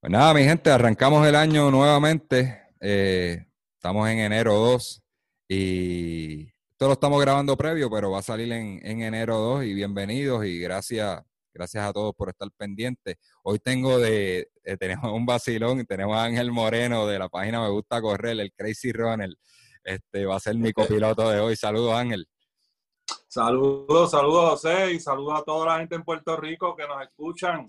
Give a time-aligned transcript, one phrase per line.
[0.00, 2.62] Pues nada, mi gente, arrancamos el año nuevamente.
[2.80, 5.02] Eh, estamos en enero 2
[5.48, 10.44] y esto lo estamos grabando previo, pero va a salir en, enero 2 y bienvenidos
[10.44, 11.20] y gracias,
[11.52, 13.16] gracias a todos por estar pendientes.
[13.42, 17.60] Hoy tengo de, eh, tenemos un vacilón y tenemos a Ángel Moreno de la página
[17.60, 19.34] Me Gusta Correr, el Crazy Runner.
[19.82, 21.56] Este va a ser mi copiloto de hoy.
[21.56, 22.28] Saludos, Ángel.
[23.26, 27.68] Saludos, saludos, José, y saludos a toda la gente en Puerto Rico que nos escuchan.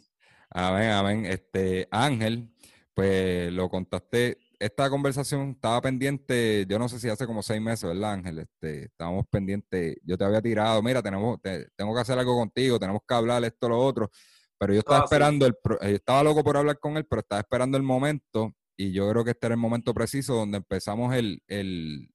[0.51, 1.25] Amén, amén.
[1.25, 2.49] Este, Ángel,
[2.93, 4.37] pues lo contacté.
[4.59, 8.39] Esta conversación estaba pendiente, yo no sé si hace como seis meses, ¿verdad, Ángel?
[8.39, 13.01] Este, estábamos pendientes, yo te había tirado, mira, tenemos, tengo que hacer algo contigo, tenemos
[13.07, 14.09] que hablar esto, lo otro.
[14.57, 17.39] Pero yo estaba ah, esperando, el, eh, estaba loco por hablar con él, pero estaba
[17.39, 21.41] esperando el momento y yo creo que este era el momento preciso donde empezamos el,
[21.47, 22.09] el,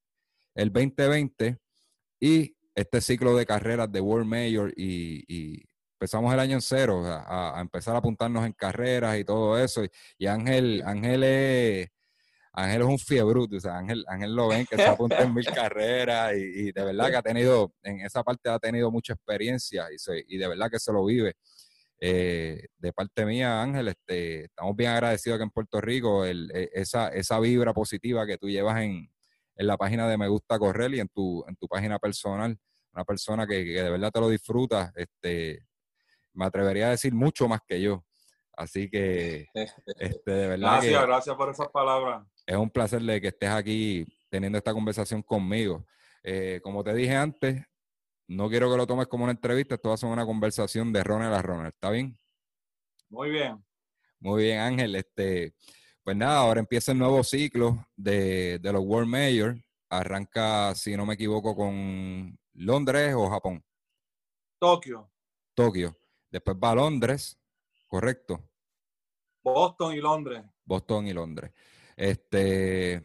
[0.54, 1.58] el 2020
[2.20, 5.64] y este ciclo de carreras de World Mayor y
[6.04, 9.82] empezamos el año en cero, a, empezar a apuntarnos en carreras y todo eso.
[10.18, 11.88] Y, Ángel, Ángel es,
[12.52, 15.46] Ángel es un fiebre, o sea, Ángel, Ángel lo ven que se apunta en mil
[15.70, 19.86] carreras y, de verdad que ha tenido, en esa parte ha tenido mucha experiencia
[20.28, 21.36] y, de verdad que se lo vive.
[21.98, 26.68] Eh, de parte mía, Ángel, este, estamos bien agradecidos que en Puerto Rico el, e,
[26.74, 29.10] esa, esa vibra positiva que tú llevas en,
[29.56, 32.58] en la página de Me Gusta Correr y en tu, en tu página personal,
[32.92, 35.64] una persona que, que de verdad te lo disfruta, este,
[36.34, 38.04] me atrevería a decir mucho más que yo.
[38.56, 40.72] Así que, este, de verdad.
[40.80, 42.26] Gracias, gracias por esas palabras.
[42.46, 45.86] Es un placer de que estés aquí teniendo esta conversación conmigo.
[46.22, 47.62] Eh, como te dije antes,
[48.28, 51.04] no quiero que lo tomes como una entrevista, esto va a ser una conversación de
[51.04, 52.18] Ronald a Ronald, ¿está bien?
[53.10, 53.64] Muy bien.
[54.18, 54.94] Muy bien, Ángel.
[54.96, 55.54] Este,
[56.02, 59.56] pues nada, ahora empieza el nuevo ciclo de, de los World Mayor.
[59.90, 63.62] Arranca, si no me equivoco, con Londres o Japón.
[64.58, 65.10] Tokio.
[65.54, 65.96] Tokio.
[66.34, 67.38] Después va a Londres,
[67.86, 68.42] correcto.
[69.40, 70.42] Boston y Londres.
[70.64, 71.52] Boston y Londres.
[71.94, 73.04] Este,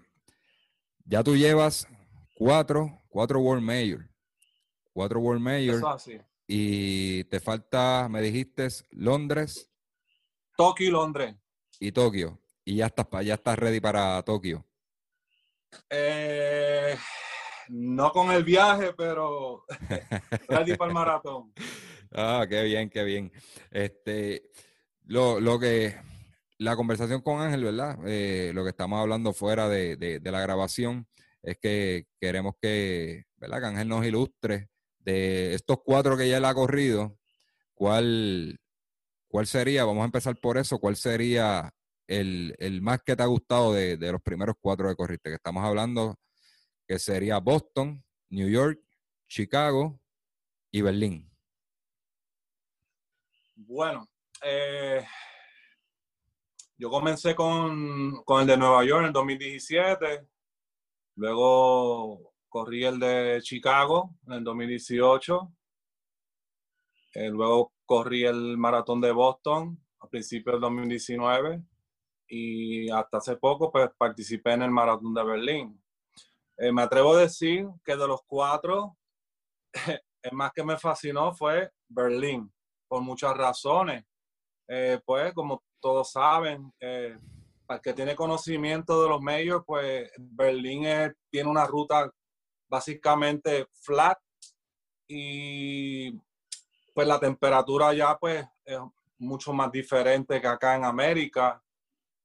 [1.06, 1.88] ya tú llevas
[2.34, 4.10] cuatro, cuatro World Mayor.
[4.92, 5.80] Cuatro World Mayor.
[6.48, 9.70] Y te falta, me dijiste, Londres.
[10.58, 11.36] Tokio y Londres.
[11.80, 12.42] Y Tokio.
[12.66, 14.66] Y ya estás, ya estás ready para Tokio.
[15.88, 16.98] Eh,
[17.68, 19.66] no con el viaje, pero
[20.48, 21.54] ready para el maratón.
[22.12, 23.32] Ah, qué bien, qué bien.
[23.72, 24.50] Este,
[25.06, 25.96] lo, lo que,
[26.58, 28.00] la conversación con Ángel, ¿verdad?
[28.06, 31.08] Eh, lo que estamos hablando fuera de, de, la grabación
[31.44, 33.60] es que queremos que, ¿verdad?
[33.62, 34.70] Que Ángel nos ilustre
[35.00, 37.18] de estos cuatro que ya él ha corrido,
[37.76, 38.60] ¿cuál,
[39.28, 41.72] cuál sería, vamos a empezar por eso, cuál sería
[42.08, 45.30] el, el más que te ha gustado de, de los primeros cuatro que corriste?
[45.30, 46.18] Que estamos hablando
[46.88, 48.82] que sería Boston, New York,
[49.28, 50.02] Chicago
[50.72, 51.29] y Berlín.
[53.62, 54.08] Bueno,
[54.42, 55.06] eh,
[56.78, 60.28] yo comencé con, el de Nueva York en el 2017,
[61.16, 65.54] luego corrí el de Chicago en el 2018,
[67.16, 71.62] eh, luego corrí el maratón de Boston a principios del 2019
[72.30, 75.84] y hasta hace poco pues participé en el maratón de Berlín.
[76.58, 78.98] Eh, me atrevo a decir que de los cuatro,
[80.24, 82.50] el más que me fascinó fue Berlín
[82.90, 84.04] por muchas razones.
[84.68, 87.18] Eh, pues, como todos saben, eh,
[87.66, 90.84] para el que tiene conocimiento de los medios, pues Berlín
[91.30, 92.12] tiene una ruta
[92.68, 94.18] básicamente flat
[95.08, 96.12] y
[96.94, 98.80] pues la temperatura ya pues es
[99.18, 101.62] mucho más diferente que acá en América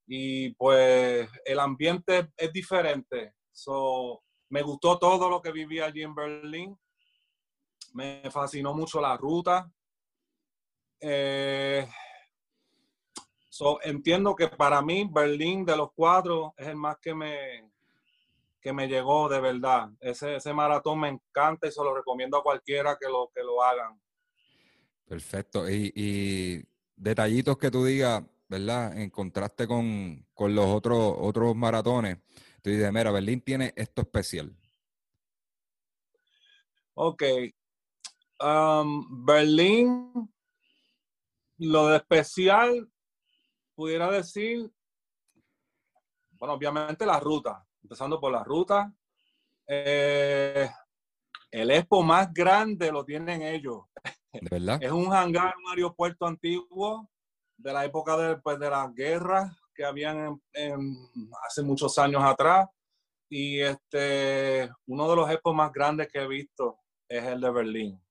[0.06, 3.34] y pues el ambiente es diferente.
[3.52, 6.78] So, me gustó todo lo que viví allí en Berlín.
[7.92, 9.70] Me fascinó mucho la ruta.
[11.06, 11.86] Eh,
[13.82, 17.70] entiendo que para mí Berlín de los cuatro es el más que me,
[18.58, 19.90] que me llegó de verdad.
[20.00, 23.62] Ese, ese maratón me encanta y se lo recomiendo a cualquiera que lo, que lo
[23.62, 24.00] hagan.
[25.06, 25.68] Perfecto.
[25.68, 26.66] Y,
[26.96, 28.96] detallitos que tú digas, ¿verdad?
[28.96, 32.16] En contraste con, los otros, otros maratones.
[32.62, 34.56] Tú dices, mira, Berlín tiene esto especial.
[36.94, 37.22] Ok.
[38.40, 40.33] Um, Berlín
[41.58, 42.90] lo de especial,
[43.74, 44.70] pudiera decir,
[46.32, 48.92] bueno, obviamente la ruta, empezando por la ruta.
[49.66, 50.68] Eh,
[51.50, 53.82] el expo más grande lo tienen ellos.
[54.50, 54.82] verdad?
[54.82, 57.08] Es un hangar, un aeropuerto antiguo
[57.56, 60.40] de la época de, pues, de las guerras que habían
[61.46, 62.68] hace muchos años atrás.
[63.28, 66.78] Y este, uno de los expos más grandes que he visto
[67.08, 68.03] es el de Berlín.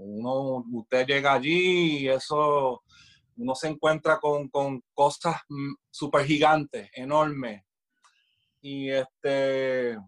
[0.00, 2.82] Uno, usted llega allí y eso,
[3.36, 4.48] uno se encuentra con,
[4.94, 7.64] cosas mm, súper gigantes, enormes.
[8.60, 9.98] Y este,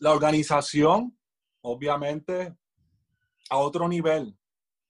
[0.00, 1.16] la organización,
[1.60, 2.56] obviamente,
[3.50, 4.36] a otro nivel.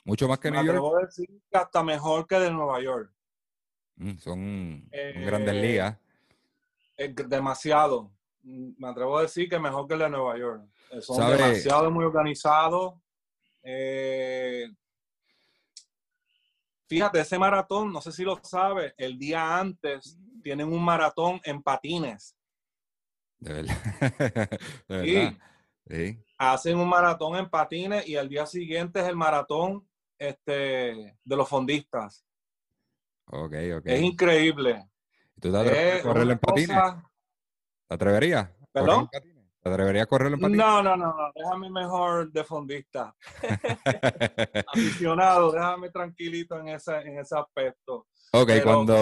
[0.05, 0.83] Mucho más que New York.
[1.03, 3.13] A decir que hasta mejor que de Nueva York.
[3.97, 5.99] Mm, son grandes eh, ligas.
[7.29, 8.11] demasiado.
[8.43, 10.63] Mm, me atrevo a decir que mejor que el de Nueva York.
[10.93, 12.95] Eh, son demasiado muy organizados.
[13.63, 14.69] Eh,
[16.89, 21.63] fíjate, ese maratón, no sé si lo sabes, el día antes tienen un maratón en
[21.63, 22.37] patines.
[23.39, 23.63] De
[24.89, 25.37] verdad.
[25.89, 26.25] Sí.
[26.37, 29.89] Hacen un maratón en patines y el día siguiente es el maratón
[30.19, 32.25] este, de los fondistas.
[33.27, 33.87] Ok, ok.
[33.87, 34.89] Es increíble.
[35.41, 36.79] ¿Tú te atreverías a correr en patines?
[37.87, 38.51] ¿Te atreverías?
[38.73, 39.09] ¿Perdón?
[39.69, 40.41] ¿Te atreverías a correr en?
[40.41, 41.33] No, no, no, no.
[41.35, 43.15] Déjame mejor de fondista.
[44.67, 48.07] Aficionado, déjame tranquilito en ese, en ese aspecto.
[48.33, 48.95] Ok, cuando...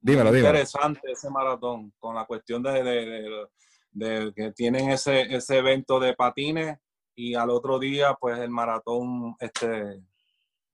[0.00, 0.36] dímelo, dímelo.
[0.36, 3.48] Interesante ese maratón con la cuestión de,
[3.90, 6.78] de, que tienen ese, ese evento de patines
[7.14, 10.02] y al otro día, pues el maratón este,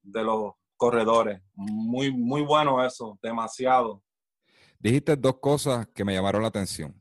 [0.02, 1.40] de los corredores.
[1.54, 4.02] Muy, muy bueno eso, demasiado.
[4.78, 6.99] Dijiste dos cosas que me llamaron la atención.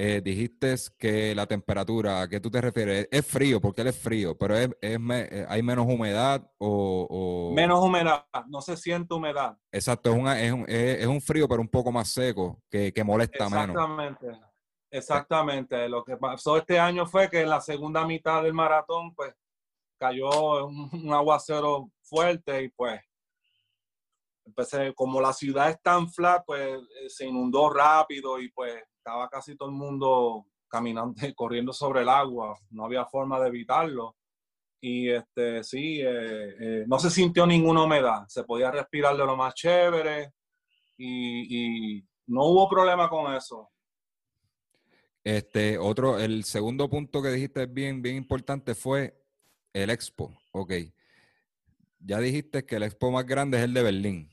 [0.00, 3.08] Eh, dijiste que la temperatura, ¿a qué tú te refieres?
[3.10, 8.24] Es frío, porque él es frío, pero es, eh, hay menos humedad o, Menos humedad,
[8.46, 9.58] no se siente humedad.
[9.72, 13.70] Exacto, es, un, es, un, frío, pero un poco más seco, que, que molesta menos.
[13.70, 14.26] Exactamente,
[14.88, 15.88] exactamente.
[15.88, 19.34] Lo que pasó este año fue que en la segunda mitad del maratón, pues,
[19.98, 23.00] cayó un aguacero fuerte y pues
[24.44, 29.28] empecé, como la ciudad es tan flat, pues eh, se inundó rápido y pues estaba
[29.30, 34.16] casi todo el mundo caminando, corriendo sobre el agua, no había forma de evitarlo.
[34.80, 39.36] Y este, sí, eh, eh, no se sintió ninguna humedad, se podía respirar de lo
[39.36, 40.32] más chévere
[40.96, 43.70] y, no hubo problema con eso.
[45.24, 49.18] Este, otro, el segundo punto que dijiste bien, bien importante fue
[49.72, 50.38] el expo.
[50.52, 50.74] Ok.
[52.00, 54.30] Ya dijiste que el expo más grande es el de Berlín.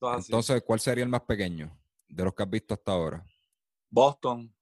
[0.00, 1.76] Entonces, ¿cuál sería el más pequeño
[2.08, 3.26] de los que has visto hasta ahora?
[3.90, 4.54] Boston.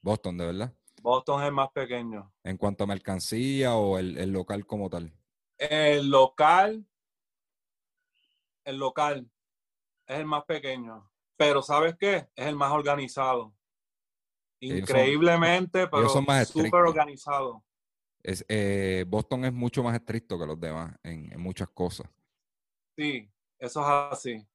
[0.00, 0.74] Boston, ¿de verdad?
[1.00, 2.32] Boston es el más pequeño.
[2.44, 5.12] ¿En cuanto a mercancía o el, local como tal?
[5.58, 6.86] El local,
[8.64, 9.30] el local
[10.06, 11.10] es el más pequeño.
[11.36, 12.28] Pero ¿sabes qué?
[12.36, 13.54] Es el más organizado.
[14.60, 17.64] Increíblemente, pero súper organizado.
[18.22, 22.08] Es, eh, Boston es mucho más estricto que los demás en, en muchas cosas.
[22.96, 24.46] Sí, eso es así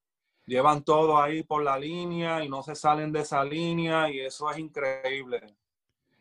[0.47, 4.49] llevan todo ahí por la línea y no se salen de esa línea y eso
[4.49, 5.55] es increíble.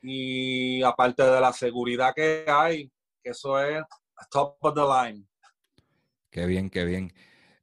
[0.03, 2.91] Y aparte de la seguridad que hay,
[3.23, 3.83] que eso es
[4.31, 5.27] top of the line.
[6.31, 7.13] Qué bien, qué bien.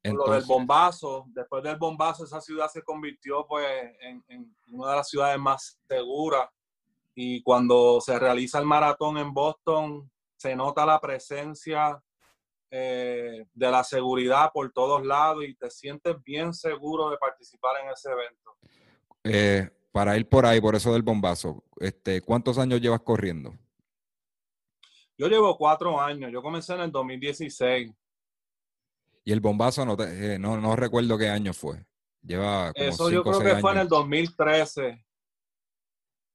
[0.02, 3.68] Entonces, lo del bombazo, después del bombazo esa ciudad se convirtió pues
[4.02, 6.50] en, en una de las ciudades más seguras
[7.16, 12.02] y cuando se realiza el maratón en Boston se nota la presencia
[12.76, 17.92] eh, de la seguridad por todos lados y te sientes bien seguro de participar en
[17.92, 18.58] ese evento.
[19.24, 23.54] Eh, para ir por ahí, por eso del bombazo, este, ¿cuántos años llevas corriendo?
[25.16, 27.94] Yo llevo cuatro años, yo comencé en el 2016.
[29.24, 31.86] Y el bombazo no, eh, no, no, recuerdo qué año fue.
[32.24, 35.06] Lleva como Eso yo creo que fue en el 2013.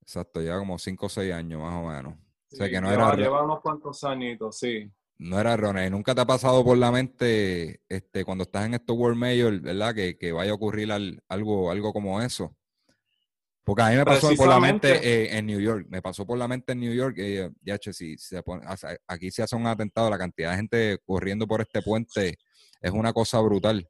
[0.03, 2.15] Exacto, lleva como cinco o seis años más o menos.
[2.15, 3.17] o sea que no lleva, era.
[3.17, 4.89] Lleva unos cuantos añitos, sí.
[5.19, 5.91] No era erróneo.
[5.91, 9.95] ¿Nunca te ha pasado por la mente, este, cuando estás en estos World Major, ¿verdad?
[9.95, 12.57] Que, vaya a ocurrir algo, algo como eso.
[13.65, 15.87] Porque a mí me pasó por la mente eh, en New York.
[15.91, 17.17] Me pasó por la mente en New York.
[17.19, 18.65] Eh, ya, si se pone,
[19.09, 22.39] aquí se hace un atentado, la cantidad de gente corriendo por este puente
[22.81, 23.87] es una cosa brutal.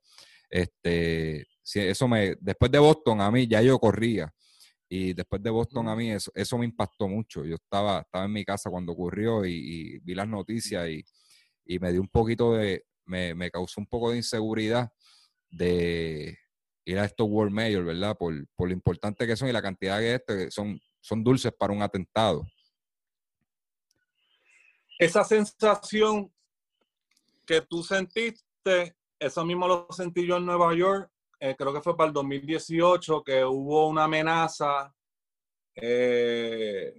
[0.51, 4.33] Este, eso me, después de Boston, a mí ya yo corría.
[4.89, 7.45] Y después de Boston, a mí eso, eso me impactó mucho.
[7.45, 11.05] Yo estaba, estaba en mi casa cuando ocurrió y, y vi las noticias y,
[11.69, 14.91] y me dio un poquito de, me, me, causó un poco de inseguridad
[15.51, 16.37] de
[16.85, 18.17] ir a estos World Major, ¿verdad?
[18.17, 21.75] Por, por lo importante que son y la cantidad que este, son, son dulces para
[21.75, 22.47] un atentado.
[24.99, 26.33] Esa sensación
[27.47, 31.97] que tú sentiste, eso mismo lo sentí yo en Nueva York, eh, creo que fue
[31.97, 34.93] para el 2018, que hubo una amenaza,
[35.75, 36.95] eh,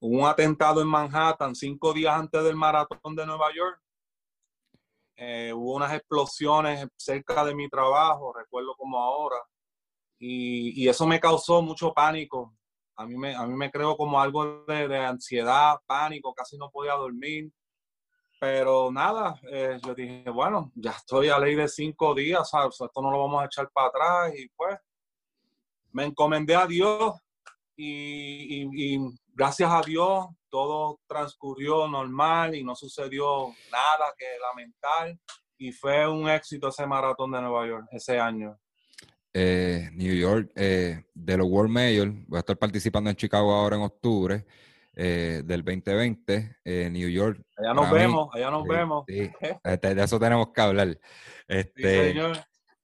[0.00, 3.80] un atentado en Manhattan cinco días antes del maratón de Nueva York
[5.16, 9.36] eh, hubo unas explosiones cerca de mi trabajo, recuerdo como ahora,
[10.18, 12.54] y, eso me causó mucho pánico.
[12.96, 16.94] A mí me, a mí me creo como algo de, ansiedad, pánico, casi no podía
[16.94, 17.50] dormir.
[18.40, 23.10] pero nada, eh, yo dije, bueno, ya estoy a ley de cinco días, esto no
[23.10, 24.78] lo vamos a echar para atrás y pues
[25.92, 27.14] me encomendé a Dios
[27.76, 28.98] y,
[29.34, 35.14] gracias a Dios todo transcurrió normal y no sucedió nada que lamentar
[35.58, 38.58] y fue un éxito ese maratón de Nueva York ese año.
[39.34, 43.76] Eh, New York, eh, de los World Major, voy a estar participando en Chicago ahora
[43.76, 44.46] en octubre
[44.94, 46.56] eh, del 2020,
[46.90, 47.38] New York.
[47.58, 49.04] Allá nos vemos, allá nos vemos.
[49.62, 50.98] Este, de eso tenemos que hablar.
[51.46, 52.14] Este,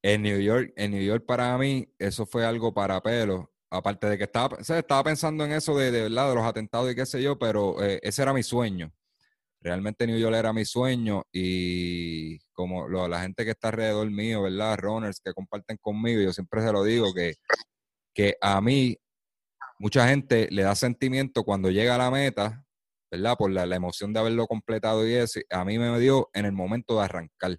[0.02, 3.51] En New York, en New York para mí, eso fue algo para pelo.
[3.74, 6.28] Aparte de que estaba, estaba pensando en eso de, de, ¿verdad?
[6.28, 8.92] de los atentados y qué sé yo, pero ese era mi sueño.
[9.62, 14.76] Realmente New York era mi sueño y como la gente que está alrededor mío, ¿verdad?
[14.76, 17.36] Runners que comparten conmigo, yo siempre se lo digo, que,
[18.12, 18.98] que a mí
[19.78, 22.64] mucha gente le da sentimiento cuando llega a la meta,
[23.10, 23.36] ¿verdad?
[23.38, 26.98] Por la, emoción de haberlo completado y eso, a mí me dio en el momento
[26.98, 27.58] de arrancar.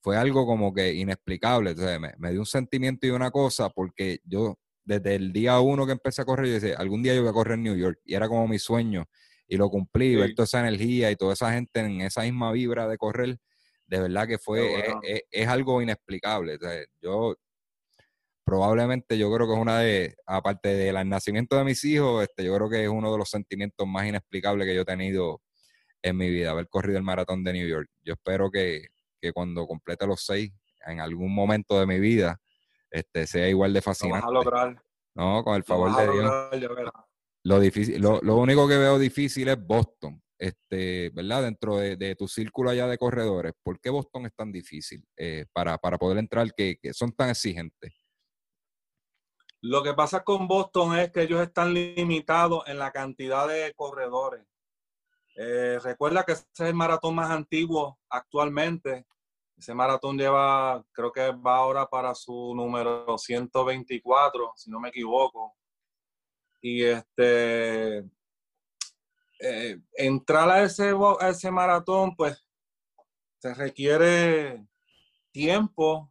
[0.00, 4.58] Fue algo como que inexplicable, me, me dio un sentimiento y una cosa porque yo
[4.84, 7.34] desde el día uno que empecé a correr, yo decía, algún día yo voy a
[7.34, 9.06] correr en New York y era como mi sueño
[9.46, 12.88] y lo cumplí, ver toda esa energía y toda esa gente en esa misma vibra
[12.88, 13.38] de correr,
[13.86, 14.82] de verdad que fue,
[15.30, 16.58] es, algo inexplicable.
[17.00, 17.36] yo
[18.44, 22.54] probablemente yo creo que es una de, aparte del nacimiento de mis hijos, este, yo
[22.56, 25.42] creo que es uno de los sentimientos más inexplicables que yo he tenido
[26.02, 27.88] en mi vida, haber corrido el maratón de New York.
[28.02, 28.88] Yo espero que,
[29.32, 30.52] cuando complete los seis,
[30.84, 32.40] en algún momento de mi vida,
[32.92, 34.26] este, sea igual de fascinante.
[34.26, 34.82] Lo vas a lograr.
[35.14, 36.32] No, con el favor de Dios.
[37.44, 41.42] Lo, difícil, lo, único que veo difícil es Boston, este, ¿verdad?
[41.42, 43.52] Dentro de, tu círculo allá de corredores.
[43.62, 47.92] ¿Por qué Boston es tan difícil eh, para, poder entrar, que, son tan exigentes?
[49.60, 54.44] Lo que pasa con Boston es que ellos están limitados en la cantidad de corredores.
[55.36, 59.06] Eh, recuerda que ese es el maratón más antiguo actualmente.
[59.62, 65.54] Ese maratón lleva, creo que va ahora para su número 124, si no me equivoco.
[66.60, 67.98] Y este,
[69.38, 72.44] eh, entrar a ese, ese maratón, pues,
[73.38, 74.66] se requiere
[75.30, 76.10] tiempo,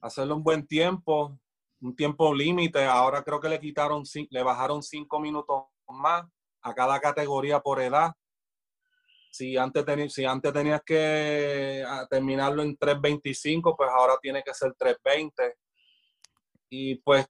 [0.00, 1.38] hacerlo un buen tiempo,
[1.82, 2.86] un tiempo límite.
[2.86, 6.24] Ahora creo que le quitaron, le bajaron cinco minutos más
[6.62, 8.14] a cada categoría por edad.
[9.30, 14.72] Si antes, si antes tenías que ah, terminarlo en 3.25, pues ahora tiene que ser
[14.74, 15.54] 3.20.
[16.70, 17.26] Y pues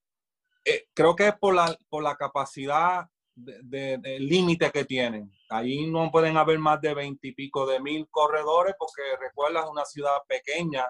[0.65, 5.33] eh, creo que es por la, por la capacidad de, límite que tienen.
[5.49, 10.87] Ahí no pueden haber más de veintipico de mil corredores porque recuerdas una ciudad pequeña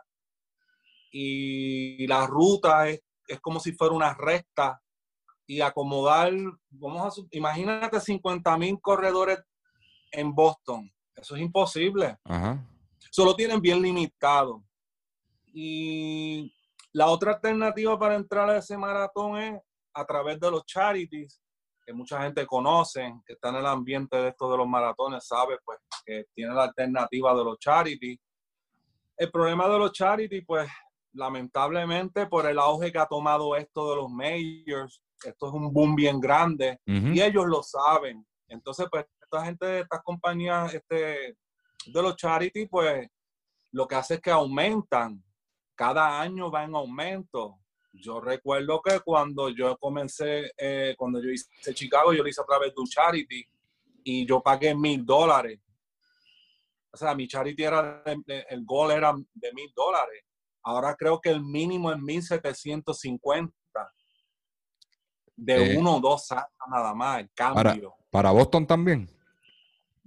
[1.12, 4.80] y la ruta es, es como si fuera una recta
[5.46, 6.32] y acomodar,
[6.70, 9.38] vamos a, imagínate 50 mil corredores
[10.12, 10.92] en Boston.
[11.16, 12.18] Eso es imposible.
[13.10, 14.62] Solo tienen bien limitado.
[15.52, 16.54] Y
[16.92, 19.60] la otra alternativa para entrar a ese maratón es
[19.94, 21.40] a través de los charities,
[21.84, 25.58] que mucha gente conoce, que está en el ambiente de esto de los maratones, sabe
[25.64, 28.18] pues que tiene la alternativa de los charities.
[29.16, 30.70] El problema de los charities, pues
[31.12, 35.94] lamentablemente por el auge que ha tomado esto de los majors, esto es un boom
[35.94, 38.26] bien grande y ellos lo saben.
[38.48, 41.36] Entonces, pues esta gente de estas compañías este,
[41.86, 43.08] de los charities, pues
[43.72, 45.22] lo que hace es que aumentan
[45.76, 47.58] cada año va en aumento.
[47.92, 52.44] Yo recuerdo que cuando yo comencé, eh, cuando yo hice Chicago, yo lo hice a
[52.44, 53.44] través de un charity
[54.04, 55.60] y yo pagué mil dólares.
[56.92, 60.24] O sea, mi charity era, el gol era de mil dólares.
[60.62, 63.00] Ahora creo que el mínimo es mil setecientos
[65.36, 65.78] De eh.
[65.78, 67.90] uno o dos años nada más, el cambio.
[67.90, 69.08] Para, ¿Para Boston también?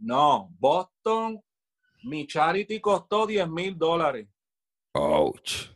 [0.03, 1.41] No, Boston,
[2.03, 4.27] mi charity costó 10 mil dólares.
[4.93, 5.69] Ouch.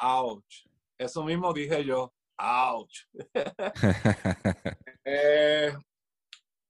[0.00, 0.64] Ouch.
[0.96, 2.12] Eso mismo dije yo.
[2.38, 3.08] Ouch.
[5.04, 5.76] Eh,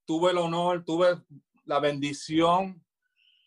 [0.06, 1.22] tuve el honor, tuve
[1.66, 2.82] la bendición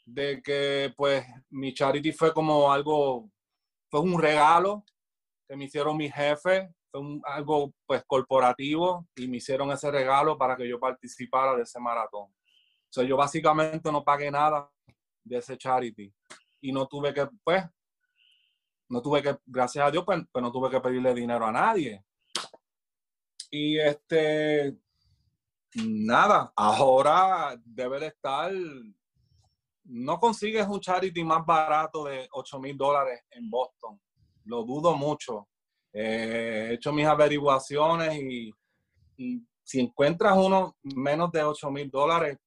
[0.05, 3.31] de que pues mi charity fue como algo,
[3.89, 4.85] fue un regalo
[5.49, 10.55] que me hicieron mis jefes, fue algo pues corporativo y me hicieron ese regalo para
[10.55, 12.31] que yo participara de ese maratón.
[12.89, 14.69] O sea, yo básicamente no pagué nada
[15.23, 16.13] de ese charity
[16.61, 17.63] y no tuve que pues
[18.89, 22.03] no tuve que, gracias a Dios, pues, pues, no tuve que pedirle dinero a nadie.
[23.49, 24.77] Y este,
[25.83, 28.51] nada, ahora debe de estar,
[29.85, 33.99] no consigues un charity más barato de 8 mil dólares en Boston.
[34.45, 35.47] Lo dudo mucho.
[35.93, 38.53] Eh, he hecho mis averiguaciones y,
[39.63, 42.37] si encuentras uno menos de 8 mil dólares,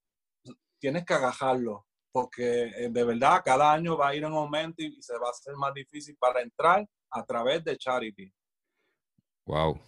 [0.79, 5.01] tienes que agajarlo porque eh, de verdad cada año va a ir en aumento y
[5.01, 8.33] se va a hacer más difícil para entrar a través de Charity.
[9.47, 9.81] Wow.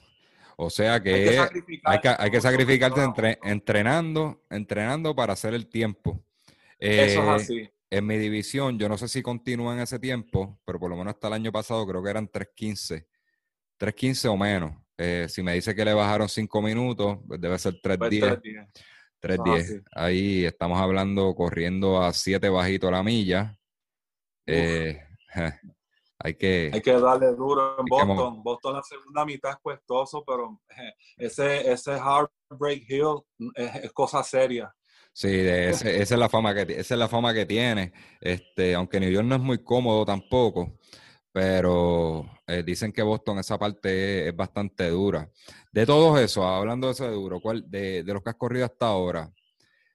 [0.56, 1.38] O sea que
[1.84, 3.00] hay que, sacrificarte
[3.42, 6.22] entrenando, entrenando para hacer el tiempo.
[6.78, 7.70] Eso es eh, así.
[7.90, 11.14] En mi división, yo no sé si continúa en ese tiempo, pero por lo menos
[11.14, 13.06] hasta el año pasado creo que eran 3.15.
[13.80, 14.76] 3.15 o menos.
[14.98, 18.70] Eh, si me dice que le bajaron 5 minutos, pues debe ser 3.10.
[19.20, 19.44] 3.10.
[19.44, 23.58] Pues Ahí estamos hablando corriendo a 7 bajito la milla.
[24.46, 25.00] Eh,
[26.18, 28.42] hay que, hay que darle duro en Boston.
[28.42, 33.22] Boston la segunda mitad es cuestoso, pero eh, ese, ese Heartbreak Hill
[33.54, 34.74] es, cosa seria.
[35.12, 37.92] Sí, esa es la fama que esa es la fama que tiene.
[38.20, 40.78] Este, aunque New York no es muy cómodo tampoco,
[41.32, 45.28] pero eh, dicen que Boston esa parte es, bastante dura.
[45.72, 48.64] De todos eso, hablando de eso de duro, ¿cuál, de, de los que has corrido
[48.64, 49.32] hasta ahora,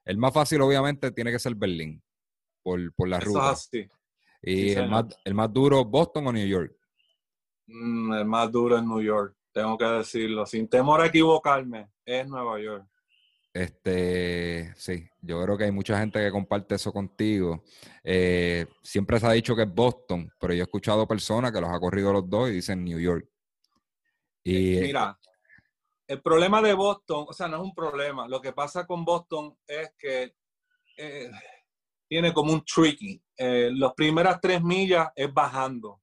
[0.06, 2.02] el más fácil obviamente tiene que ser Berlín,
[2.62, 3.56] por, por la ruta.
[4.42, 6.76] ¿Y el, más, el más duro, Boston o New York?
[7.68, 10.46] Mm, el más duro es New York, tengo que decirlo.
[10.46, 12.88] Sin temor a equivocarme, es Nueva York.
[13.56, 17.64] Este, sí, yo creo que hay mucha gente que comparte eso contigo.
[18.04, 21.70] Eh, siempre se ha dicho que es Boston, pero yo he escuchado personas que los
[21.70, 23.26] ha corrido los dos y dicen New York.
[24.44, 25.18] Y, Mira,
[26.06, 28.28] el problema de Boston, o sea, no es un problema.
[28.28, 30.36] Lo que pasa con Boston es que
[30.98, 31.32] eh,
[32.10, 33.24] tiene como un tricky.
[33.38, 36.02] Eh, las primeras tres millas es bajando.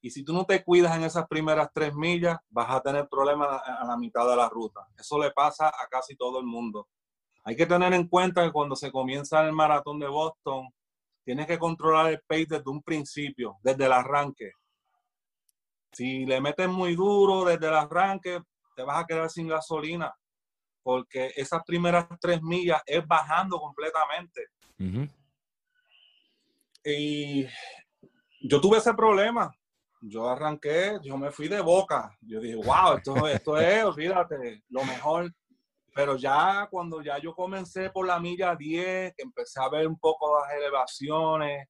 [0.00, 3.60] Y si tú no te cuidas en esas primeras tres millas, vas a tener problemas
[3.66, 4.86] a la mitad de la ruta.
[4.96, 6.88] Eso le pasa a casi todo el mundo.
[7.44, 10.68] Hay que tener en cuenta que cuando se comienza el maratón de Boston,
[11.24, 14.52] tienes que controlar el pace desde un principio, desde el arranque.
[15.92, 18.40] Si le metes muy duro desde el arranque,
[18.76, 20.14] te vas a quedar sin gasolina,
[20.82, 24.46] porque esas primeras tres millas es bajando completamente.
[26.84, 27.46] Y
[28.40, 29.50] yo tuve ese problema.
[30.00, 32.16] Yo arranqué, yo me fui de boca.
[32.20, 35.32] Yo dije, wow, esto, esto es, olvídate, lo mejor.
[35.94, 39.98] Pero ya cuando ya yo comencé por la milla 10, que empecé a ver un
[39.98, 41.66] poco las elevaciones,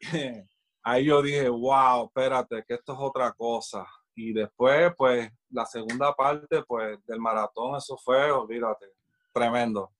[0.82, 3.86] ahí yo dije, wow, espérate, que esto es otra cosa.
[4.14, 8.86] Y después, pues, la segunda parte, pues, del maratón, eso fue, olvídate,
[9.32, 9.92] tremendo.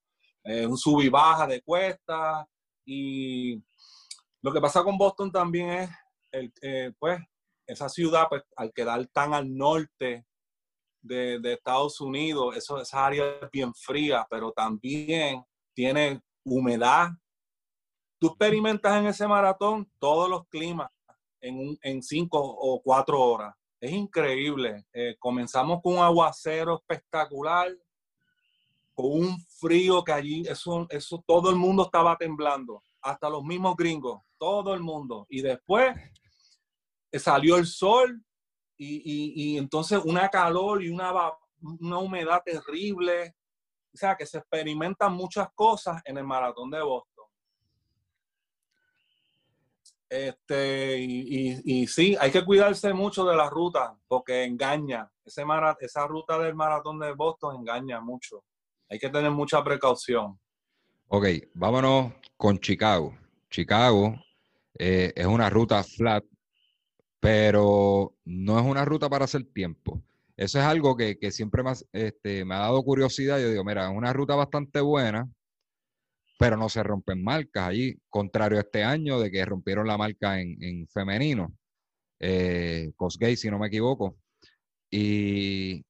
[0.44, 2.46] Eh, un sub y baja de cuesta.
[2.84, 3.62] Y
[4.40, 5.90] lo que pasa con Boston también es,
[6.32, 7.20] el, eh, pues,
[7.72, 10.24] esa ciudad, pues, al quedar tan al norte
[11.00, 17.10] de, de Estados Unidos, eso, esa área es bien fría, pero también tiene humedad.
[18.18, 20.90] Tú experimentas en ese maratón todos los climas
[21.40, 24.86] en, en cinco o cuatro horas es increíble.
[24.92, 27.68] Eh, comenzamos con un aguacero espectacular,
[28.94, 33.74] con un frío que allí, eso, eso todo el mundo estaba temblando, hasta los mismos
[33.76, 35.26] gringos, todo el mundo.
[35.28, 35.96] Y después
[37.18, 38.22] salió el sol
[38.76, 41.12] y, entonces una calor y una,
[41.60, 43.34] una humedad terrible.
[43.94, 47.26] O sea, que se experimentan muchas cosas en el maratón de Boston.
[50.08, 55.10] Este, y, y, sí, hay que cuidarse mucho de la ruta porque engaña.
[55.24, 55.42] Ese
[55.80, 58.44] esa ruta del maratón de Boston engaña mucho.
[58.90, 60.38] Hay que tener mucha precaución.
[61.08, 63.16] Ok, vámonos con Chicago.
[63.48, 64.14] Chicago
[64.78, 66.24] eh, es una ruta flat,
[67.22, 70.02] pero no es una ruta para hacer tiempo.
[70.36, 73.38] Eso es algo que, siempre este, me ha dado curiosidad.
[73.38, 75.30] Yo digo, mira, es una ruta bastante buena,
[76.36, 80.40] pero no se rompen marcas allí, contrario a este año de que rompieron la marca
[80.40, 81.56] en, femenino,
[82.18, 84.18] eh, Cosgay, si no me equivoco.
[84.90, 85.84] Y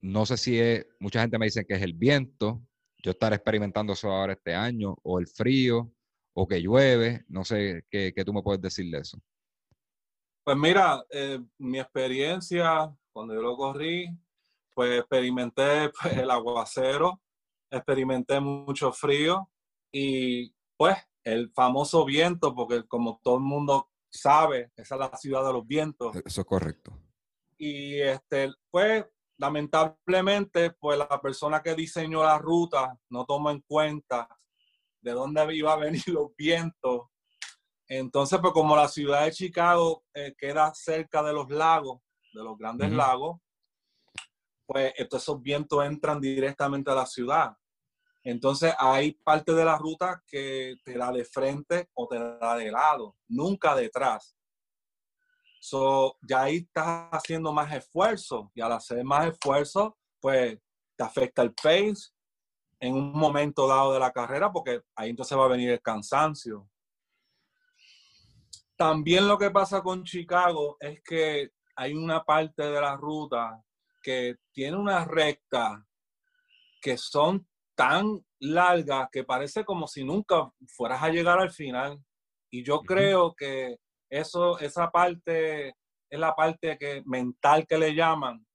[0.00, 2.62] no sé si es, mucha gente me dice que es el viento,
[3.04, 5.92] yo estaré experimentando eso ahora este año, o el frío,
[6.32, 9.20] o que llueve, no sé qué, tú me puedes decir de eso.
[10.48, 14.08] Pues mira, eh, mi experiencia cuando yo lo corrí,
[14.74, 17.20] pues experimenté pues, el aguacero,
[17.70, 19.50] experimenté mucho frío,
[19.92, 25.44] y pues el famoso viento, porque como todo el mundo sabe, esa es la ciudad
[25.44, 26.16] de los vientos.
[26.16, 26.98] E-, eso es correcto.
[27.58, 29.04] Y este, pues
[29.36, 34.26] lamentablemente, pues la persona que diseñó la ruta no tomó en cuenta
[35.02, 37.02] de dónde iba a venir los vientos.
[37.88, 42.58] Entonces, pues como la ciudad de Chicago eh, queda cerca de los lagos, de los
[42.58, 43.40] grandes lagos,
[44.66, 47.56] pues esos vientos entran directamente a la ciudad.
[48.22, 52.70] Entonces hay parte de la ruta que te da de frente o te da de
[52.70, 54.36] lado, nunca detrás.
[55.60, 60.58] So, ya ahí estás haciendo más esfuerzo y al hacer más esfuerzo, pues
[60.94, 62.12] te afecta el pace
[62.80, 66.68] en un momento dado de la carrera porque ahí entonces va a venir el cansancio.
[68.78, 73.60] También lo que pasa con Chicago es que hay una parte de la ruta
[74.00, 75.84] que tiene una recta
[76.80, 82.00] que son tan largas que parece como si nunca fueras a llegar al final.
[82.50, 85.74] Y yo creo que eso, esa parte
[86.08, 88.46] es la parte que, mental que le llaman.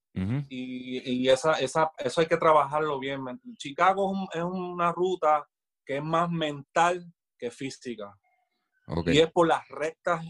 [0.47, 3.25] Y, esa, esa, eso hay que trabajarlo bien.
[3.57, 5.45] Chicago es, una ruta
[5.85, 7.05] que es más mental
[7.37, 8.17] que física.
[9.05, 10.25] Y es por las rectas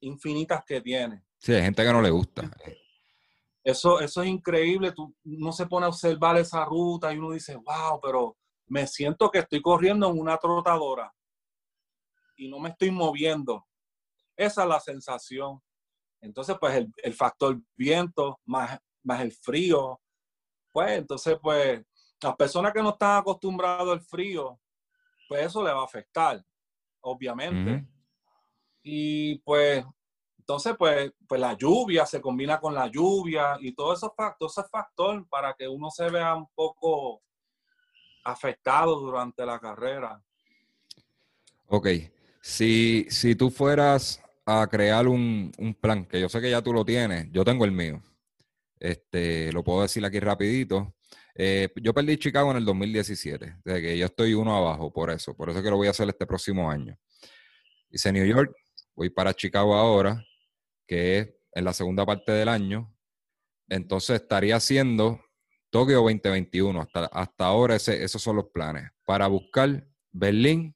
[0.00, 1.24] infinitas que tiene.
[1.38, 2.50] Sí, hay gente que no le gusta.
[3.64, 4.92] Eso, eso es increíble.
[4.92, 9.30] Tú, uno se pone a observar esa ruta y uno dice, wow, pero me siento
[9.30, 11.12] que estoy corriendo en una trotadora
[12.36, 13.66] y no me estoy moviendo.
[14.36, 15.60] Esa es la sensación.
[16.20, 20.00] Entonces, pues el, el factor viento más, más el frío,
[20.72, 21.82] pues entonces, pues
[22.22, 24.58] las personas que no están acostumbradas al frío,
[25.28, 26.44] pues eso le va a afectar,
[27.02, 27.86] obviamente.
[28.82, 29.84] Y pues,
[30.38, 34.68] entonces, pues, pues la lluvia se combina con la lluvia y todo eso factor, ese
[34.68, 37.22] factor para que uno se vea un poco
[38.24, 40.20] afectado durante la carrera.
[41.68, 41.88] Ok,
[42.40, 46.84] si, si tú fueras a crear un, plan, que yo sé que ya tú lo
[46.84, 48.02] tienes, yo tengo el mío.
[48.78, 50.92] Este, lo puedo decir aquí rapidito.
[51.34, 55.34] Eh, yo perdí Chicago en el 2017, de que yo estoy uno abajo por eso,
[55.34, 56.98] por eso que lo voy a hacer este próximo año.
[57.90, 58.54] Hice New York,
[58.94, 60.22] voy para Chicago ahora,
[60.86, 62.94] que es en la segunda parte del año.
[63.68, 65.20] Entonces estaría haciendo
[65.70, 66.80] Tokio 2021.
[66.80, 68.90] Hasta, hasta ahora esos son los planes.
[69.04, 70.74] Para buscar Berlín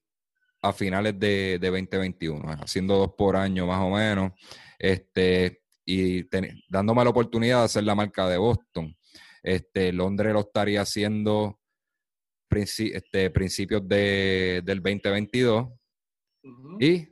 [0.62, 4.32] a finales de, 2021, haciendo dos por año más o menos.
[4.78, 6.26] Este, y
[6.68, 8.96] dándome la oportunidad de hacer la marca de Boston.
[9.46, 11.60] Este, Londres lo estaría haciendo
[12.50, 15.68] este, principios de, del 2022.
[16.80, 17.08] Y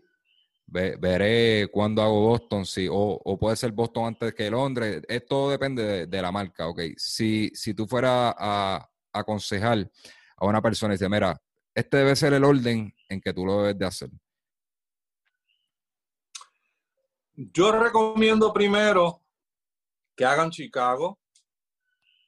[0.66, 5.02] veré cuándo hago Boston, sí, o, puede ser Boston antes que Londres.
[5.06, 6.80] Esto depende de, la marca, ok.
[6.96, 9.88] Si, si tú fueras a, aconsejar
[10.36, 11.40] a una persona y dice, mira,
[11.72, 14.10] este debe ser el orden en que tú lo debes de hacer.
[17.36, 19.22] Yo recomiendo primero
[20.16, 21.20] que hagan Chicago.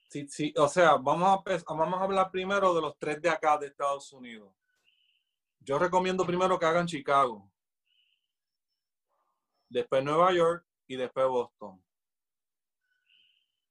[0.09, 3.59] Sí, sí, o sea, vamos a, vamos a hablar primero de los tres de acá
[3.59, 4.53] de Estados Unidos.
[5.61, 7.51] Yo recomiendo primero que hagan Chicago
[9.69, 11.83] después Nueva York y después Boston.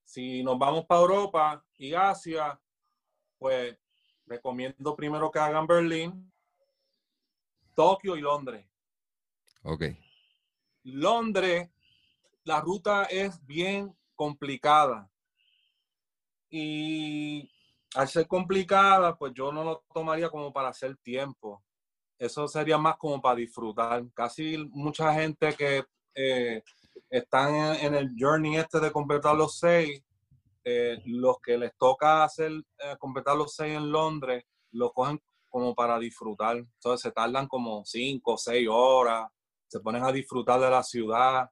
[0.03, 2.59] Si nos vamos para Europa y Asia,
[3.37, 3.77] pues
[4.25, 6.31] recomiendo primero que hagan Berlín,
[7.73, 8.67] Tokio y Londres.
[9.63, 9.85] Ok.
[10.83, 11.69] Londres,
[12.43, 15.09] la ruta es bien complicada.
[16.57, 17.49] Y
[17.95, 21.61] al ser complicada, pues yo no lo tomaría como para hacer tiempo
[22.17, 24.03] eso sería más como para disfrutar.
[24.13, 25.83] Casi mucha gente que
[26.15, 26.63] eh,
[27.09, 30.01] están en, el journey este de completar los seis,
[30.63, 35.75] eh, los que les toca hacer eh, completar los seis en Londres, lo cogen como
[35.75, 36.57] para disfrutar.
[36.57, 39.29] Entonces se tardan como cinco o seis horas,
[39.67, 41.49] se ponen a disfrutar de la ciudad,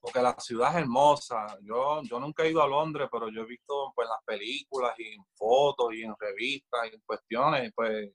[0.00, 1.46] porque la ciudad es hermosa.
[1.62, 5.14] Yo, yo nunca he ido a Londres, pero yo he visto pues, las películas y
[5.14, 8.10] en fotos y en revistas y en cuestiones, pues,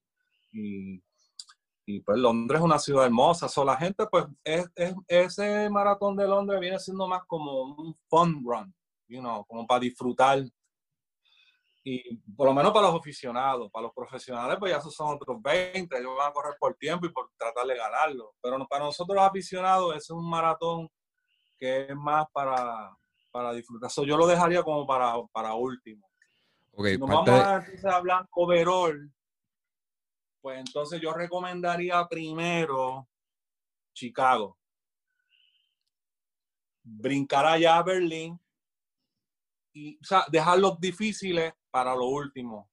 [1.85, 3.49] y pues Londres es una ciudad hermosa.
[3.49, 4.65] So, la gente, pues, es,
[5.07, 8.73] ese maratón de Londres viene siendo más como un fun run,
[9.07, 10.43] you know, como para disfrutar.
[11.85, 15.41] Y por lo menos para los aficionados, para los profesionales, pues ya esos son otros
[15.41, 18.33] 20, ellos van a correr por tiempo y por tratar de ganarlo.
[18.41, 20.89] Pero para nosotros los aficionados, es un maratón
[21.63, 22.93] que es más para,
[23.31, 23.89] para disfrutar.
[23.89, 26.05] So, yo lo dejaría como para, para último.
[26.73, 29.09] Okay, nos vamos a, hablar overall,
[30.41, 33.07] pues entonces yo recomendaría primero
[33.93, 34.57] Chicago.
[36.83, 38.37] Brincar allá a Berlín
[39.71, 42.69] y o sea, dejar los difíciles para lo último,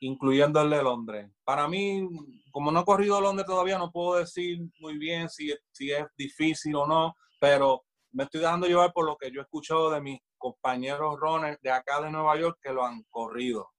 [0.00, 1.30] incluyendo el de Londres.
[1.42, 2.06] Para mí,
[2.50, 6.04] como no he corrido a Londres todavía, no puedo decir muy bien si, si es
[6.18, 7.82] difícil o no, pero
[8.14, 11.70] me estoy dejando llevar por lo que yo he escuchado de mis compañeros runners de
[11.70, 13.70] acá de Nueva York que lo han corrido.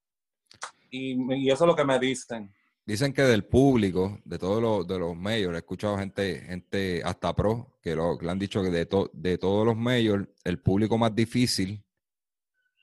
[0.92, 2.54] Y, y eso es lo que me dicen.
[2.86, 7.36] Dicen que del público, de todos los, de los mayors, he escuchado gente, gente hasta
[7.36, 11.16] pro, que, lo, le han dicho que de, de todos los mayors, el público más
[11.16, 11.84] difícil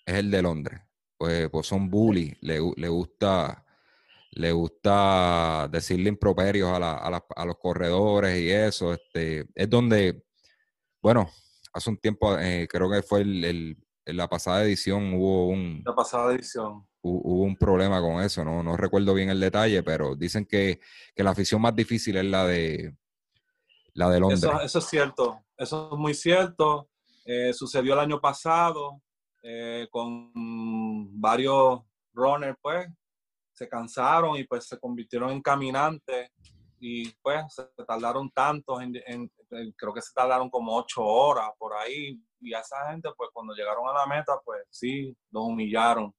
[0.04, 0.80] es el de Londres.
[1.16, 3.64] Pues, pues son bullies, le, gusta
[4.32, 8.92] le gusta decirle improperios a, los corredores y eso.
[8.94, 10.24] Este, es donde,
[11.02, 11.28] bueno,
[11.72, 15.82] hace un tiempo, eh, creo que fue el, en la pasada edición hubo un...
[15.84, 18.62] La pasada edición hubo un problema con eso, ¿no?
[18.62, 20.80] No recuerdo bien el detalle, pero dicen que,
[21.16, 22.94] la afición más difícil es la de
[23.94, 24.44] la de Londres.
[24.64, 26.88] Eso, es cierto, eso es muy cierto.
[27.24, 29.02] Eh, sucedió el año pasado
[29.42, 30.30] eh, con
[31.20, 31.80] varios
[32.14, 32.88] runners, pues,
[33.52, 36.30] se cansaron y pues se convirtieron en caminantes
[36.84, 39.30] y pues se tardaron tantos, en,
[39.76, 43.54] creo que se tardaron como ocho horas por ahí y a esa gente pues cuando
[43.54, 46.12] llegaron a la meta pues sí, los humillaron.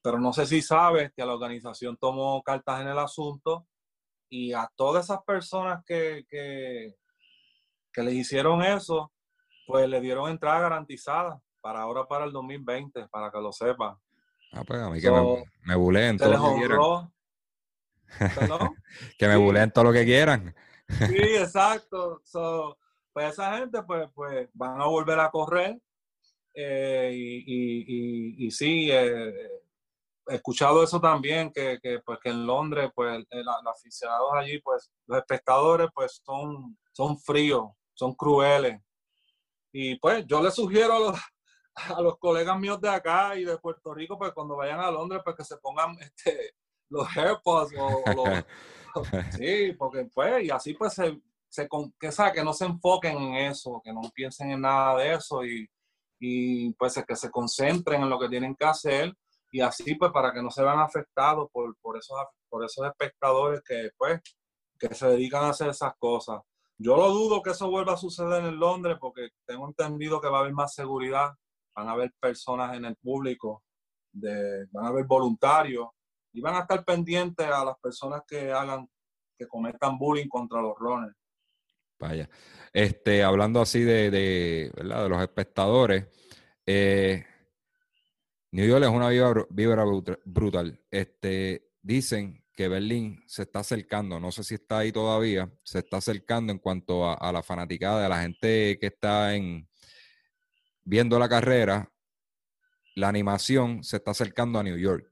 [0.00, 3.66] Pero no sé si sabes que la organización tomó cartas en el asunto
[4.30, 6.94] y a todas esas personas que, que,
[7.92, 9.12] que les hicieron eso,
[9.66, 14.00] pues le dieron entrada garantizada para ahora, para el 2020, para que lo sepa.
[14.52, 16.66] Ah, pues a mí que me, me buleen todo lo que
[19.18, 20.54] que me buleen todo lo que quieran.
[20.88, 22.22] sí, exacto.
[23.12, 25.78] pues esa gente pues, pues van a volver a correr.
[26.54, 29.32] Eh, y, y, y, sí, eh,
[30.28, 34.90] he escuchado eso también, que, que, pues, que en Londres, pues, los aficionados allí, pues,
[35.06, 38.80] los espectadores, pues, son, son fríos, son crueles.
[39.72, 41.20] Y, pues, yo les sugiero a los,
[41.74, 45.22] a los colegas míos de acá y de Puerto Rico, pues, cuando vayan a Londres,
[45.24, 46.54] pues, que se pongan este,
[46.92, 48.44] los AirPods o, los...
[49.38, 53.80] sí, porque, pues, y así, pues, se, se que, que no se enfoquen en eso,
[53.82, 55.68] que no piensen en nada de eso y,
[56.20, 59.14] y pues, que se concentren en lo que tienen que hacer
[59.52, 62.16] y así pues para que no se vean afectados por, por, esos,
[62.48, 64.20] por esos espectadores que pues
[64.78, 66.40] que se dedican a hacer esas cosas.
[66.76, 70.38] Yo lo dudo que eso vuelva a suceder en Londres porque tengo entendido que va
[70.38, 71.30] a haber más seguridad,
[71.76, 73.62] van a haber personas en el público,
[74.10, 75.88] de, van a haber voluntarios
[76.32, 78.88] y van a estar pendientes a las personas que hagan,
[79.36, 81.16] que cometan bullying contra los runners.
[81.98, 82.28] Vaya.
[82.72, 85.04] Este, hablando así de, ¿verdad?
[85.04, 86.06] de los espectadores,
[86.66, 87.24] eh,
[88.52, 89.84] New York es una vibra,
[90.24, 90.80] brutal.
[90.90, 95.98] Este, dicen que Berlín se está acercando, no sé si está ahí todavía, se está
[95.98, 99.68] acercando en cuanto a, la fanaticada de la gente que está en
[100.84, 101.90] viendo la carrera,
[102.94, 105.11] la animación se está acercando a New York.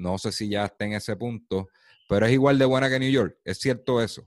[0.00, 1.68] No sé si ya está en ese punto,
[2.08, 3.38] pero es igual de buena que New York.
[3.44, 4.26] ¿Es cierto eso?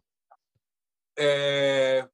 [1.15, 2.07] Eh,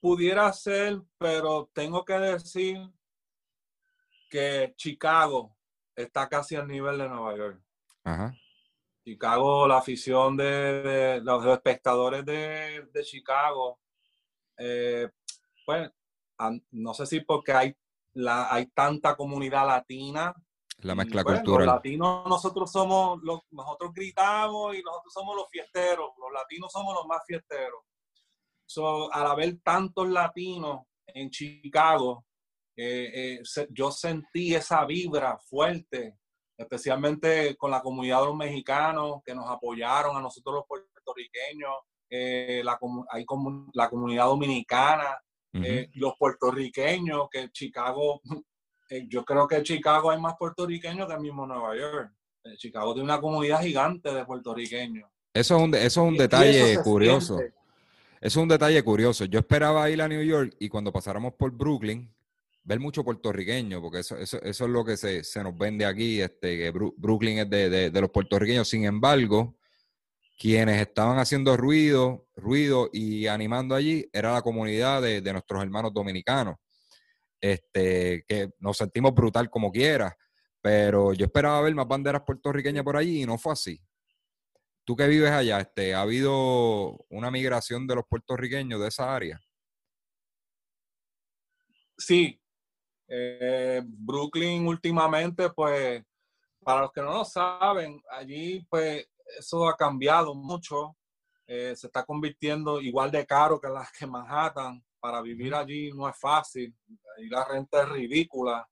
[0.00, 2.78] pudiera ser, pero tengo que decir
[4.30, 5.56] que Chicago
[5.96, 7.60] está casi al nivel de Nueva York.
[9.04, 13.80] Chicago, la afición de, los espectadores de, Chicago,
[14.56, 15.10] eh,
[15.66, 15.90] pues
[16.70, 17.76] no sé si porque hay,
[18.12, 20.32] la, hay tanta comunidad latina.
[20.82, 21.66] La mezcla cultural.
[21.66, 26.10] Los latinos, nosotros somos, los, nosotros gritamos y nosotros somos los fiesteros.
[26.18, 27.82] Los latinos somos los más fiesteros.
[28.66, 32.24] So, al haber tantos latinos en Chicago,
[32.76, 36.18] eh, eh, yo sentí esa vibra fuerte,
[36.56, 41.74] especialmente con la comunidad de los mexicanos que nos apoyaron, a nosotros los puertorriqueños,
[42.08, 42.78] eh, la,
[43.10, 45.18] hay como, la comunidad dominicana,
[45.94, 48.22] los puertorriqueños, que Chicago,
[49.08, 52.12] yo creo que en Chicago hay más puertorriqueños que el mismo Nueva York.
[52.56, 55.08] Chicago tiene una comunidad gigante de puertorriqueños.
[55.34, 57.38] Eso es un, eso es un detalle curioso.
[57.40, 57.50] Eso
[58.20, 59.24] es un detalle curioso.
[59.24, 62.12] Yo esperaba ir a New York y cuando pasáramos por Brooklyn,
[62.64, 66.20] ver mucho puertorriqueño, porque eso, eso, eso es lo que se, se, nos vende aquí,
[66.20, 68.68] este, que Brooklyn es de, de, los puertorriqueños.
[68.68, 69.56] Sin embargo,
[70.38, 75.92] quienes estaban haciendo ruido, ruido y animando allí era la comunidad de, de nuestros hermanos
[75.92, 76.56] dominicanos.
[77.42, 80.16] Este, que nos sentimos brutal como quiera,
[80.60, 83.82] pero yo esperaba ver más banderas puertorriqueñas por allí y no fue así.
[84.84, 89.40] Tú que vives allá, este, ¿ha habido una migración de los puertorriqueños de esa área?
[91.98, 92.40] Sí,
[93.08, 96.02] eh, Brooklyn últimamente, pues,
[96.64, 99.04] para los que no lo saben, allí, pues,
[99.38, 100.96] eso ha cambiado mucho.
[101.46, 104.82] Eh, se está convirtiendo igual de caro que las que Manhattan.
[105.02, 106.72] Para vivir allí no es fácil.
[107.18, 108.68] y la renta es ridícula.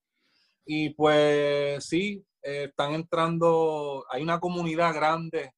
[0.65, 5.53] Y pues sí, eh, están entrando, hay una comunidad grande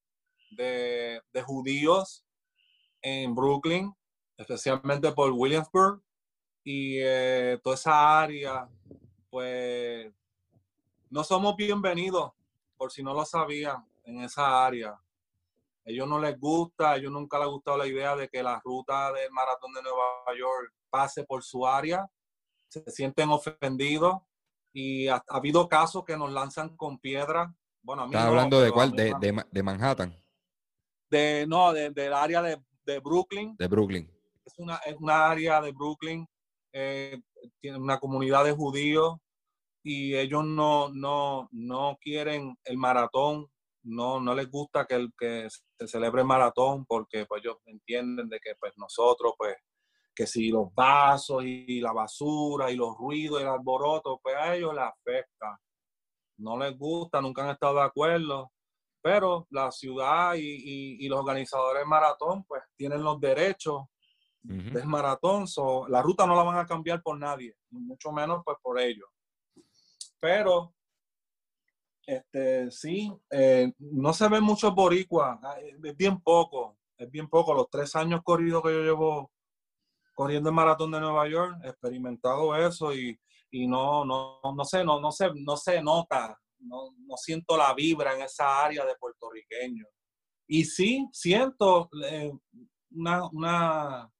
[0.50, 2.26] de, de judíos
[3.04, 3.94] en Brooklyn,
[4.36, 6.02] especialmente por Williamsburg
[6.64, 8.68] y eh, toda esa área,
[9.30, 10.12] pues
[11.12, 12.32] no somos bienvenidos,
[12.78, 15.00] por si no lo sabían, en esa área.
[15.86, 18.62] Ellos no les gusta, a ellos nunca les ha gustado la idea de que la
[18.64, 22.08] ruta del maratón de Nueva York pase por su área.
[22.70, 24.16] Se sienten ofendidos
[24.74, 27.54] y ha, habido casos que nos lanzan con piedra.
[27.82, 28.92] Bueno, a ¿Estás hablando de cuál?
[28.92, 29.14] De,
[29.52, 30.18] de, Manhattan.
[31.10, 33.56] De, no, del área de, de, Brooklyn.
[33.58, 34.10] De Brooklyn.
[34.46, 36.28] Es una, es una área de Brooklyn
[36.76, 37.22] eh,
[37.62, 39.18] tienen una comunidad de judíos
[39.84, 43.48] y ellos no, no, no quieren el maratón
[43.84, 48.30] no, no les gusta que, el, que se celebre el maratón porque pues ellos entienden
[48.30, 49.56] de que pues nosotros pues
[50.16, 54.56] que si los vasos y la basura y los ruidos y el alboroto pues a
[54.56, 55.60] ellos les afecta.
[56.38, 58.52] No les gusta, nunca han estado de acuerdo,
[59.02, 63.84] pero la ciudad y, los organizadores del maratón pues tienen los derechos
[64.42, 65.46] del maratón,
[65.88, 69.08] la ruta no la van a cambiar por nadie, mucho menos pues por ellos.
[70.20, 70.74] Pero
[72.06, 77.54] este, sí, eh, no se ven muchos boricuas, ah, es bien poco, es bien poco.
[77.54, 79.32] Los tres años corridos que yo llevo
[80.14, 83.18] corriendo el maratón de Nueva York, he experimentado eso y,
[83.52, 88.24] no, no, no sé, no, no se, no se nota, no, siento la vibra en
[88.24, 89.88] esa área de puertorriqueños.
[90.48, 92.34] Y sí, siento eh,
[92.92, 94.12] una, una,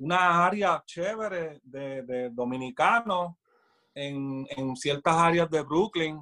[0.00, 3.36] una, área chévere de, de dominicanos
[3.94, 6.20] en, en ciertas áreas de Brooklyn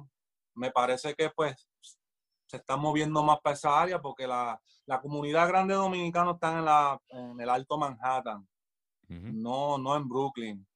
[0.57, 1.55] me parece que pues
[2.47, 4.59] se está moviendo más para esa área porque la,
[5.01, 8.47] comunidad grande dominicana está en, la, en el Alto Manhattan,
[9.09, 10.67] no, no en Brooklyn.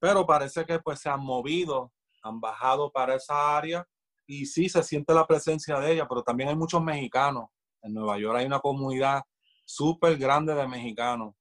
[0.00, 3.86] Pero parece que pues se han movido, han bajado para esa área
[4.26, 7.50] y sí se siente la presencia de ella, pero también hay muchos mexicanos.
[7.82, 9.22] En Nueva York hay una comunidad
[9.64, 11.34] súper grande de mexicanos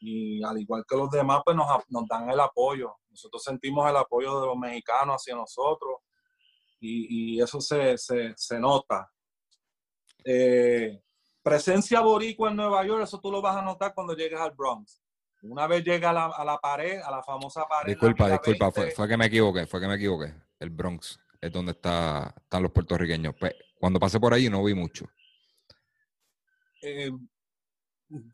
[0.00, 2.96] y al igual que los demás pues nos, nos dan el apoyo.
[3.08, 6.00] Nosotros sentimos el apoyo de los mexicanos hacia nosotros
[6.82, 9.10] y, eso se, nota.
[10.24, 11.00] Eh,
[11.42, 15.00] presencia boricua en Nueva York, eso tú lo vas a notar cuando llegues al Bronx.
[15.42, 17.92] Una vez llega a la, pared, a la famosa pared.
[17.92, 20.34] Disculpa, disculpa, fue, que me equivoqué, fue que me equivoqué.
[20.58, 23.34] El Bronx es donde está, están los puertorriqueños.
[23.38, 25.06] Pues, cuando pasé por ahí no vi mucho.
[26.80, 27.10] Eh,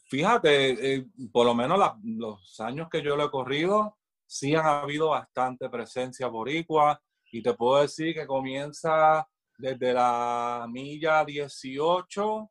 [0.07, 5.09] fíjate, eh, por lo menos los años que yo lo he corrido, sí han habido
[5.09, 7.01] bastante presencia boricua.
[7.31, 12.51] Y te puedo decir que comienza desde la milla 18,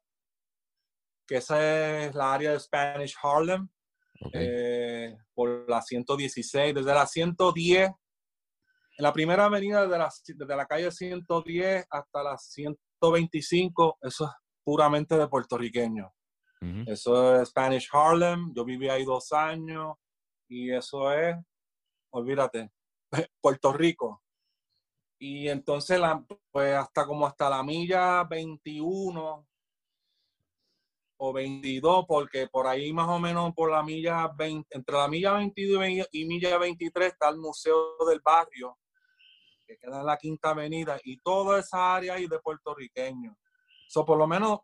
[1.26, 3.68] que esa es la área de Spanish Harlem,
[4.34, 10.66] eh, por la 116, desde la 110, en la primera avenida desde la, desde la
[10.66, 14.32] calle 110 hasta la 125, eso es
[14.64, 16.12] puramente de puertorriqueño.
[16.88, 19.96] Eso es Spanish Harlem, yo viví ahí dos años
[20.50, 21.36] y eso es,
[22.10, 22.72] olvídate,
[23.42, 24.24] Puerto Rico.
[25.20, 29.48] Y entonces, la, pues hasta como hasta la milla 21
[31.20, 35.34] o 22, porque por ahí más o menos por la milla 20, entre la milla
[35.34, 38.78] 22 y milla 23 está el Museo del Barrio,
[39.66, 43.36] que queda en la Quinta Avenida, y toda esa área ahí de puertorriqueños.
[43.88, 44.60] So, por lo menos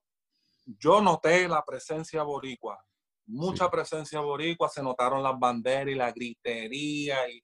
[0.65, 2.85] yo noté la presencia boricua,
[3.25, 7.43] mucha presencia boricua, se notaron las banderas y la gritería y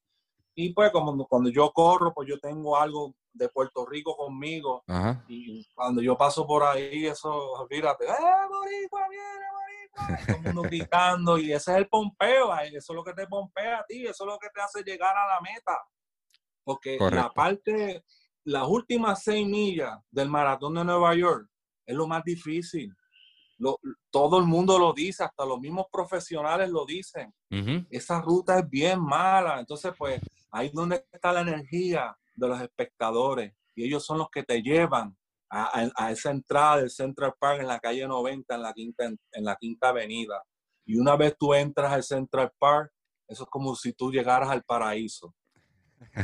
[0.62, 4.84] y pues como cuando yo corro, pues yo tengo algo de Puerto Rico conmigo.
[5.30, 10.26] Y cuando yo paso por ahí, eso, olvídate, ¡eh, boricua, viene, boricua!
[10.26, 13.80] Todo el mundo gritando y ese es el pompeo, eso es lo que te pompea
[13.80, 15.78] a ti, eso es lo que te hace llegar a la meta.
[16.66, 18.04] Porque la parte,
[18.44, 21.48] las últimas seis millas del maratón de Nueva York
[21.86, 22.94] es lo más difícil.
[24.10, 27.34] Todo el mundo lo dice, hasta los mismos profesionales lo dicen.
[27.90, 29.60] Esa ruta es bien mala.
[29.60, 34.30] Entonces, pues, Ahí es donde está la energía de los espectadores y ellos son los
[34.30, 35.16] que te llevan
[35.52, 39.56] a, esa entrada del Central Park en la calle 90, en la, quinta, en la
[39.56, 40.44] quinta avenida.
[40.86, 42.92] Y una vez tú entras al Central Park,
[43.28, 45.34] eso es como si tú llegaras al paraíso.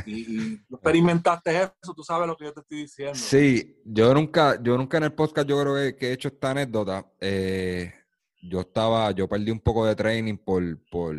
[0.06, 3.14] Y, experimentaste eso, tú sabes lo que yo te estoy diciendo.
[3.14, 7.04] Sí, yo nunca, yo nunca en el podcast yo creo que, he hecho esta anécdota.
[7.20, 7.92] Eh,
[8.42, 11.16] yo estaba, yo perdí un poco de training por, por,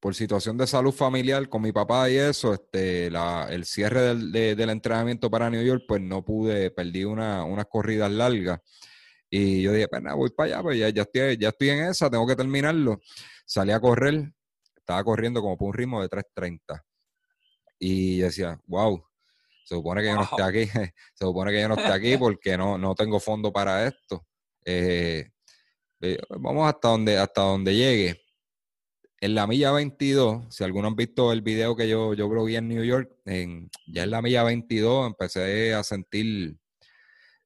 [0.00, 5.30] por situación de salud familiar con mi papá y eso, este, el cierre del, entrenamiento
[5.30, 8.60] para New York, pues no pude, perdí una, unas corridas largas.
[9.30, 11.84] Y yo dije, pues nada, voy para allá, pues ya, ya, estoy, ya estoy en
[11.84, 13.00] esa, tengo que terminarlo.
[13.46, 14.32] Salí a correr,
[14.76, 16.82] estaba corriendo como por un ritmo de 3.30.
[17.84, 19.04] Y decía, wow,
[19.64, 22.56] se supone que yo no esté aquí, se supone que yo no esté aquí porque
[22.56, 24.24] no, no tengo fondo para esto.
[24.64, 25.28] Eh,
[26.00, 28.22] eh, vamos hasta donde, hasta donde llegue
[29.20, 32.68] en la milla 22, si algunos han visto el video que yo, yo blogué en
[32.68, 36.56] New York, en, ya en la milla 22 empecé a sentir,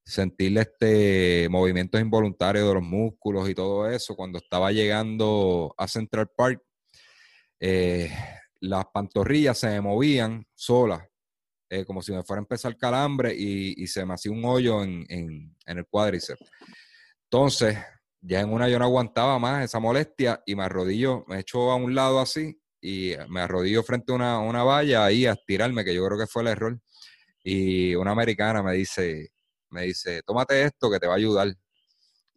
[0.04, 4.14] sentir este movimientos involuntarios de los músculos y todo eso.
[4.16, 6.62] Cuando estaba llegando a Central Park,
[7.60, 8.10] eh,
[8.66, 11.02] las pantorrillas se me movían solas,
[11.68, 15.04] eh, como si me fuera a empezar calambre y, se me hacía un hoyo en,
[15.08, 16.44] en el cuádriceps.
[17.24, 17.76] Entonces,
[18.20, 21.76] ya en una yo no aguantaba más esa molestia y me arrodillo, me echo a
[21.76, 26.04] un lado así y me arrodillo frente a una, valla ahí a estirarme, que yo
[26.06, 26.80] creo que fue el error.
[27.42, 29.30] Y una americana me dice,
[29.70, 31.48] me dice, tómate esto que te va a ayudar.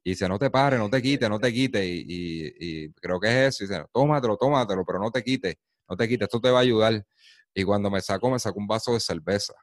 [0.04, 1.84] Y dice, no te pares, no te quites, no te quites.
[1.86, 3.64] Y, creo que es eso.
[3.64, 5.56] Y dice, tómatelo, tómatelo, pero no te quites,
[5.90, 7.06] no te quites, esto te va a ayudar.
[7.54, 9.54] Y cuando me sacó, me sacó un vaso de cerveza.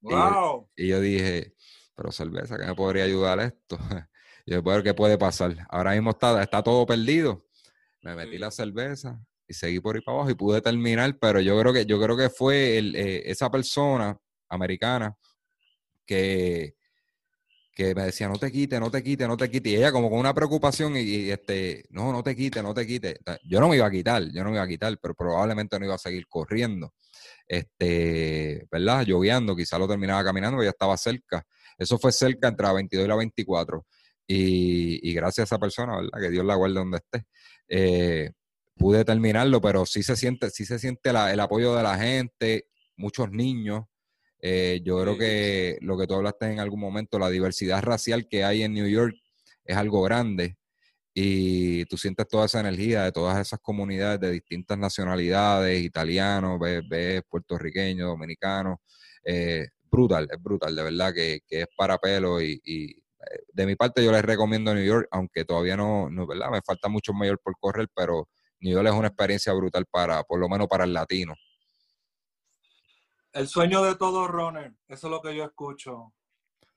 [0.00, 0.70] Wow.
[0.76, 1.54] Y, yo dije,
[1.94, 3.78] pero cerveza, ¿qué me podría ayudar esto?
[4.46, 5.56] y yo, ¿qué puede pasar?
[5.68, 7.44] Ahora mismo está, está todo perdido.
[8.02, 11.58] Me metí la cerveza y seguí por ahí para abajo y pude terminar, pero yo
[11.58, 14.16] creo que, yo creo que fue eh, esa persona
[14.48, 15.16] americana
[16.04, 16.76] que,
[17.76, 19.68] que me decía, no te quite, no te quite, no te quite.
[19.68, 23.18] Y ella como con una preocupación y, este, no, no te quite, no te quite.
[23.44, 25.84] Yo no me iba a quitar, yo no me iba a quitar, pero probablemente no
[25.84, 26.94] iba a seguir corriendo.
[27.46, 29.04] Este, ¿verdad?
[29.04, 31.46] Lloviendo, quizá lo terminaba caminando, ya estaba cerca.
[31.76, 33.86] Eso fue cerca entre la 22 y la 24.
[34.26, 36.18] Y, gracias a esa persona, ¿verdad?
[36.18, 37.26] Que Dios la guarde donde esté.
[37.68, 38.30] Eh,
[38.74, 43.30] pude terminarlo, pero sí se siente, sí se siente el apoyo de la gente, muchos
[43.30, 43.84] niños,
[44.48, 48.44] eh, yo creo que lo que tú hablaste en algún momento, la diversidad racial que
[48.44, 49.16] hay en New York
[49.64, 50.56] es algo grande
[51.12, 57.22] y tú sientes toda esa energía de todas esas comunidades de distintas nacionalidades, italianos, ves,
[57.28, 58.78] puertorriqueños, dominicanos.
[59.24, 64.04] Eh, brutal, es brutal, de verdad que, es para pelo y, eh, de mi parte
[64.04, 66.50] yo les recomiendo New York, aunque todavía no, no, ¿verdad?
[66.52, 68.28] Me falta mucho mayor por correr, pero
[68.60, 71.34] New York es una experiencia brutal para, por lo menos para el latino
[73.36, 76.14] el sueño de todo runner, eso es lo que yo escucho.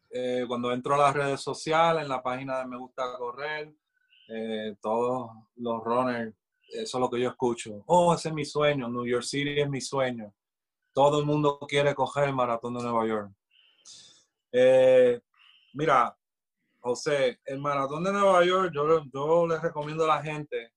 [0.09, 3.73] Eh, cuando entro a las redes sociales, en la página de Me Gusta Correr,
[4.27, 6.35] eh, todos los runners,
[6.67, 7.81] eso es lo que yo escucho.
[7.85, 10.33] Oh, ese es mi sueño, New York City es mi sueño.
[10.91, 13.31] Todo el mundo quiere coger el maratón de Nueva York.
[14.51, 15.21] Eh,
[15.73, 16.17] mira,
[16.81, 20.73] José, el maratón de Nueva York, yo, yo les recomiendo a la gente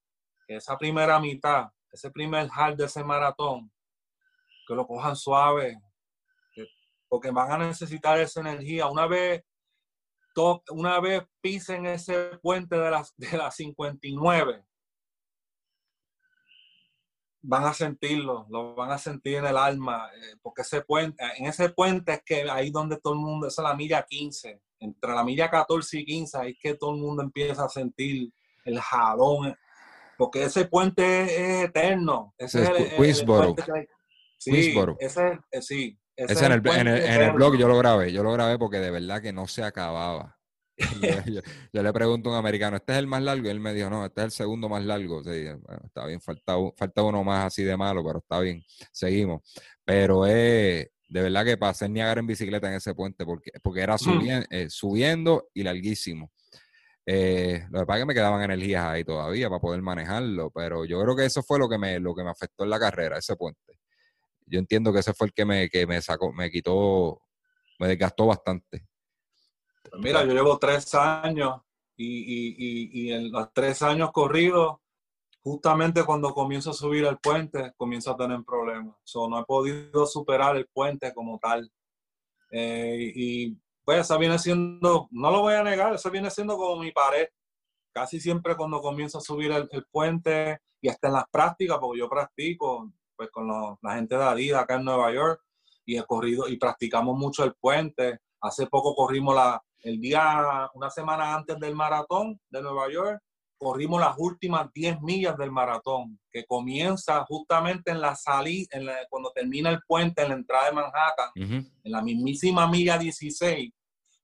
[0.47, 3.72] que esa primera mitad, ese primer hard de ese maratón,
[4.67, 5.79] que lo cojan suave,
[7.09, 8.87] porque van a necesitar esa energía.
[8.87, 9.43] Una vez,
[10.71, 14.65] una vez pisen ese puente de las, de las 59,
[17.43, 21.47] van a sentirlo, lo van a sentir en el alma, eh, porque ese puente, en
[21.47, 25.13] ese puente es que ahí donde todo el mundo, esa es la milla 15, entre
[25.13, 28.33] la milla 14 y 15, ahí es que todo el mundo empieza a sentir
[28.65, 29.57] el jalón,
[30.17, 32.33] porque ese puente es eterno.
[32.39, 32.93] Ese es, el,
[34.43, 35.99] Sí, ese, eh, sí.
[36.16, 39.22] Ese, en, el, en, el, blog yo lo grabé, yo lo grabé porque de verdad
[39.22, 40.36] que no se acababa.
[41.72, 43.47] yo, le pregunto a un americano, ¿este es el más largo?
[43.47, 45.22] Y él me dijo, no, este es el segundo más largo.
[45.22, 45.47] Sí,
[45.84, 49.43] está bien, falta, falta uno más así de malo, pero está bien, seguimos.
[49.84, 53.95] Pero es, de verdad que pasé Niagara en bicicleta en ese puente porque, porque era
[54.51, 56.32] eh, subiendo y larguísimo.
[57.07, 60.84] Eh, lo que pasa es que me quedaban energías ahí todavía para poder manejarlo, pero
[60.84, 63.18] yo creo que eso fue lo que me, lo que me afectó en la carrera,
[63.18, 63.82] ese puente
[64.53, 67.22] yo entiendo que ese fue el que me, que me sacó, me quitó,
[67.78, 68.86] me desgastó bastante.
[69.90, 71.62] Pues mira, yo llevo tres años
[71.96, 74.76] y, y, en los tres años corridos,
[75.40, 78.94] justamente cuando comienzo a subir el puente, comienzo a tener problemas.
[79.05, 81.72] So, no he podido superar el puente como tal.
[82.50, 86.82] Eh, y pues eso viene siendo, no lo voy a negar, eso viene siendo como
[86.82, 87.26] mi pared.
[87.94, 92.09] Casi siempre cuando comienzo a subir el puente y hasta en las prácticas, porque yo
[92.09, 92.92] practico,
[93.23, 95.41] pues, con la gente de Adidas acá en Nueva York
[95.85, 98.18] y he corrido y practicamos mucho el puente.
[98.41, 103.20] Hace poco corrimos la, el día, una semana antes del maratón de Nueva York,
[103.57, 108.68] corrimos las últimas 10 millas del maratón, que comienza justamente en la salida,
[109.09, 113.73] cuando termina el puente en la entrada de Manhattan, en la mismísima milla 16,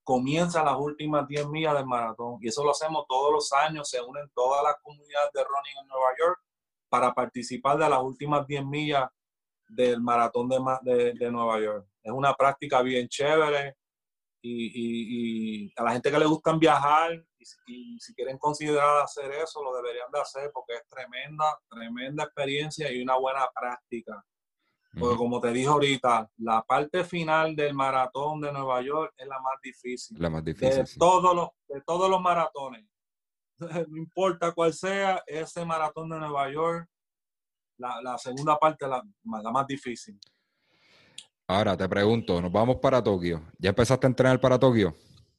[0.03, 2.37] comienza las últimas 10 millas del maratón.
[2.41, 5.87] Y eso lo hacemos todos los años, se unen todas las comunidades de running en
[5.87, 6.39] Nueva York
[6.89, 9.09] para participar de las últimas 10 millas
[9.67, 11.87] del maratón de, de, Nueva York.
[12.03, 13.75] Es una práctica bien chévere
[14.41, 17.11] y, a la gente que le gusta viajar
[17.67, 22.91] y, si quieren considerar hacer eso, lo deberían de hacer porque es tremenda, tremenda experiencia
[22.91, 24.25] y una buena práctica.
[24.99, 29.39] Porque como te dije ahorita, la parte final del maratón de Nueva York es la
[29.39, 30.19] más difícil.
[30.19, 30.83] La más difícil.
[30.83, 32.85] De, todos, los, de todos los maratones.
[33.89, 36.87] no importa cuál sea, ese maratón de Nueva York,
[37.77, 40.19] la, segunda parte, la, la más difícil.
[41.47, 43.41] Ahora te pregunto, nos vamos para Tokio.
[43.57, 44.95] ¿Ya empezaste a entrenar para Tokio?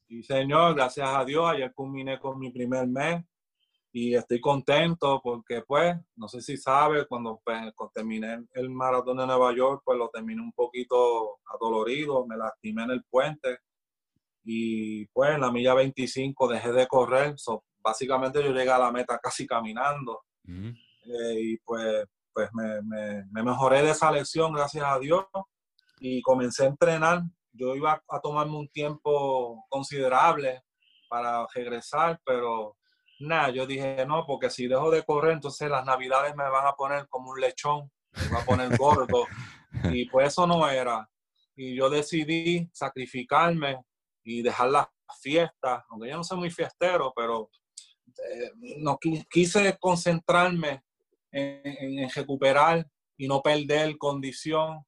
[0.07, 1.49] Sí, señor, gracias a Dios.
[1.49, 3.23] Ayer culminé con mi primer mes
[3.93, 7.61] y estoy contento porque, pues, no sé si sabes, cuando, pues,
[7.93, 12.91] terminé el maratón de Nueva York, pues lo terminé un poquito adolorido, me lastimé en
[12.91, 13.59] el puente
[14.43, 17.35] y, pues, en la milla 25 dejé de correr
[17.83, 20.21] básicamente yo llegué a la meta casi caminando.
[20.45, 25.25] Eh, y pues, pues me, me, mejoré de esa lesión, gracias a Dios,
[25.99, 27.21] y comencé a entrenar.
[27.53, 30.63] yo iba a tomarme un tiempo considerable
[31.09, 32.77] para regresar, pero
[33.19, 36.73] nada, yo dije, no, porque si dejo de correr, entonces las navidades me van a
[36.73, 39.25] poner como un lechón, me van a poner gordo.
[39.91, 41.07] y pues eso no era.
[41.55, 43.83] Y yo decidí sacrificarme
[44.23, 44.87] y dejar las
[45.21, 47.49] fiestas, aunque yo no soy muy fiestero, pero
[48.17, 48.97] eh, no
[49.29, 50.83] quise concentrarme
[51.31, 52.87] en, en, recuperar
[53.17, 54.83] y no perder condición.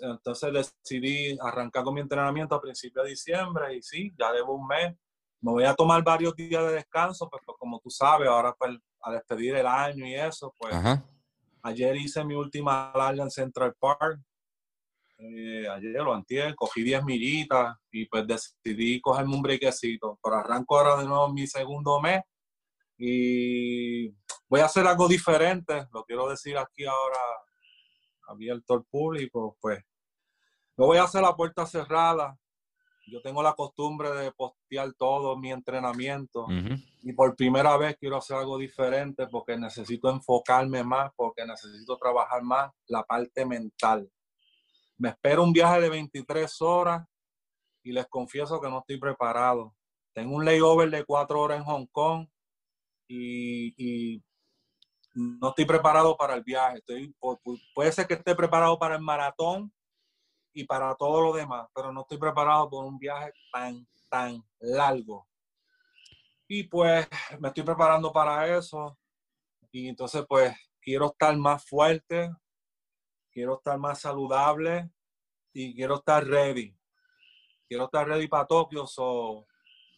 [0.00, 4.66] Entonces decidí arrancar con mi entrenamiento a principios de diciembre y sí, ya debo un
[4.66, 4.94] mes
[5.40, 8.76] me voy a tomar varios días de descanso, pues, pues como tú sabes, ahora pues,
[9.02, 10.74] a despedir el año y eso, pues
[11.62, 14.20] ayer hice mi última larga en Central Park.
[15.18, 20.18] Eh, ayer lo antier, cogí 10 millitas y pues decidí cogerme un brequecito.
[20.22, 22.22] Pero arranco ahora de nuevo mi segundo mes
[22.98, 24.08] y
[24.48, 25.86] voy a hacer algo diferente.
[25.92, 27.18] Lo quiero decir aquí ahora
[28.28, 29.82] abierto al público, pues
[30.76, 32.38] no voy a hacer la puerta cerrada
[33.08, 36.46] yo tengo la costumbre de postear todo mi entrenamiento
[37.02, 42.42] y por primera vez quiero hacer algo diferente porque necesito enfocarme más, porque necesito trabajar
[42.42, 44.10] más la parte mental.
[44.98, 47.06] Me espero un viaje de 23 horas
[47.84, 49.76] y les confieso que no estoy preparado.
[50.12, 52.26] Tengo un layover de 4 horas en Hong Kong
[53.08, 54.22] y,
[55.14, 56.82] no estoy preparado para el viaje.
[57.74, 59.72] Puede ser que esté preparado para el maratón,
[60.56, 65.28] y para todo lo demás, pero no estoy preparado por un viaje tan, tan largo.
[66.48, 67.06] Y pues
[67.38, 68.98] me estoy preparando para eso.
[69.70, 72.30] Y entonces pues quiero estar más fuerte,
[73.30, 74.88] quiero estar más saludable
[75.52, 76.74] y quiero estar ready.
[77.68, 78.86] Quiero estar ready para Tokio.
[78.86, 79.46] So,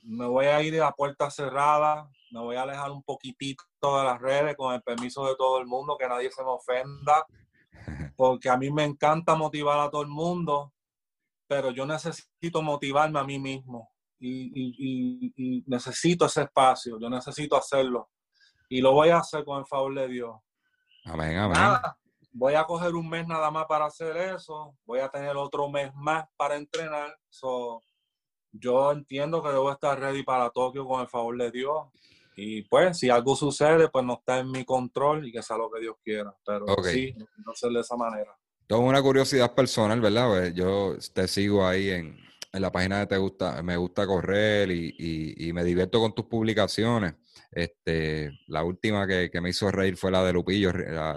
[0.02, 4.20] me voy a ir a puerta cerrada, me voy a alejar un poquitito de las
[4.20, 7.26] redes con el permiso de todo el mundo, que nadie se me ofenda
[8.16, 10.72] porque a mí me encanta motivar a todo el mundo,
[11.46, 18.10] pero yo necesito motivarme a mí mismo y, necesito ese espacio, yo necesito hacerlo
[18.68, 20.36] y lo voy a hacer con el favor de Dios.
[21.04, 21.58] Amén, amén.
[22.32, 25.94] voy a coger un mes nada más para hacer eso, voy a tener otro mes
[25.94, 27.16] más para entrenar.
[28.52, 31.86] yo entiendo que debo estar ready para Tokio con el favor de Dios.
[32.40, 35.68] Y pues, si algo sucede, pues no está en mi control y que sea lo
[35.72, 36.32] que Dios quiera.
[36.46, 37.12] Pero sí,
[37.44, 38.32] no ser de esa manera.
[38.68, 40.28] Tengo una curiosidad personal, ¿verdad?
[40.28, 42.16] Pues yo te sigo ahí en,
[42.52, 47.14] la página de Te Gusta, Me Gusta Correr y, me divierto con tus publicaciones.
[47.50, 50.70] Este, la última que, me hizo reír fue la de Lupillo,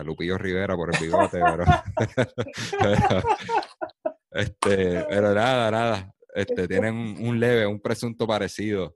[0.04, 1.40] Lupillo Rivera por el bigote,
[2.80, 3.24] pero,
[4.32, 6.16] este, pero nada, nada.
[6.34, 8.96] Este, tienen un leve, un presunto parecido.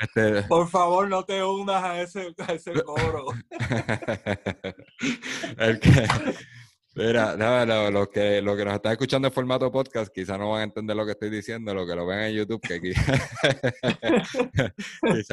[0.00, 3.26] Este, Por favor, no te unas a ese, ese coro.
[6.94, 10.60] mira, nada, lo, que, lo que nos están escuchando en formato podcast quizás no van
[10.60, 13.20] a entender lo que estoy diciendo, lo que lo ven en YouTube, que quizás,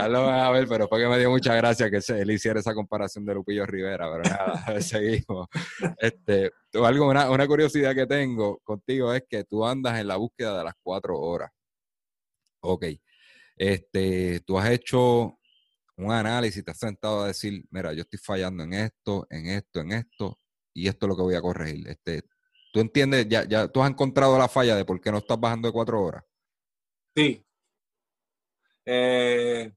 [0.10, 2.74] lo van a ver, pero fue que me dio mucha gracia que él hiciera esa
[2.74, 5.48] comparación de Lupillo Rivera, pero nada, seguimos.
[6.00, 10.58] Este, algo, una, una curiosidad que tengo contigo es que tú andas en la búsqueda
[10.58, 11.52] de las cuatro horas.
[12.62, 12.86] Ok.
[13.58, 15.40] Este, tú has hecho
[15.98, 19.80] un análisis, te has sentado a decir, mira, yo estoy fallando en esto, en esto,
[19.80, 20.40] en esto,
[20.74, 21.88] y esto es lo que voy a corregir.
[21.88, 22.24] Este,
[22.74, 23.28] ¿Tú entiendes?
[23.30, 26.02] Ya, ya tú has encontrado la falla de por qué no estás bajando de cuatro
[26.04, 26.24] horas.
[27.16, 27.46] Sí.
[28.86, 29.74] Eh,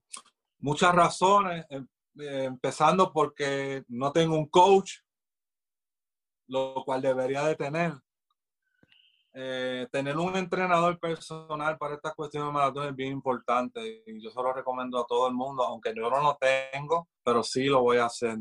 [0.58, 1.86] muchas razones, em,
[2.18, 4.94] eh, empezando porque no tengo un coach,
[6.48, 7.92] lo cual debería de tener.
[9.34, 14.30] Eh, tener un entrenador personal para estas cuestiones de maratón es bien importante y yo
[14.30, 17.82] se lo recomiendo a todo el mundo, aunque yo no lo tengo, pero sí lo
[17.82, 18.38] voy a hacer.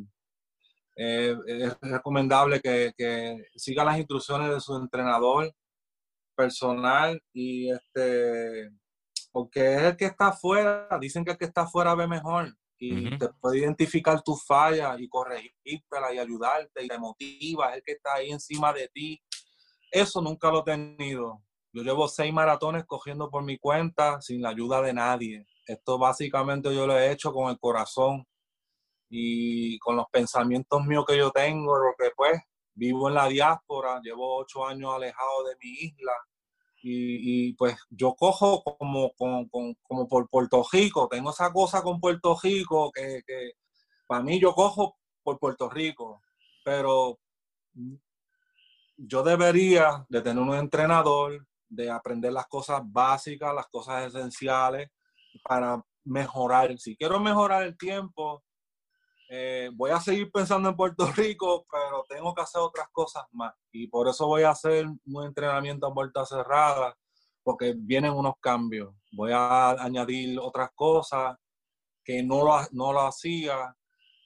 [0.96, 5.54] Eh, es recomendable que, que, siga las instrucciones de su entrenador
[6.36, 8.72] personal y este
[9.32, 13.16] porque es el que está afuera, dicen que el que está afuera ve mejor y
[13.18, 17.92] te puede identificar tus fallas y corregírtelas y ayudarte y te motiva, es el que
[17.92, 19.22] está ahí encima de ti
[19.92, 21.42] eso nunca lo he tenido.
[21.74, 25.48] Yo llevo seis maratones cogiendo por mi cuenta sin la ayuda de nadie.
[25.66, 28.26] Esto básicamente yo lo he hecho con el corazón
[29.10, 32.42] y con los pensamientos míos que yo tengo, porque pues
[32.74, 36.14] vivo en la diáspora, llevo ocho años alejado de mi isla
[36.82, 39.50] y, pues yo cojo como, como,
[39.82, 43.54] como, por Puerto Rico, tengo esa cosa con Puerto Rico que, que
[44.06, 46.22] para mí yo cojo por Puerto Rico,
[46.64, 47.20] pero
[48.98, 54.90] yo debería de tener un entrenador, de aprender las cosas básicas, las cosas esenciales
[55.44, 56.78] para mejorar.
[56.80, 58.44] Si quiero mejorar el tiempo,
[59.30, 63.54] eh, voy a seguir pensando en Puerto Rico, pero tengo que hacer otras cosas más.
[63.72, 66.98] Y por eso voy a hacer un entrenamiento a puerta cerrada,
[67.44, 68.94] porque vienen unos cambios.
[69.12, 71.38] Voy a añadir otras cosas
[72.04, 73.76] que no lo, no lo hacía.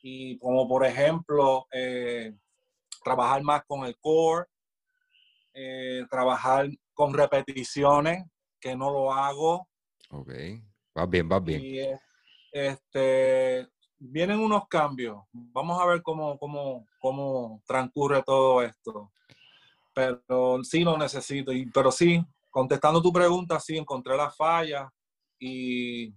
[0.03, 2.33] Y como por ejemplo, eh,
[3.03, 4.45] trabajar más con el core,
[5.53, 8.25] eh, trabajar con repeticiones,
[8.59, 9.67] que no lo hago.
[10.09, 10.31] Ok,
[10.97, 11.61] va bien, va bien.
[11.63, 11.79] Y,
[12.51, 15.23] este, vienen unos cambios.
[15.31, 19.11] Vamos a ver cómo, cómo, cómo transcurre todo esto.
[19.93, 21.51] Pero sí lo necesito.
[21.51, 24.91] Y, pero sí, contestando tu pregunta, sí, encontré la falla
[25.39, 26.13] y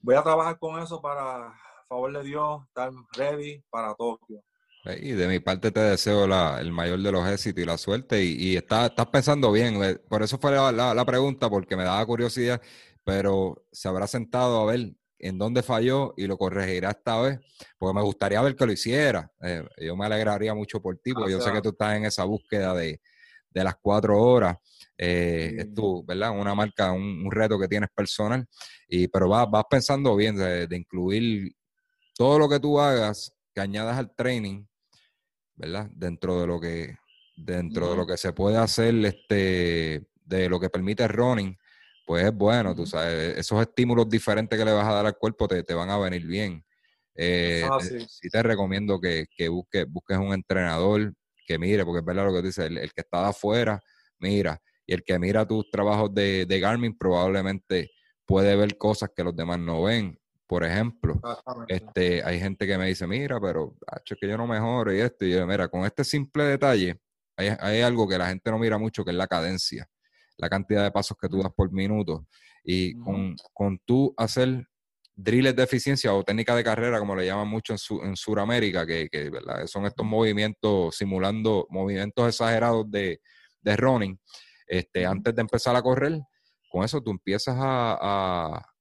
[0.00, 1.52] voy a trabajar con eso para,
[1.86, 4.42] favor de Dios, estar ready para Tokio.
[4.94, 6.24] Y de mi parte te deseo
[6.58, 8.22] el mayor de los éxitos y la suerte.
[8.22, 9.82] Y, estás, pensando bien.
[9.82, 12.60] Eh, por eso fue la, pregunta, porque me daba curiosidad.
[13.04, 17.40] Pero se habrá sentado a ver en dónde falló y lo corregirá esta vez.
[17.78, 19.32] Porque me gustaría ver que lo hiciera.
[19.42, 22.24] Eh, yo me alegraría mucho por ti, porque yo sé que tú estás en esa
[22.24, 23.00] búsqueda de,
[23.52, 24.56] las cuatro horas.
[24.98, 26.30] Eh, es tu, ¿verdad?
[26.30, 28.46] Una marca, un, reto que tienes personal.
[28.88, 31.56] Y, pero vas, vas pensando bien de, de incluir
[32.14, 34.64] todo lo que tú hagas que añadas al training
[35.56, 35.90] ¿verdad?
[35.94, 36.96] Dentro de lo que,
[37.36, 41.56] dentro de lo que se puede hacer, este, de lo que permite el running,
[42.06, 45.48] pues es bueno, tú sabes, esos estímulos diferentes que le vas a dar al cuerpo
[45.48, 46.64] te, van a venir bien.
[47.14, 48.28] Eh, eh, sí.
[48.28, 51.14] te recomiendo que, que busques, busques un entrenador
[51.46, 53.80] que mire, porque es verdad lo que dice, el, que está de afuera,
[54.18, 57.90] mira, y el que mira tus trabajos de, de Garmin probablemente
[58.24, 60.18] puede ver cosas que los demás no ven.
[60.46, 61.20] Por ejemplo,
[61.66, 65.24] este, hay gente que me dice, mira, pero es que yo no mejoro y esto.
[65.24, 67.00] Y yo, mira, con este simple detalle,
[67.36, 69.88] hay, algo que la gente no mira mucho, que es la cadencia,
[70.36, 72.26] la cantidad de pasos que tú das por minuto.
[72.62, 74.66] Y con, con tú hacer
[75.16, 78.86] drills de eficiencia o técnica de carrera, como le llaman mucho en, su, en Sudamérica,
[78.86, 79.30] que, que
[79.66, 83.20] son estos movimientos simulando movimientos exagerados de,
[83.62, 84.20] de running,
[84.68, 86.20] este, antes de empezar a correr,
[86.70, 88.75] con eso tú empiezas a a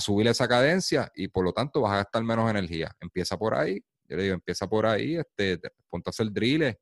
[0.00, 2.94] subir esa cadencia y por lo tanto vas a gastar menos energía.
[3.00, 6.74] Empieza por ahí, yo le digo, empieza por ahí, este, ponte a hacer drills,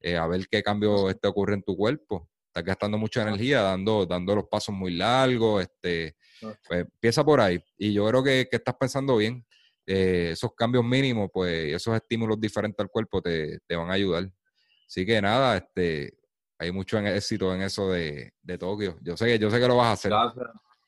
[0.00, 2.28] eh, a ver qué cambio este ocurre en tu cuerpo.
[2.48, 7.62] Estás gastando mucha energía, dando, dando los pasos muy largos, este, pues, empieza por ahí.
[7.78, 9.44] Y yo creo que, estás pensando bien.
[9.86, 14.30] Eh, esos cambios mínimos, pues esos estímulos diferentes al cuerpo te, van a ayudar.
[14.86, 16.18] Así que nada, este,
[16.58, 18.98] hay mucho éxito en eso de, de Tokio.
[19.00, 20.12] Yo sé que yo sé que lo vas a hacer.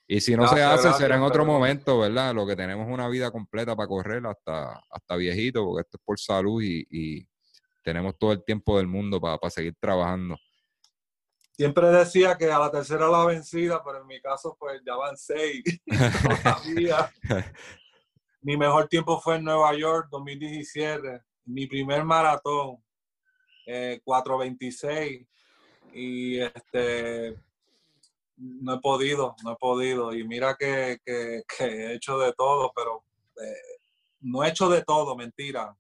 [0.07, 2.35] Y si no se hace, será en otro momento, ¿verdad?
[2.35, 6.19] Lo que tenemos una vida completa para correr hasta, hasta viejito, porque esto es por
[6.19, 7.27] salud y,
[7.83, 10.39] tenemos todo el tiempo del mundo para, seguir trabajando.
[11.53, 15.15] Siempre decía que a la tercera la vencida, pero en mi caso, pues ya van
[15.19, 15.63] seis.
[18.41, 21.21] mi mejor tiempo fue en Nueva York, 2017.
[21.45, 22.83] Mi primer maratón,
[23.67, 24.91] 4.26.
[24.91, 25.27] Eh,
[25.93, 27.37] y este,
[28.37, 30.15] no he podido, no he podido.
[30.15, 33.05] Y mira que, he hecho de todo, pero
[33.43, 33.79] eh,
[34.21, 35.77] no he hecho de todo, mentira.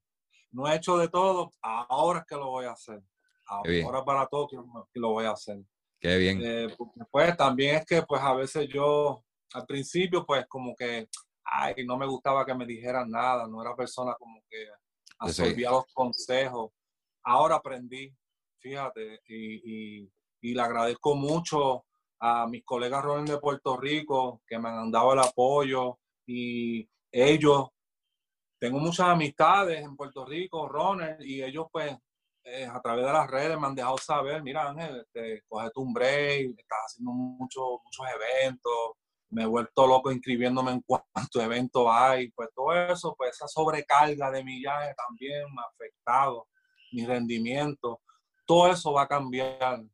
[0.50, 3.02] No he hecho de todo, ahora es que lo voy a hacer.
[3.46, 5.58] Ahora para Tokio lo voy a hacer.
[6.00, 6.40] Qué bien.
[6.42, 6.68] Eh,
[7.10, 11.08] pues también es que pues a veces yo al principio pues como que,
[11.44, 14.66] ay, no me gustaba que me dijeran nada, no era persona como que
[15.18, 16.70] absorbía los consejos.
[17.22, 18.14] Ahora aprendí,
[18.58, 21.84] fíjate, y, y, y le agradezco mucho
[22.26, 27.68] a mis colegas Ronald de Puerto Rico que me han dado el apoyo y ellos,
[28.58, 31.94] tengo muchas amistades en Puerto Rico, Ronald, y ellos pues
[32.44, 35.92] eh, a través de las redes me han dejado saber, mira Ángel, este, coge tu
[35.92, 38.72] break, estás haciendo muchos muchos eventos,
[39.28, 44.30] me he vuelto loco inscribiéndome en cuántos eventos hay, pues todo eso, pues esa sobrecarga
[44.30, 46.48] de millaje también me ha afectado
[46.90, 48.00] mi rendimiento,
[48.46, 49.84] todo eso va a cambiar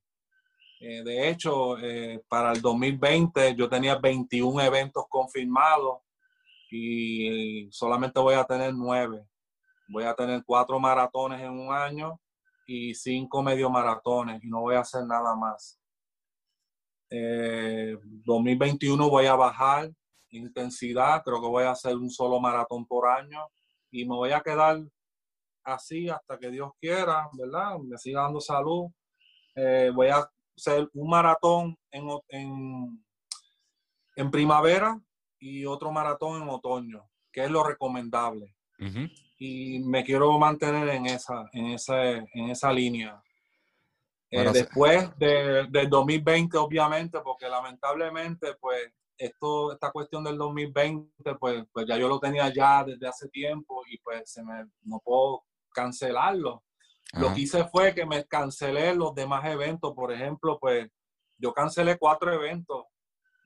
[0.82, 6.00] eh, de hecho, eh, para el 2020 yo tenía 21 eventos confirmados
[6.70, 9.26] y solamente voy a tener nueve.
[9.88, 12.18] Voy a tener cuatro maratones en un año
[12.66, 15.78] y cinco medio maratones y no voy a hacer nada más.
[17.10, 19.90] 2021 eh, voy a bajar
[20.30, 23.48] intensidad, creo que voy a hacer un solo maratón por año
[23.90, 24.80] y me voy a quedar
[25.64, 27.78] así hasta que Dios quiera, ¿verdad?
[27.80, 28.90] Me siga dando salud.
[29.92, 30.30] voy a
[30.60, 33.04] ser un maratón en, en,
[34.16, 35.00] en, primavera
[35.38, 38.54] y otro maratón en otoño, que es lo recomendable.
[39.38, 43.22] Y me quiero mantener en esa, en esa, en esa línea.
[44.30, 51.64] Eh, después de, del 2020, obviamente, porque lamentablemente, pues, esto, esta cuestión del 2020, pues,
[51.72, 55.44] pues ya yo lo tenía ya desde hace tiempo y pues se me, no puedo
[55.74, 56.62] cancelarlo.
[57.14, 59.92] Lo que hice fue que me cancelé los demás eventos.
[59.94, 60.88] Por ejemplo, pues
[61.38, 62.84] yo cancelé cuatro eventos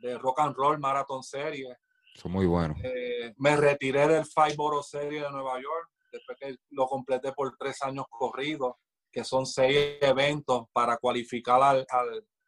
[0.01, 1.77] de Rock and Roll Marathon Series.
[2.15, 2.77] Son muy buenos.
[2.83, 7.57] Eh, me retiré del Five Borough Series de Nueva York después que lo completé por
[7.57, 8.75] tres años corridos,
[9.11, 11.87] que son seis eventos para cualificar al,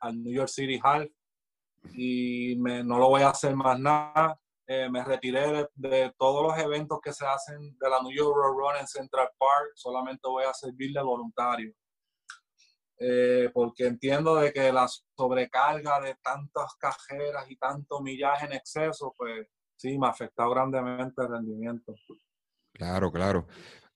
[0.00, 1.10] al, New York City Half.
[1.94, 4.40] Y me, no lo voy a hacer más nada.
[4.68, 8.76] Eh, me retiré de, todos los eventos que se hacen de la New York Run
[8.80, 9.72] en Central Park.
[9.74, 11.72] Solamente voy a servir de voluntario.
[12.98, 19.14] Eh, porque entiendo de que la sobrecarga de tantas cajeras y tanto millaje en exceso,
[19.16, 19.46] pues
[19.76, 21.94] sí, me ha afectado grandemente el rendimiento.
[22.72, 23.46] Claro, claro.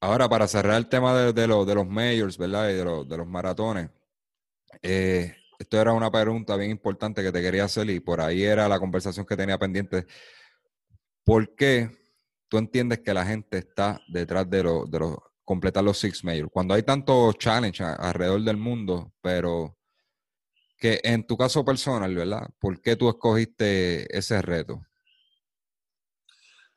[0.00, 2.70] Ahora, para cerrar el tema de, de, de los majors, ¿verdad?
[2.70, 3.90] Y de, de los maratones,
[4.82, 8.68] eh, esto era una pregunta bien importante que te quería hacer y por ahí era
[8.68, 10.06] la conversación que tenía pendiente.
[11.24, 11.90] ¿Por qué
[12.48, 16.50] tú entiendes que la gente está detrás de, de los completar los Six Majors?
[16.52, 19.76] Cuando hay tantos challenges alrededor del mundo, pero
[20.80, 22.48] que en tu caso personal, ¿verdad?
[22.58, 24.80] ¿Por qué tú escogiste ese reto?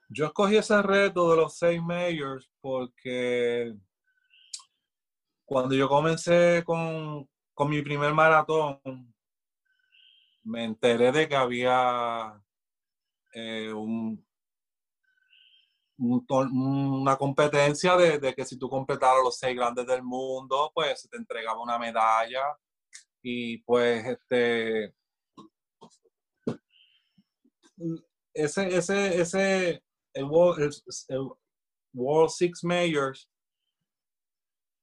[0.10, 3.74] Yo escogí ese reto de los seis majors porque
[5.46, 7.28] cuando yo comencé con,
[7.70, 8.80] mi primer maratón,
[10.44, 12.44] me enteré de que había
[13.34, 13.72] eh,
[16.04, 21.18] una competencia de, que si tú completabas los seis grandes del mundo, pues se te
[21.18, 22.42] entregaba una medalla.
[23.22, 24.94] Y pues este
[28.34, 29.84] ese, ese, ese,
[30.14, 30.72] el World,
[32.30, 33.30] Six Majors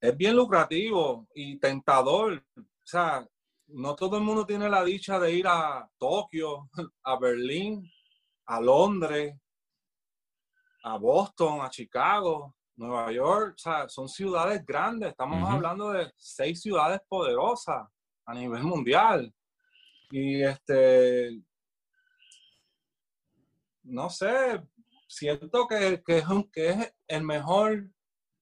[0.01, 2.45] es bien lucrativo y tentador.
[2.57, 3.27] O sea,
[3.67, 6.71] no todo el mundo tiene la dicha de ir a Tokio,
[7.05, 7.91] a Berlín,
[8.47, 9.35] a Londres,
[10.83, 13.55] a Boston, a Chicago, Nueva York.
[13.57, 15.11] O sea, son ciudades grandes.
[15.11, 17.87] Estamos hablando de seis ciudades poderosas
[18.25, 19.33] a nivel mundial.
[20.11, 21.41] Y este,
[23.83, 24.63] no sé,
[25.07, 27.89] siento que, que, es que es el mejor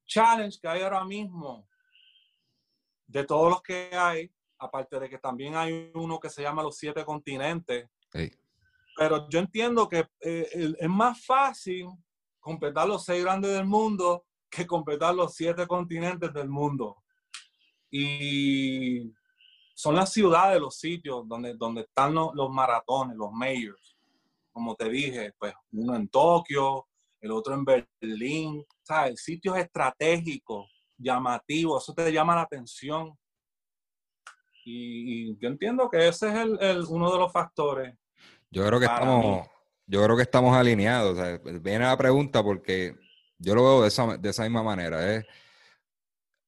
[0.06, 1.68] challenge que hay ahora mismo
[3.06, 6.76] de todos los que hay, aparte de que también hay uno que se llama los
[6.76, 7.88] siete continentes.
[8.96, 11.86] Pero yo entiendo que eh, es más fácil
[12.48, 16.96] completar los seis grandes del mundo que completar los siete continentes del mundo.
[17.90, 19.12] Y
[19.74, 23.98] son las ciudades, los sitios donde, donde están los, los maratones, los mayors
[24.58, 26.88] como te dije, pues uno en Tokio,
[27.20, 29.22] el otro en Berlín, ¿sabes?
[29.22, 33.16] Sitios estratégicos, llamativos, eso te llama la atención.
[34.64, 37.96] Y, yo entiendo que ese es el, uno de los factores.
[38.50, 39.46] Yo creo que estamos,
[39.88, 41.18] yo creo que estamos alineados.
[41.62, 42.94] viene la pregunta porque
[43.38, 45.16] yo lo veo de esa, de esa misma manera.
[45.16, 45.26] ¿eh?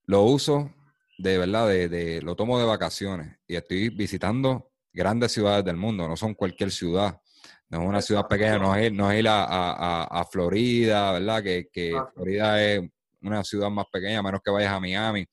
[0.04, 0.72] Lo uso
[1.18, 6.06] de verdad, de, de, lo tomo de vacaciones y estoy visitando grandes ciudades del mundo,
[6.06, 7.20] no son cualquier ciudad.
[7.68, 11.42] No es una ciudad pequeña, no es ir, no es ir a, Florida, ¿verdad?
[11.42, 12.82] Que, que Florida es
[13.22, 15.24] una ciudad más pequeña, a menos que vayas a Miami.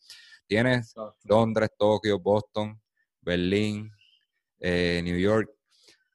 [0.45, 0.93] Tienes
[1.23, 2.79] Londres, Tokio, Boston,
[3.21, 3.91] Berlín,
[4.59, 5.49] eh, New York,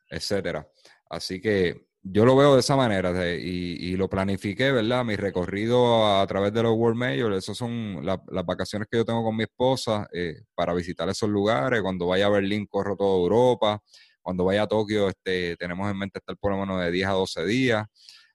[0.09, 0.67] etcétera.
[1.13, 5.05] Así que yo lo veo de esa manera y, lo planifiqué, ¿verdad?
[5.05, 9.23] Mi recorrido a, través de los World Majors, esas son las vacaciones que yo tengo
[9.23, 11.83] con mi esposa eh, para visitar esos lugares.
[11.83, 13.81] Cuando vaya a Berlín, corro toda Europa
[14.23, 17.13] cuando vaya a Tokio, este, tenemos en mente estar por lo menos de 10 a
[17.13, 17.87] 12 días,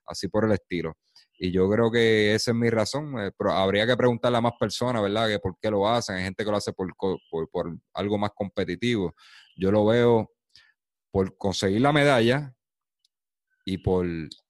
[0.05, 0.95] así por el estilo.
[1.39, 4.53] Y yo creo que esa es mi razón, eh, pero habría que preguntarle a más
[4.59, 5.27] personas, ¿verdad?
[5.29, 6.17] Que por qué lo hacen.
[6.17, 9.15] Hay gente que lo hace por, por, algo más competitivo.
[9.55, 10.31] Yo lo veo
[11.11, 12.53] por conseguir la medalla
[13.67, 14.05] y por,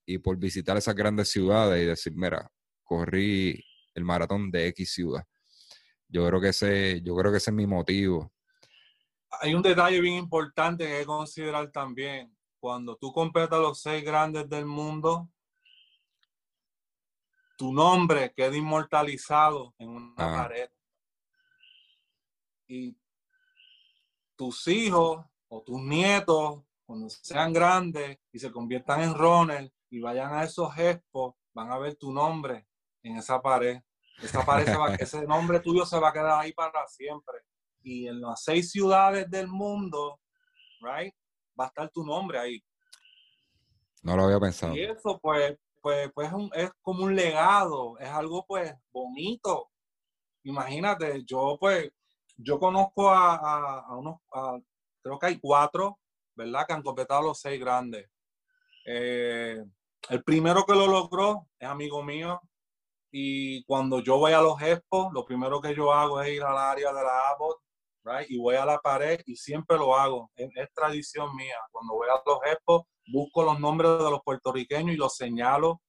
[0.06, 2.52] y por visitar esas grandes ciudades y decir, mira,
[2.84, 3.64] corrí
[3.96, 5.24] el maratón de X ciudad.
[6.08, 8.32] Yo creo que ese, yo creo que ese es mi motivo
[9.42, 12.36] hay un detalle bien importante que hay que considerar también.
[12.60, 15.30] Cuando tú completas los seis grandes del mundo,
[17.58, 20.44] tu nombre queda inmortalizado en una ah.
[20.44, 20.70] pared.
[22.68, 22.98] Y
[24.36, 30.32] tus hijos o tus nietos, cuando sean grandes y se conviertan en runner y vayan
[30.32, 32.68] a esos expos, van a ver tu nombre
[33.02, 33.82] en esa pared.
[34.22, 34.68] Esa pared
[35.00, 37.40] ese nombre tuyo se va a quedar ahí para siempre
[37.82, 40.20] y en las seis ciudades del mundo,
[40.82, 41.14] right,
[41.60, 42.64] va a estar tu nombre ahí.
[44.04, 44.76] No lo había pensado.
[44.76, 49.72] Y eso, pues, pues, pues es como un legado, es algo, pues, bonito.
[50.44, 51.90] Imagínate, yo, pues,
[52.36, 54.20] yo conozco a, unos,
[55.02, 56.00] creo que hay cuatro,
[56.36, 56.68] ¿verdad?
[56.68, 58.10] Que han completado los seis grandes.
[58.90, 59.62] Eh,
[60.10, 62.40] el primero que lo logró es amigo mío.
[63.12, 66.58] Y cuando yo voy a los expos, lo primero que yo hago es ir al
[66.58, 67.58] área de la Abbott,
[68.04, 68.30] right?
[68.30, 70.32] Y voy a la pared y siempre lo hago.
[70.36, 71.58] Es, tradición mía.
[71.72, 75.82] Cuando voy a los expos, busco los nombres de los puertorriqueños y los señalo,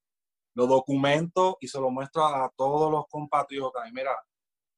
[0.54, 3.88] los documento y se los muestro a todos los compatriotas.
[3.88, 4.16] Y mira,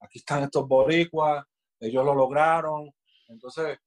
[0.01, 1.45] aquí están estos boricuas,
[1.79, 2.91] ellos lo lograron.
[3.29, 3.79] Entonces,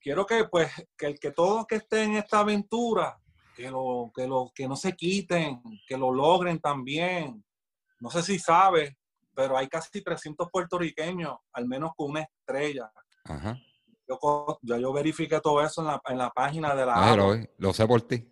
[0.00, 3.19] quiero que pues que el que todos que estén en esta aventura
[3.60, 7.44] que lo, que lo, que no se quiten, que lo logren también.
[8.00, 8.94] No sé si sabes,
[9.34, 12.90] pero hay casi 300 puertorriqueños, al menos con una estrella.
[14.08, 17.34] Yo, ya yo verifiqué todo eso en la, en la página de la ah, lo,
[17.58, 18.26] lo sé por ti.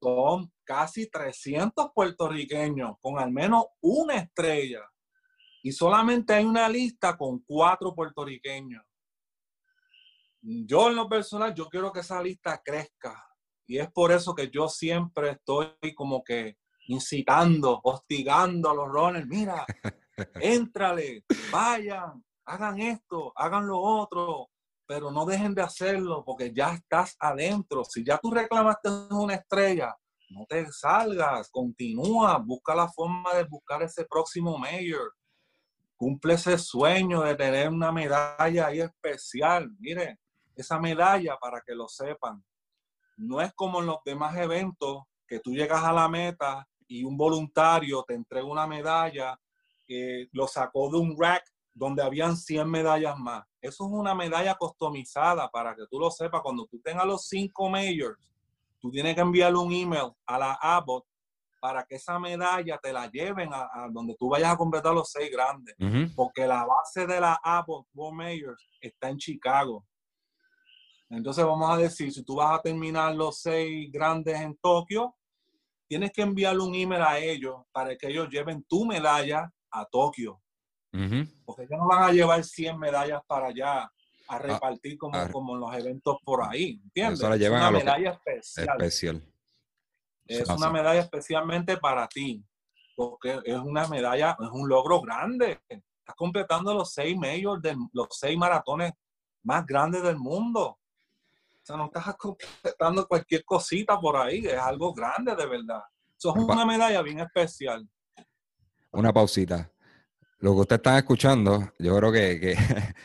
[0.00, 4.82] Son casi 300 puertorriqueños con al menos una estrella.
[5.62, 8.84] Y solamente hay una lista con cuatro puertorriqueños.
[10.42, 13.31] Yo en lo personal, yo quiero que esa lista crezca.
[13.72, 16.58] Y es por eso que yo siempre estoy como que
[16.88, 19.26] incitando, hostigando a los runners.
[19.26, 19.64] Mira,
[20.34, 24.50] éntrale, vayan, hagan esto, hagan lo otro,
[24.86, 27.82] pero no dejen de hacerlo porque ya estás adentro.
[27.82, 29.96] Si ya tú reclamaste una estrella,
[30.28, 35.14] no te salgas, continúa, busca la forma de buscar ese próximo mayor.
[35.96, 39.70] Cumple ese sueño de tener una medalla ahí especial.
[39.78, 40.18] Mire,
[40.54, 42.44] esa medalla para que lo sepan
[43.22, 47.16] no es como en los demás eventos que tú llegas a la meta y un
[47.16, 49.38] voluntario te entrega una medalla
[49.86, 51.44] que lo sacó de un rack
[51.74, 53.44] donde habían 100 medallas más.
[53.60, 56.42] Eso es una medalla customizada para que tú lo sepas.
[56.42, 58.18] Cuando tú tengas los cinco majors,
[58.78, 61.06] tú tienes que enviarle un email a la Abbott
[61.60, 65.30] para que esa medalla te la lleven a, donde tú vayas a completar los seis
[65.30, 65.76] grandes.
[66.16, 69.86] Porque la base de la Abbott World Majors está en Chicago.
[71.12, 75.14] Entonces vamos a decir, si tú vas a terminar los seis grandes en Tokio,
[75.86, 80.40] tienes que enviarle un email a ellos para que ellos lleven tu medalla a Tokio.
[81.44, 83.90] Porque ellos no van a llevar 100 medallas para allá a
[84.28, 86.80] ah, repartir como, como en los eventos por ahí.
[86.84, 87.20] ¿Entiendes?
[87.20, 89.22] es una medalla especial.
[90.26, 92.42] Es una medalla especialmente para ti.
[92.94, 95.60] Porque es una medalla, es un logro grande.
[95.68, 98.92] Estás completando los seis majors, de, los seis maratones
[99.44, 100.78] más grandes del mundo.
[101.62, 105.80] O sea, no estás completando cualquier cosita por ahí, es algo grande de verdad.
[106.18, 107.88] Eso es una medalla bien especial.
[108.90, 109.70] Una pausita.
[110.40, 112.56] Lo que ustedes están escuchando, yo creo que,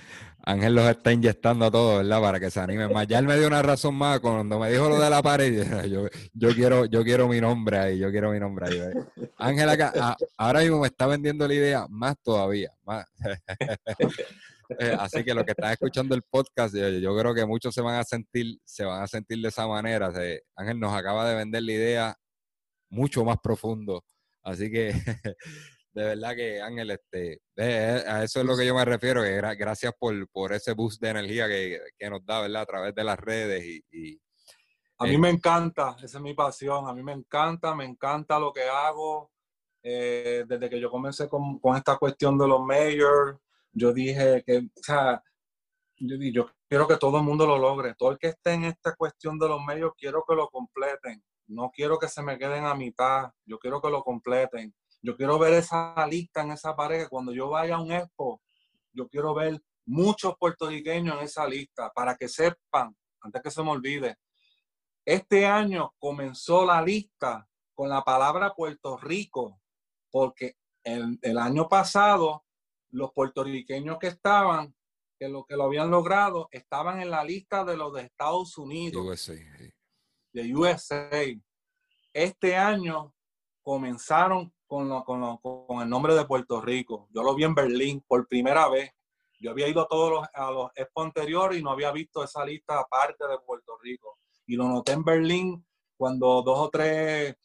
[0.44, 2.20] Ángel los está inyectando a todos, ¿verdad?
[2.20, 3.06] Para que se animen más.
[3.06, 5.86] Ya él me dio una razón más cuando me dijo lo de la pared.
[5.92, 9.28] Yo, yo quiero, yo quiero mi nombre ahí, yo quiero mi nombre ahí.
[9.38, 12.72] Ángel acá, ahora mismo me está vendiendo la idea más todavía.
[12.84, 13.06] Más.
[14.80, 17.96] Eh, así que los que están escuchando el podcast, yo, creo que muchos se van
[17.96, 20.12] a sentir, se van a sentir de esa manera.
[20.56, 22.18] Ángel nos acaba de vender la idea
[22.90, 24.04] mucho más profundo.
[24.44, 24.92] Así que
[25.94, 29.40] de verdad que Ángel, este, eh, a eso es lo que yo me refiero, que
[29.56, 32.64] gracias por, por ese boost de energía que, nos da, ¿verdad?
[32.64, 34.20] A través de las redes y...
[35.00, 38.40] a mí eh, me encanta, esa es mi pasión, a mí me encanta, me encanta
[38.40, 39.32] lo que hago.
[39.82, 43.38] desde que yo comencé con, con, esta cuestión de los mayors,
[43.78, 45.24] yo dije que, o sea,
[46.00, 47.94] yo, quiero que todo el mundo lo logre.
[47.96, 51.24] Todo el que esté en esta cuestión de los medios, quiero que lo completen.
[51.48, 53.32] No quiero que se me queden a mitad.
[53.46, 54.76] Yo quiero que lo completen.
[55.02, 57.08] Yo quiero ver esa lista en esa pared.
[57.10, 58.42] Cuando yo vaya a un expo,
[58.94, 63.70] yo quiero ver muchos puertorriqueños en esa lista para que sepan, antes que se me
[63.70, 64.18] olvide,
[65.06, 69.62] este año comenzó la lista con la palabra Puerto Rico,
[70.10, 72.47] porque el, el año pasado
[72.92, 74.76] los puertorriqueños que estaban,
[75.20, 79.28] que lo que lo habían logrado, estaban en la lista de los de Estados Unidos.
[80.34, 81.10] De USA.
[82.14, 83.14] Este año
[83.62, 87.08] comenzaron con, con, el nombre de Puerto Rico.
[87.12, 88.92] Yo lo vi en Berlín por primera vez.
[89.40, 92.46] Yo había ido a todos los, a los expo anteriores y no había visto esa
[92.46, 94.20] lista aparte de Puerto Rico.
[94.46, 95.66] Y lo noté en Berlín
[95.96, 97.36] cuando dos o tres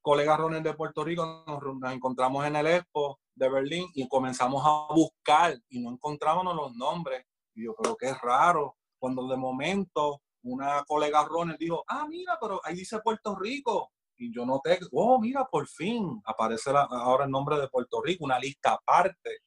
[0.00, 4.62] colegas rones de Puerto Rico nos, nos encontramos en el expo de Berlín y comenzamos
[4.64, 7.24] a buscar y no encontrábamos los nombres.
[7.54, 12.36] Y yo creo que es raro cuando de momento una colega Ronald dijo, ah, mira,
[12.40, 13.92] pero ahí dice Puerto Rico.
[14.16, 18.38] Y yo noté, oh, mira, por fin aparece ahora el nombre de Puerto Rico, una
[18.38, 19.38] lista aparte.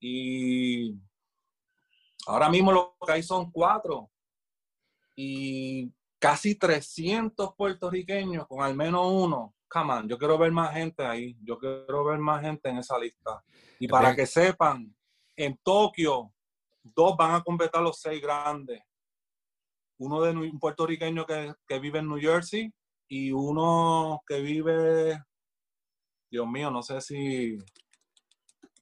[0.00, 0.94] Y
[2.26, 4.10] ahora mismo lo que hay son cuatro.
[5.16, 11.04] Y casi 300 puertorriqueños con al menos uno come on, yo quiero ver más gente
[11.04, 13.42] ahí, yo quiero ver más gente en esa lista.
[13.78, 14.94] Y para que sepan,
[15.36, 16.32] en Tokio,
[16.82, 18.82] dos van a completar los seis grandes.
[20.00, 22.72] uno de un puertorriqueño que, que vive en New Jersey
[23.08, 25.22] y uno que vive,
[26.30, 27.56] Dios mío, no sé si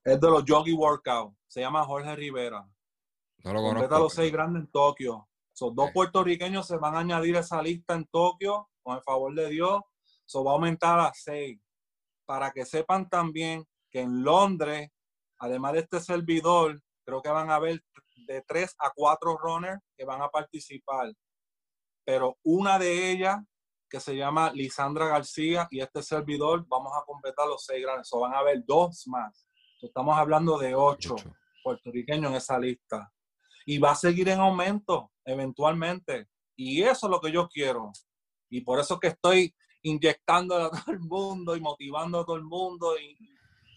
[0.05, 2.69] es de los Yogi Workout, se llama Jorge Rivera.
[3.45, 3.99] No lo Completa conozco.
[4.05, 5.29] los seis grandes en Tokio.
[5.53, 5.93] Son dos Ok.
[5.95, 9.81] puertorriqueños se van a añadir a esa lista en Tokio, con el favor de Dios.
[10.27, 11.61] Eso va a aumentar a seis.
[12.27, 14.91] Para que sepan también que en Londres,
[15.39, 17.83] además de este servidor, creo que van a haber
[18.27, 21.13] de tres a cuatro runners que van a participar.
[22.05, 23.39] Pero una de ellas,
[23.89, 28.13] que se llama Lisandra García, y este servidor, vamos a completar los seis grandes.
[28.13, 29.47] O van a haber dos más.
[29.79, 31.33] So, estamos hablando de ocho Ocho.
[31.63, 33.13] puertorriqueños en esa lista.
[33.65, 36.29] Y va a seguir en aumento eventualmente.
[36.57, 37.93] Y eso es lo que yo quiero.
[38.51, 39.55] Y por eso que estoy
[39.91, 42.95] inyectando a todo el mundo y motivando a todo el mundo.
[42.99, 43.17] Y,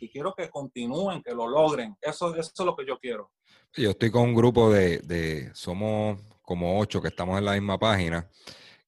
[0.01, 1.95] y quiero que continúen, que lo logren.
[2.01, 3.31] Eso, eso es lo que yo quiero.
[3.75, 7.77] Yo estoy con un grupo de, de- somos como ocho que estamos en la misma
[7.77, 8.27] página,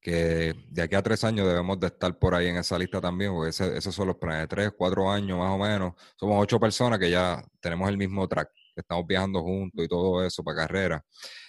[0.02, 3.32] que de aquí a tres años debemos de estar por ahí en esa lista también,
[3.32, 5.94] porque ese- esos son los planes de tres, cuatro años más o menos.
[6.16, 10.26] Somos ocho personas que ya tenemos el mismo track, que estamos viajando juntos y todo
[10.26, 11.06] eso para carrera.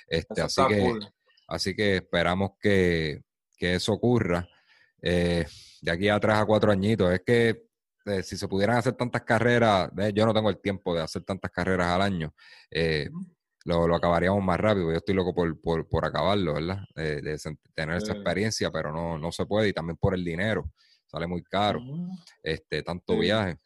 [0.06, 1.08] Este, Eso así que, cool.
[1.48, 3.22] así que esperamos que,
[3.56, 4.46] que eso ocurra
[5.02, 5.46] eh,
[5.82, 7.12] de aquí a tres a cuatro añitos.
[7.12, 7.66] Es que
[8.06, 11.22] eh, si se pudieran hacer tantas carreras, eh, yo no tengo el tiempo de hacer
[11.24, 12.34] tantas carreras al año.
[12.70, 13.10] eh,
[13.64, 14.90] lo, lo acabaríamos más rápido.
[14.90, 16.78] Yo estoy loco por, por, por acabarlo, ¿verdad?
[16.94, 17.38] De, de
[17.74, 20.72] tener esa experiencia, pero no, no se puede y también por el dinero.
[21.06, 21.80] Sale muy caro,
[22.42, 23.58] este, tanto viaje.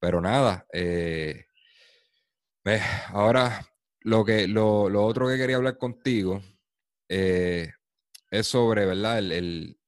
[0.00, 1.44] Pero nada, eh,
[3.08, 3.64] ahora
[4.00, 6.42] lo, que, lo, lo otro que quería hablar contigo
[7.08, 7.70] eh,
[8.30, 9.18] es sobre, ¿verdad?
[9.18, 9.78] El, el,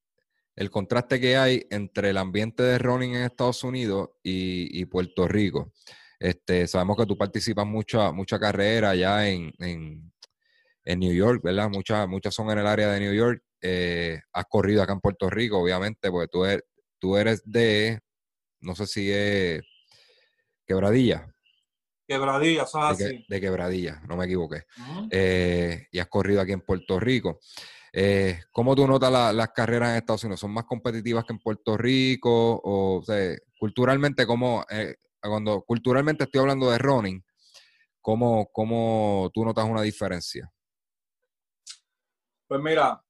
[0.58, 5.28] el contraste que hay entre el ambiente de running en Estados Unidos y, y Puerto
[5.28, 5.72] Rico.
[6.18, 10.12] Este, sabemos que tú participas mucha, mucha carrera allá en, en,
[10.84, 11.68] en New York, ¿verdad?
[11.70, 13.40] Muchas, muchas son en el área de New York.
[13.60, 16.64] Eh, has corrido acá en Puerto Rico, obviamente, porque tú eres,
[16.98, 18.00] tú eres de,
[18.60, 19.62] no sé si es
[20.66, 21.32] Quebradilla,
[22.06, 23.24] Quebradilla, eso es de, que- así.
[23.28, 24.64] de Quebradilla, no me equivoqué.
[25.10, 27.38] Eh, y has corrido aquí en Puerto Rico.
[28.00, 30.38] Eh, ¿Cómo tú notas la- las carreras en Estados Unidos?
[30.38, 32.30] ¿Son más competitivas que en Puerto Rico?
[32.62, 37.24] O, o sea, culturalmente, ¿cómo, eh, cuando culturalmente estoy hablando de running,
[38.00, 40.48] ¿cómo, cómo tú notas una diferencia?
[42.46, 43.02] Pues mira,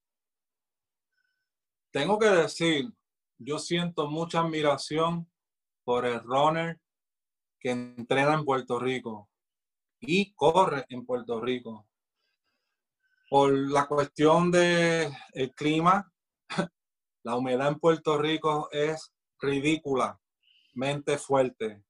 [1.91, 2.91] tengo que decir,
[3.37, 5.31] yo siento mucha admiración
[5.83, 6.79] por el runner
[7.59, 9.29] que entrena en Puerto Rico
[9.99, 11.88] y corre en Puerto Rico.
[13.29, 15.13] Por la cuestión del
[15.55, 16.11] clima,
[17.23, 21.83] la humedad en Puerto Rico es ridículamente fuerte.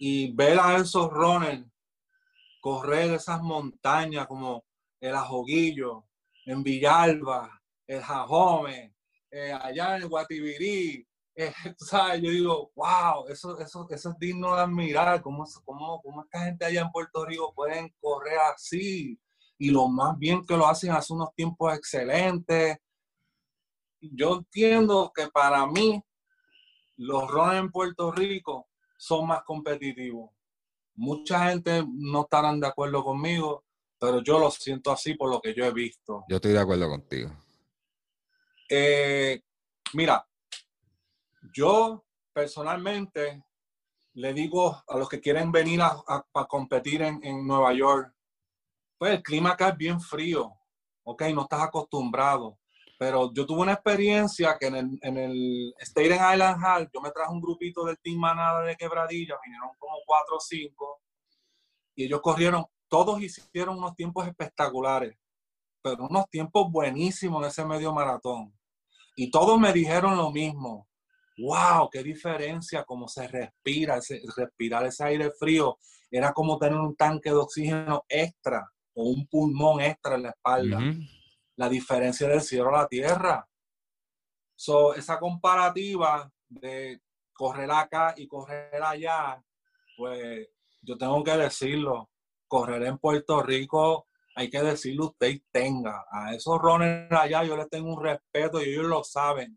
[0.00, 1.64] Y ver a esos runners
[2.60, 4.64] correr esas montañas como
[5.00, 6.06] el Ajoguillo,
[6.44, 8.94] en Villalba, el Jajome,
[9.30, 14.56] eh, allá en el Guatibirí, eh, sabes, yo digo, wow, eso, eso, eso es digno
[14.56, 19.18] de admirar, cómo, cómo, cómo esta gente allá en Puerto Rico pueden correr así,
[19.58, 22.78] y lo más bien que lo hacen hace unos tiempos excelentes.
[24.00, 26.02] Yo entiendo que para mí
[26.96, 30.30] los runners en Puerto Rico son más competitivos.
[30.94, 33.64] Mucha gente no estarán de acuerdo conmigo,
[33.98, 36.24] pero yo lo siento así por lo que yo he visto.
[36.28, 37.30] Yo estoy de acuerdo contigo.
[38.68, 39.40] Eh,
[39.94, 40.28] mira,
[41.54, 43.44] yo personalmente
[44.14, 48.12] le digo a los que quieren venir a, a- a competir en, en Nueva York,
[48.98, 50.52] pues el clima acá es bien frío,
[51.04, 52.58] ok, no estás acostumbrado.
[52.98, 57.12] Pero yo tuve una experiencia que en el, en el Staten Island Hall, yo me
[57.12, 61.00] traje un grupito del Team Manada de Quebradilla, vinieron como cuatro o cinco,
[61.94, 65.16] y ellos corrieron, todos hicieron unos tiempos espectaculares,
[65.80, 68.52] pero unos tiempos buenísimos en ese medio maratón.
[69.14, 70.88] Y todos me dijeron lo mismo.
[71.38, 71.88] ¡Wow!
[71.90, 72.84] ¡Qué diferencia!
[72.84, 74.00] Cómo se respira,
[74.36, 75.78] respirar ese aire frío.
[76.10, 78.68] Era como tener un tanque de oxígeno extra
[78.98, 80.80] o un pulmón extra en la espalda.
[81.56, 83.48] La diferencia del cielo a la tierra.
[84.56, 87.00] So, esa comparativa de
[87.32, 89.40] correr acá y correr allá,
[89.96, 90.48] pues
[90.82, 92.10] yo tengo que decirlo.
[92.48, 96.04] Correr en Puerto Rico, hay que decirlo usted tenga.
[96.10, 99.56] A esos runners allá yo les tengo un respeto y ellos lo saben.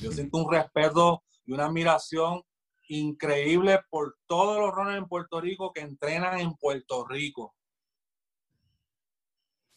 [0.00, 2.42] Yo siento un respeto y una admiración
[2.88, 7.54] increíble por todos los runners en Puerto Rico que entrenan en Puerto Rico.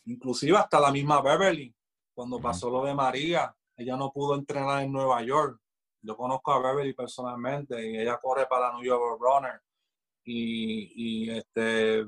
[0.06, 1.74] Inclusive hasta la misma Beverly,
[2.14, 5.60] cuando pasó lo de María, ella no pudo entrenar en Nueva York.
[6.02, 9.62] Yo conozco a Beverly personalmente y ella corre para la New York Runner.
[10.26, 12.06] Y, y, este,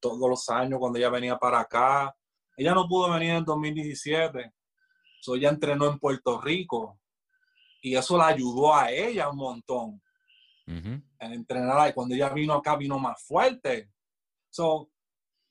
[0.00, 2.14] todos los años cuando ella venía para acá,
[2.56, 4.52] Ella no pudo venir en 2017,
[5.20, 6.98] so ella entrenó en Puerto Rico
[7.80, 10.02] y eso la ayudó a ella un montón
[10.66, 11.88] en entrenar.
[11.88, 13.90] Y cuando ella vino acá, vino más fuerte.
[14.50, 14.90] So,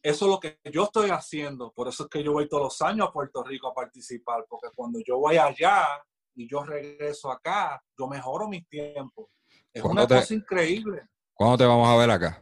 [0.01, 1.71] eso es lo que yo estoy haciendo.
[1.73, 4.69] Por eso es que yo voy todos los años a Puerto Rico a participar, porque
[4.75, 5.87] cuando yo voy allá
[6.35, 9.27] y yo regreso acá, yo mejoro mis tiempos.
[9.73, 11.03] Es una cosa increíble.
[11.33, 12.41] ¿Cuándo te vamos a ver acá?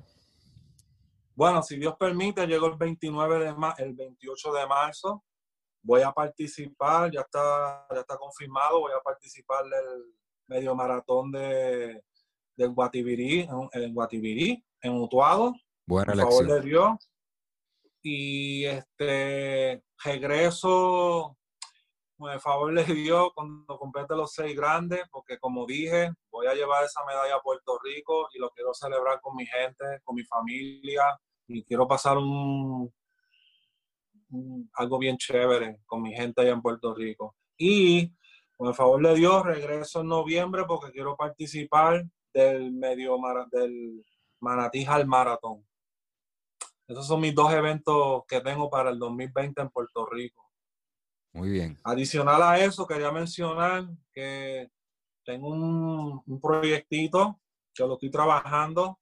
[1.35, 5.23] Bueno, si Dios permite, llego el 29 de el 28 de marzo.
[5.83, 10.15] Voy a participar, ya está, ya está confirmado, voy a participar del
[10.47, 12.03] medio maratón de,
[12.55, 15.53] de Guatibirí, en, Guatibirí, en Utuado.
[15.85, 16.89] Buena por favor de Dios.
[18.09, 21.37] Y este regreso,
[22.17, 26.53] con el favor de Dios, cuando complete los seis grandes, porque como dije, voy a
[26.53, 30.23] llevar esa medalla a Puerto Rico y lo quiero celebrar con mi gente, con mi
[30.23, 32.89] familia, y quiero pasar un,
[34.75, 37.35] algo bien chévere con mi gente allá en Puerto Rico.
[37.57, 38.13] Y
[38.55, 43.17] con el favor de Dios, regreso en noviembre porque quiero participar del medio
[43.51, 44.05] del
[44.39, 45.66] Manatí al Maratón.
[46.87, 50.49] Esos son mis dos eventos que tengo para el 2020 en Puerto Rico.
[51.33, 51.77] Muy bien.
[51.83, 54.69] Adicional a eso, quería mencionar que
[55.25, 57.39] tengo un, un proyectito
[57.73, 58.97] que lo estoy trabajando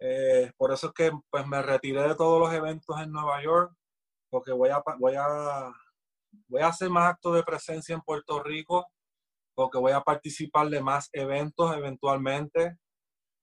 [0.00, 3.74] eh, por eso es que pues, me retiré de todos los eventos en Nueva York,
[4.30, 5.72] porque voy a, voy a,
[6.46, 8.86] voy a hacer más actos de presencia en Puerto Rico,
[9.54, 12.76] porque voy a participar de más eventos eventualmente.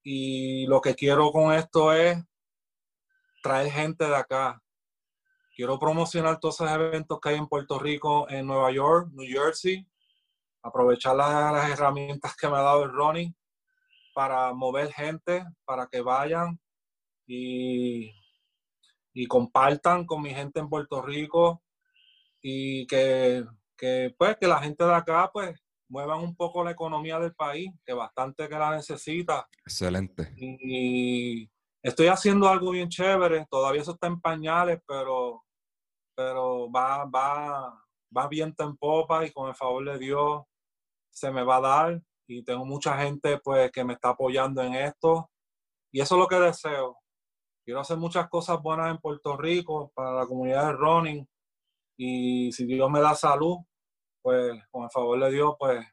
[0.04, 2.24] Y lo que quiero con esto es
[3.46, 4.60] traer gente de acá.
[5.56, 9.88] Quiero promocionar todos esos eventos que hay en Puerto Rico, en Nueva York, New Jersey,
[10.64, 13.36] aprovechar las, las herramientas que me ha dado el Ronnie
[14.16, 16.60] para mover gente, para que vayan
[17.28, 18.12] y,
[19.14, 21.62] y compartan con mi gente en Puerto Rico
[22.42, 23.46] y que,
[23.78, 25.56] que, pues, que la gente de acá pues
[25.88, 29.48] muevan un poco la economía del país, que bastante que la necesita.
[29.64, 30.34] Excelente.
[30.36, 31.48] Y,
[31.86, 35.44] estoy haciendo algo bien chévere, todavía eso está en pañales, pero,
[36.16, 37.80] pero va, va,
[38.16, 40.44] va viento en popa y con el favor de Dios
[41.12, 44.74] se me va a dar y tengo mucha gente pues que me está apoyando en
[44.74, 45.30] esto
[45.92, 46.98] y eso es lo que deseo.
[47.64, 51.30] Quiero hacer muchas cosas buenas en Puerto Rico para la comunidad de running
[51.98, 53.58] y si Dios me da salud,
[54.24, 55.86] pues con el favor de Dios, pues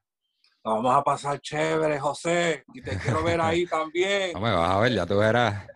[0.64, 4.32] la vamos a pasar chévere, José, y te quiero ver ahí también.
[4.32, 5.66] No me vas a ver, ya tú verás.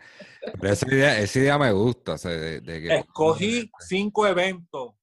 [0.91, 2.15] Día, ese día me gusta.
[2.15, 4.95] Escogí cinco eventos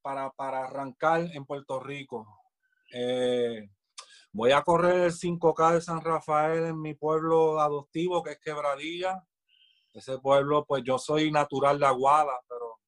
[0.00, 2.26] para, para arrancar en Puerto Rico.
[2.92, 3.68] Eh,
[4.34, 9.22] Voy a correr el 5K de San Rafael en mi pueblo adoptivo, que es Quebradilla.
[9.92, 12.80] Ese pueblo, pues yo soy natural de Aguada, pero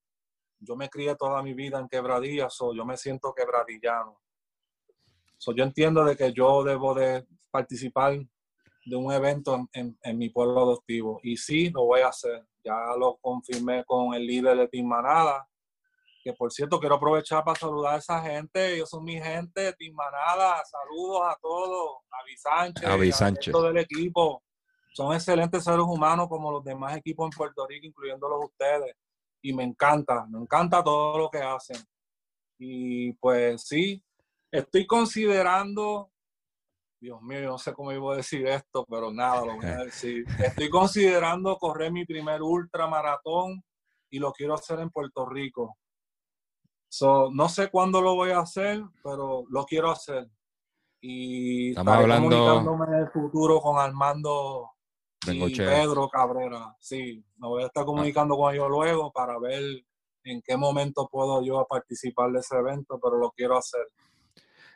[0.59, 4.23] yo me crié toda mi vida en Quebradilla, so yo me siento quebradillano.
[5.37, 8.15] So yo entiendo de que yo debo de participar
[8.85, 11.20] de un evento en, en, mi pueblo adoptivo.
[11.22, 12.47] Y sí, lo voy a hacer.
[12.62, 15.47] Ya lo confirmé con el líder de Team Manada,
[16.24, 19.95] que por cierto quiero aprovechar para saludar a esa gente, ellos son mi gente, Team
[19.95, 23.53] Manada, saludos a todos, a Sánchez, a Sánchez.
[23.53, 24.43] todo el equipo,
[24.95, 28.97] son excelentes seres humanos como los demás equipos en Puerto Rico, incluyéndolos ustedes,
[29.43, 31.76] y me encanta, me encanta todo lo que hacen.
[32.59, 34.03] Y pues sí,
[34.51, 36.11] estoy considerando,
[37.01, 40.25] Dios mío, no sé cómo iba a decir esto, pero nada, lo voy a decir.
[40.39, 43.63] Estoy considerando correr mi primer ultramaratón
[44.11, 45.77] y lo quiero hacer en Puerto Rico.
[46.89, 50.29] So, no sé cuándo lo voy a hacer, pero lo quiero hacer.
[51.01, 52.31] Y Estamos hablando...
[52.31, 54.71] comunicándome en el futuro con Armando
[55.27, 56.77] y Pedro Cabrera.
[56.79, 59.62] Sí, me voy a estar comunicando con ellos luego para ver
[60.25, 63.87] en qué momento puedo yo participar de ese evento, pero lo quiero hacer.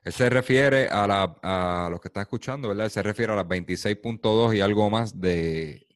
[0.08, 2.86] Él se refiere a, la, a los que está escuchando, ¿verdad?
[2.86, 5.86] Él se refiere a las 26.2 y algo más de,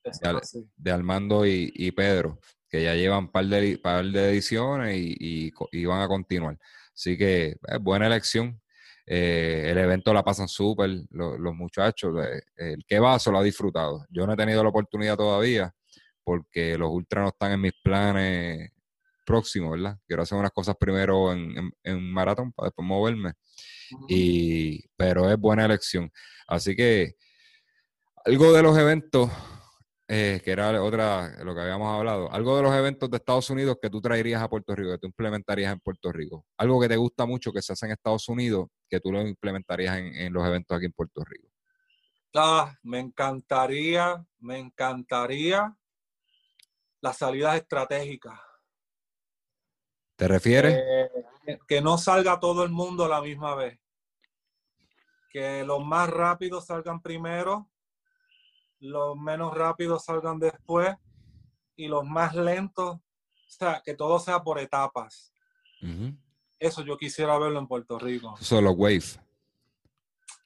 [0.77, 5.51] de, Armando y, y Pedro que ya llevan un par de, par de ediciones y,
[5.71, 6.59] y, van a continuar.
[6.95, 8.61] Así que buena elección.
[9.07, 12.15] Eh, el evento la pasan súper los, muchachos.
[12.23, 14.05] Eh, el que va lo ha disfrutado.
[14.11, 15.75] Yo no he tenido la oportunidad todavía
[16.23, 18.71] porque los ultras no están en mis planes
[19.25, 19.99] próximos, ¿verdad?
[20.07, 23.33] Quiero hacer unas cosas primero en, en, maratón para después moverme.
[24.09, 26.11] Y, pero es buena elección.
[26.47, 27.15] Así que
[28.25, 29.31] algo de los eventos
[30.15, 33.79] eh, que era otra, lo que habíamos hablado, algo de los eventos de Estados Unidos
[33.81, 36.97] que tú traerías a Puerto Rico, que tú implementarías en Puerto Rico, algo que te
[36.97, 40.77] gusta mucho que se hace en Estados Unidos, que tú lo implementarías en, los eventos
[40.77, 41.49] aquí en Puerto Rico.
[42.35, 45.75] Ah, me encantaría, me encantaría
[47.01, 48.39] las salidas estratégicas.
[50.17, 50.75] ¿Te refieres?
[50.75, 51.11] Eh,
[51.67, 53.79] que no salga todo el mundo a la misma vez.
[55.31, 57.71] Que los más rápidos salgan primero,
[58.81, 60.97] los menos rápidos salgan después
[61.77, 63.01] y los más lentos, o
[63.49, 65.33] sea, que todo sea por etapas.
[66.59, 68.37] Eso yo quisiera verlo en Puerto Rico.
[68.41, 69.03] Solo wave.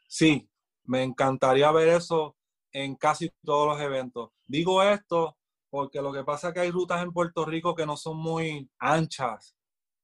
[0.06, 0.48] Sí,
[0.84, 2.36] me encantaría ver eso
[2.72, 4.30] en casi todos los eventos.
[4.46, 5.36] Digo esto
[5.68, 8.70] porque lo que pasa es que hay rutas en Puerto Rico que no son muy
[8.78, 9.55] anchas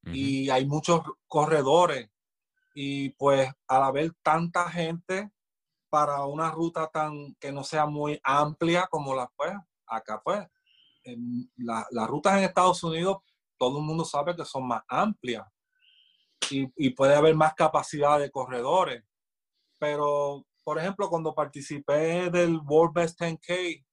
[0.04, 2.10] y hay muchos corredores
[2.74, 5.30] y pues al haber tanta gente
[5.90, 9.52] para una ruta tan que no sea muy amplia como la pues
[9.86, 10.46] acá pues
[11.56, 13.18] las rutas en Estados Unidos
[13.58, 15.46] todo el mundo sabe que son más amplias
[16.50, 19.04] y, y puede haber más capacidad de corredores
[19.78, 23.84] pero por ejemplo cuando participé del World Best 10K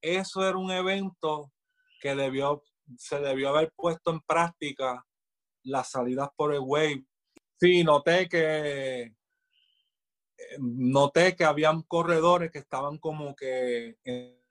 [0.00, 1.52] eso era un evento
[2.00, 2.62] que debió,
[2.96, 5.04] se debió haber puesto en práctica
[5.66, 7.04] las salidas por el wave.
[7.58, 14.42] Sí, noté que eh, noté que habían corredores que estaban como que eh,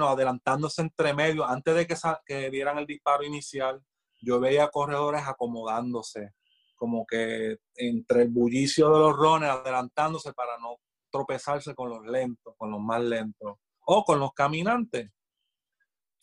[0.00, 1.96] adelantándose entre medio antes de que,
[2.26, 3.82] que dieran el disparo inicial.
[4.20, 6.32] Yo veía corredores acomodándose,
[6.76, 10.76] como que entre el bullicio de los rones, adelantándose para no
[11.10, 15.10] tropezarse con los lentos, con los más lentos o con los caminantes.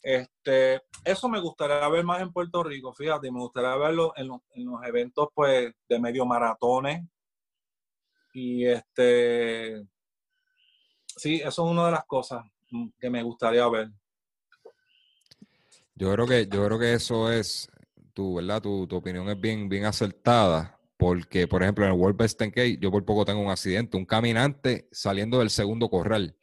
[0.01, 4.41] Este, eso me gustaría ver más en Puerto Rico, fíjate, me gustaría verlo en los,
[4.85, 7.05] eventos pues de medio maratones.
[8.33, 9.85] Y este,
[11.17, 12.43] sí, eso es una de las cosas
[12.99, 13.89] que me gustaría ver.
[15.95, 17.69] Yo creo que, yo creo que eso es,
[18.13, 18.61] tu, ¿verdad?
[18.61, 22.79] Tu, tu opinión es bien, bien acertada, porque, por ejemplo, en el World Best 10K,
[22.79, 26.37] yo por poco tengo un accidente, un caminante saliendo del segundo corral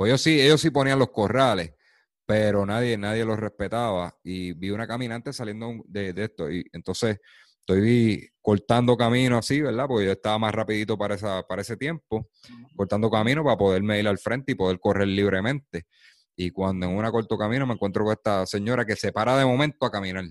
[0.00, 1.74] pues ellos sí, ellos sí ponían los corrales,
[2.30, 4.16] pero nadie, nadie los respetaba.
[4.22, 6.48] Y vi una caminante saliendo de, esto.
[6.48, 7.18] Y entonces
[7.58, 9.88] estoy cortando camino así, ¿verdad?
[9.88, 12.28] Porque yo estaba más rapidito para, esa, para ese tiempo,
[12.76, 15.86] cortando camino para poderme ir al frente y poder correr libremente.
[16.36, 19.44] Y cuando en una corto camino me encuentro con esta señora que se para de
[19.44, 20.24] momento a caminar.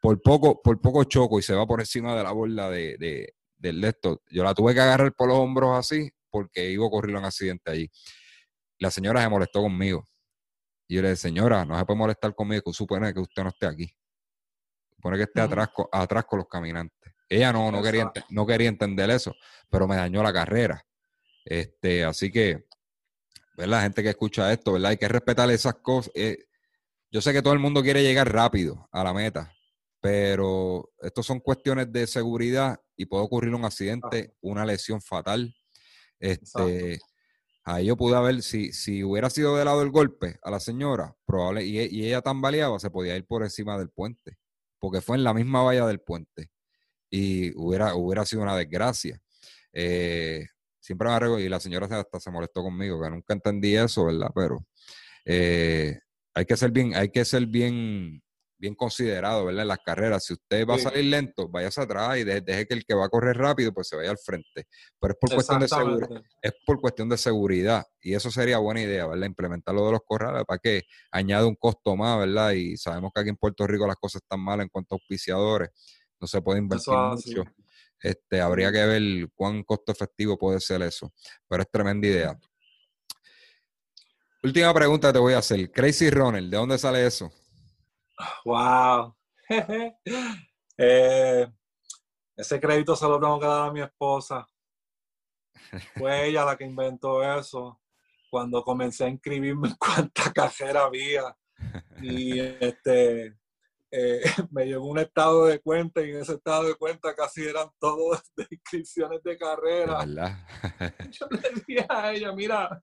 [0.00, 3.34] Por poco, por poco choco y se va por encima de la borda de, de,
[3.56, 4.20] del esto.
[4.32, 7.70] Yo la tuve que agarrar por los hombros así porque iba a ocurrir un accidente
[7.70, 7.88] allí
[8.78, 10.04] la señora se molestó conmigo.
[10.86, 13.48] Y yo le dije, señora, no se puede molestar conmigo, que supone que usted no
[13.48, 13.96] esté aquí.
[14.96, 17.12] Supone que esté atrás, atrás con los caminantes.
[17.28, 19.34] Ella no, no quería, no quería entender eso,
[19.70, 20.84] pero me dañó la carrera.
[21.44, 22.66] Este, así que,
[23.56, 23.78] ¿verdad?
[23.78, 24.90] La gente que escucha esto, ¿verdad?
[24.90, 26.12] Hay que respetar esas cosas.
[26.14, 26.46] Eh,
[27.10, 29.52] yo sé que todo el mundo quiere llegar rápido a la meta,
[30.00, 35.54] pero esto son cuestiones de seguridad y puede ocurrir un accidente, una lesión fatal.
[36.18, 36.98] Este,
[37.66, 41.16] Ahí yo pude haber, si, si hubiera sido de lado del golpe a la señora,
[41.24, 44.36] probable, y, ella tambaleaba, se podía ir por encima del puente,
[44.78, 46.50] porque fue en la misma valla del puente.
[47.10, 49.20] Y hubiera, hubiera sido una desgracia.
[49.72, 50.46] Eh,
[50.78, 54.30] siempre me arreglo, y la señora hasta se molestó conmigo, que nunca entendí eso, ¿verdad?
[54.34, 54.66] Pero
[55.24, 56.00] eh,
[56.34, 58.22] hay que ser bien, hay que ser bien,
[58.58, 59.62] bien considerado, ¿verdad?
[59.62, 60.24] En las carreras.
[60.24, 63.08] Si usted va a salir lento, váyase atrás y deje, que el que va a
[63.08, 64.66] correr rápido, pues se vaya al frente.
[65.00, 66.22] Pero es por cuestión de seguridad.
[66.42, 67.84] Es por cuestión de seguridad.
[68.00, 69.26] Y eso sería buena idea, ¿verdad?
[69.26, 72.52] Implementar lo de los corrales para que añade un costo más, ¿verdad?
[72.52, 75.70] Y sabemos que aquí en Puerto Rico las cosas están mal en cuanto a auspiciadores.
[76.20, 77.44] No se puede invertir mucho.
[78.00, 81.12] Este, habría que ver cuán costo efectivo puede ser eso.
[81.48, 82.38] Pero es tremenda idea.
[84.42, 85.70] Última pregunta te voy a hacer.
[85.70, 87.32] Crazy Runner, ¿de dónde sale eso?
[88.44, 89.16] Wow.
[90.76, 91.46] Eh,
[92.36, 94.44] ese crédito se lo tengo que dar a mi esposa.
[95.96, 97.80] Fue ella la que inventó eso.
[98.28, 101.36] Cuando comencé a inscribirme en cuánta carrera había.
[102.02, 103.36] Y este
[103.96, 104.20] eh,
[104.50, 108.20] me llegó un estado de cuenta y en ese estado de cuenta casi eran todos
[108.36, 110.04] de inscripciones de carrera.
[111.12, 112.82] Yo le dije a ella, mira,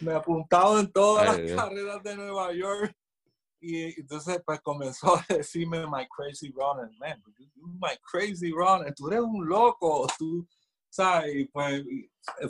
[0.00, 2.96] me he apuntado en todas las carreras de Nueva York
[3.64, 7.22] y entonces pues comenzó a decirme my crazy runner, man,
[7.56, 10.46] my crazy runner, tú eres un loco, tú,
[10.90, 11.34] ¿sabes?
[11.34, 11.82] Y pues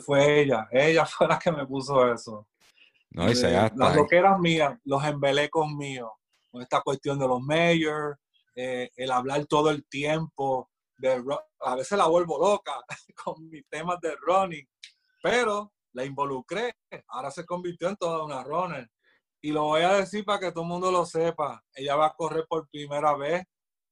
[0.05, 2.47] fue ella, ella fue la que me puso eso.
[3.11, 6.11] No, y se eh, Las loqueras mías, los embelecos míos,
[6.51, 8.17] con esta cuestión de los mayors,
[8.53, 11.23] eh, el hablar todo el tiempo, de,
[11.61, 12.73] a veces la vuelvo loca
[13.23, 14.67] con mis temas de running,
[15.21, 16.75] pero la involucré,
[17.07, 18.89] ahora se convirtió en toda una runner
[19.45, 21.63] y lo voy a decir para que todo el mundo lo sepa.
[21.75, 23.45] Ella va a correr por primera vez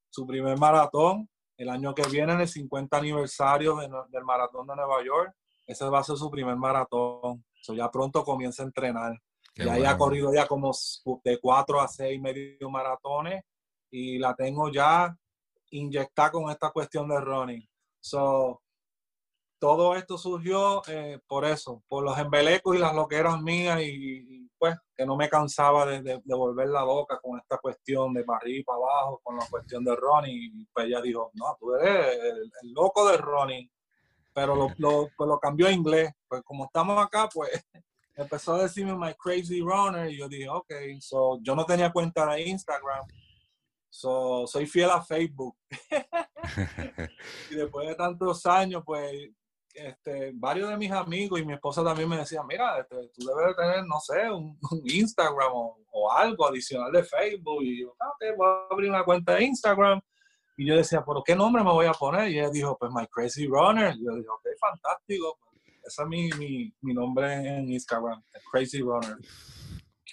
[0.09, 5.05] su primer maratón el año que viene, en el 50 aniversario del maratón de Nueva
[5.05, 5.31] York.
[5.67, 7.45] Ese va a ser su primer maratón.
[7.61, 9.21] So ya pronto comienza a entrenar.
[9.53, 10.71] ya ha corrido ya como
[11.23, 13.43] de cuatro a seis medio maratones
[13.91, 15.15] y la tengo ya
[15.69, 17.69] inyectada con esta cuestión de running.
[17.99, 18.62] So,
[19.63, 24.75] todo esto surgió eh, por eso, por los embelecos y las loqueras mías y, pues
[24.93, 28.65] que no me cansaba de, de, volver la boca con esta cuestión de para arriba
[28.65, 30.51] para abajo, con la cuestión de Ronnie.
[30.53, 32.13] Y pues ella dijo, no, tú eres
[32.61, 33.71] el, loco de Ronnie,
[34.33, 36.11] pero lo, lo, pues lo cambió a inglés.
[36.27, 37.49] Pues como estamos acá, pues
[38.15, 42.25] empezó a decirme My Crazy Runner y yo dije, ok, so yo no tenía cuenta
[42.33, 43.07] de Instagram.
[43.89, 45.55] So, soy fiel a Facebook.
[47.49, 49.31] y después de tantos años, pues
[49.73, 53.55] este, varios de mis amigos y mi esposa también me decían, mira, este, tú debes
[53.55, 57.63] tener, no sé, un, Instagram o, algo adicional de Facebook.
[57.63, 60.01] Y yo, ah, ok, voy a abrir una cuenta de Instagram.
[60.57, 62.29] Y yo decía, ¿pero qué nombre me voy a poner?
[62.29, 63.95] Y ella dijo, pues My Crazy Runner.
[63.95, 65.39] Y yo dije, ok, fantástico.
[65.83, 69.17] Ese es mi, mi, mi nombre en Instagram, Crazy Runner.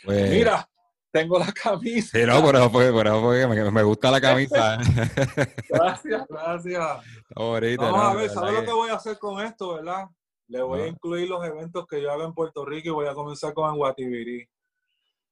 [0.04, 0.69] Pues mira,
[1.10, 2.18] tengo la camisa.
[2.18, 4.78] Sí, no, por eso fue, por eso fue me, me, gusta la camisa.
[5.68, 7.04] gracias, gracias.
[7.34, 10.06] Vamos a ver, ¿sabes lo que voy a hacer con esto, verdad?
[10.48, 13.14] Le voy a incluir los eventos que yo hago en Puerto Rico y voy a
[13.14, 14.48] comenzar con Guatibirí.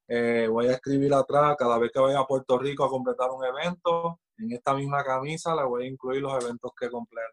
[0.06, 3.44] Eh, voy a escribir atrás, cada vez que vaya a Puerto Rico a completar un
[3.44, 7.26] evento, en esta misma camisa le voy a incluir los eventos que complete.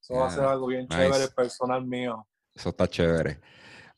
[0.00, 2.26] Eso va a ser algo bien chévere personal mío.
[2.54, 3.40] Eso está chévere.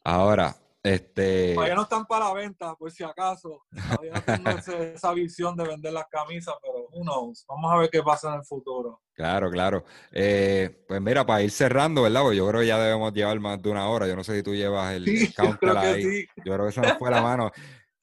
[0.02, 0.56] Ahora,
[0.86, 1.54] este...
[1.54, 3.62] Todavía no están para la venta, por si acaso.
[3.70, 7.44] Todavía tengo esa visión de vender las camisas, pero who knows.
[7.48, 9.02] Vamos a ver qué pasa en el futuro.
[9.14, 9.84] Claro, claro.
[10.12, 12.22] Eh, pues mira, para ir cerrando, ¿verdad?
[12.22, 14.06] Pues yo creo que ya debemos llevar más de una hora.
[14.06, 16.02] Yo no sé si tú llevas el, sí, counter ahí.
[16.02, 16.26] Sí.
[16.44, 17.50] Yo creo que eso nos fue la mano.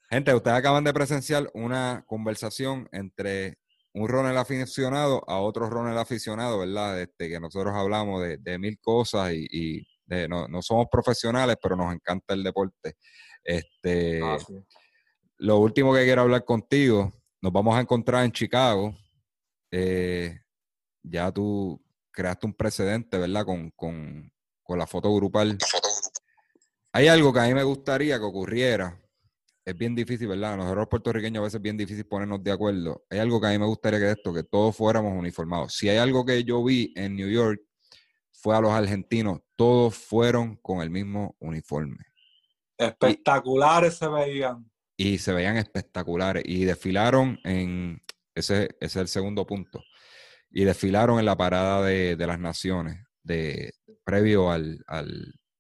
[0.10, 3.58] Gente, ustedes acaban de presenciar una conversación entre
[3.94, 7.00] un Ronald aficionado a otro Ronald aficionado, ¿verdad?
[7.00, 11.94] Este, que nosotros hablamos de, de mil cosas y, y no, somos profesionales, pero nos
[11.94, 12.96] encanta el deporte.
[13.44, 14.38] Este, ah,
[15.38, 17.12] Lo último que quiero hablar contigo,
[17.42, 18.96] nos vamos a encontrar en Chicago.
[19.72, 20.40] Eh,
[21.04, 21.82] ya tú
[22.12, 23.46] creaste un precedente, ¿verdad?
[23.46, 24.32] Con, con,
[24.62, 25.58] con la foto grupal.
[26.94, 29.00] Hay algo que a mí me gustaría que ocurriera.
[29.66, 30.58] Es bien difícil, ¿verdad?
[30.58, 33.06] Nosotros puertorriqueños a veces es bien difícil ponernos de acuerdo.
[33.10, 35.74] Hay algo que a mí me gustaría que esto, que todos fuéramos uniformados.
[35.74, 37.62] Si hay algo que yo vi en New York,
[38.44, 42.04] fue a los argentinos, todos fueron con el mismo uniforme.
[42.78, 44.70] Espectaculares se veían.
[44.98, 46.44] Y se veían espectaculares.
[46.46, 48.02] Y desfilaron en,
[48.36, 49.82] ese, es el segundo punto,
[50.52, 53.72] y desfilaron en la parada de, las naciones, de,
[54.04, 54.84] previo al,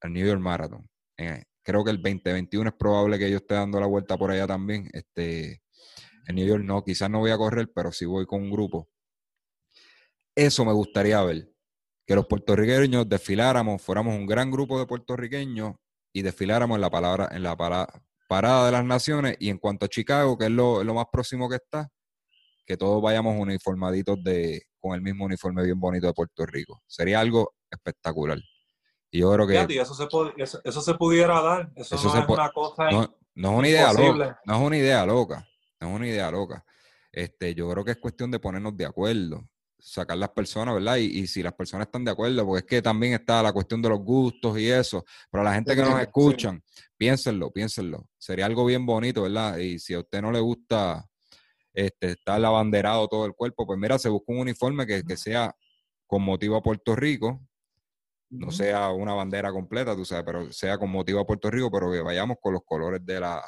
[0.03, 0.85] New York Marathon.
[1.17, 4.45] Eh, creo que el 2021 es probable que yo esté dando la vuelta por allá
[4.45, 4.89] también.
[4.91, 5.61] Este,
[6.27, 8.89] en New York no, quizás no voy a correr, pero sí voy con un grupo.
[10.35, 11.52] Eso me gustaría ver
[12.05, 15.75] que los puertorriqueños desfiláramos, fuéramos un gran grupo de puertorriqueños
[16.11, 19.89] y desfiláramos en la, palabra, en la parada de las naciones y en cuanto a
[19.89, 21.89] Chicago, que es lo, más próximo que está,
[22.65, 26.81] que todos vayamos uniformaditos de, con el mismo uniforme bien bonito de Puerto Rico.
[26.87, 28.39] Sería algo espectacular.
[29.09, 29.79] Y yo creo que...
[29.79, 30.07] eso, se
[30.63, 31.71] eso, se pudiera dar.
[31.75, 34.41] Eso, no es una cosa no, no, es una idea loca.
[34.45, 35.47] No es una idea loca.
[35.79, 36.65] No es una idea loca.
[37.11, 39.47] Este, yo creo que es cuestión de ponernos de acuerdo
[39.83, 40.95] sacar las personas, ¿verdad?
[40.95, 43.89] Y, si las personas están de acuerdo, porque es que también está la cuestión de
[43.89, 46.63] los gustos y eso, pero la gente que nos escuchan,
[46.97, 48.07] piénsenlo, piénsenlo.
[48.17, 49.57] Sería algo bien bonito, ¿verdad?
[49.57, 51.05] Y si a usted no le gusta
[51.73, 55.53] este, estar abanderado todo el cuerpo, pues mira, se busca un uniforme que, sea
[56.07, 57.41] con motivo a Puerto Rico,
[58.29, 61.91] no sea una bandera completa, tú sabes, pero sea con motivo a Puerto Rico, pero
[61.91, 63.43] que vayamos con los colores de la,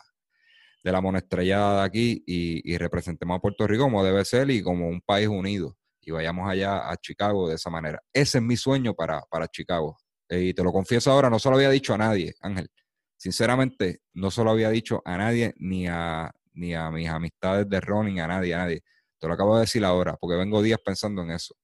[0.84, 4.62] de la monestrellada de aquí y, y representemos a Puerto Rico como debe ser y
[4.62, 7.99] como un país unido y vayamos allá a Chicago de esa manera.
[8.14, 9.98] Ese es mi sueño para, para Chicago.
[10.30, 12.69] Eh, y te lo confieso ahora, no se lo había dicho a nadie, Ángel.
[13.18, 17.82] Sinceramente, no se lo había dicho a nadie, ni a, ni a mis amistades de
[17.82, 18.84] running, a nadie, a nadie.
[19.19, 21.56] Te lo acabo de decir ahora, porque vengo días pensando en eso.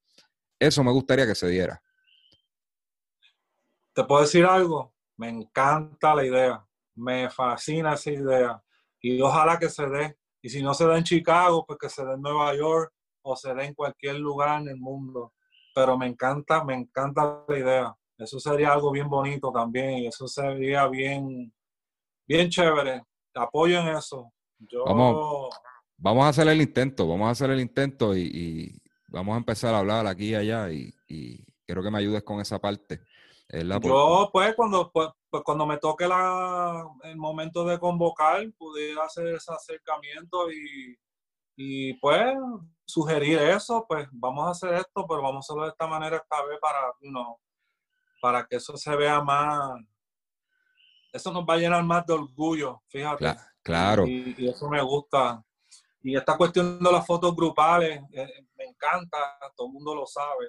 [0.59, 1.81] Eso me gustaría que se diera.
[3.93, 4.95] ¿Te puedo decir algo?
[5.17, 6.65] Me encanta la idea.
[6.95, 8.63] Me fascina esa idea.
[9.01, 10.17] Y ojalá que se dé.
[10.41, 13.35] Y si no se da en Chicago, pues que se dé en Nueva York, o
[13.35, 15.33] se dé en cualquier lugar en el mundo.
[15.73, 17.95] Pero me encanta, me encanta la idea.
[18.17, 21.53] Eso sería algo bien bonito también y eso sería bien,
[22.27, 23.03] bien chévere.
[23.33, 24.31] Apoyo en eso.
[24.59, 24.83] Yo...
[24.85, 25.49] Vamos,
[25.97, 28.77] vamos a hacer el intento, vamos a hacer el intento y,
[29.07, 32.39] vamos a empezar a hablar aquí y allá y, y quiero que me ayudes con
[32.39, 33.01] esa parte.
[33.83, 39.27] Yo, pues, cuando, pues, pues, cuando me toque la, el momento de convocar, pudiera hacer
[39.27, 40.97] ese acercamiento y,
[41.57, 42.33] y pues
[42.91, 46.43] sugerir eso, pues vamos a hacer esto, pero vamos a hacerlo de esta manera esta
[46.45, 47.37] vez para, you
[48.21, 49.79] para que eso se vea más,
[51.11, 53.35] eso nos va a llenar más de orgullo, fíjate.
[53.63, 54.07] Claro.
[54.07, 55.43] Y, eso me gusta.
[56.03, 59.17] Y esta cuestión de las fotos grupales, eh, me encanta,
[59.55, 60.47] todo el mundo lo sabe.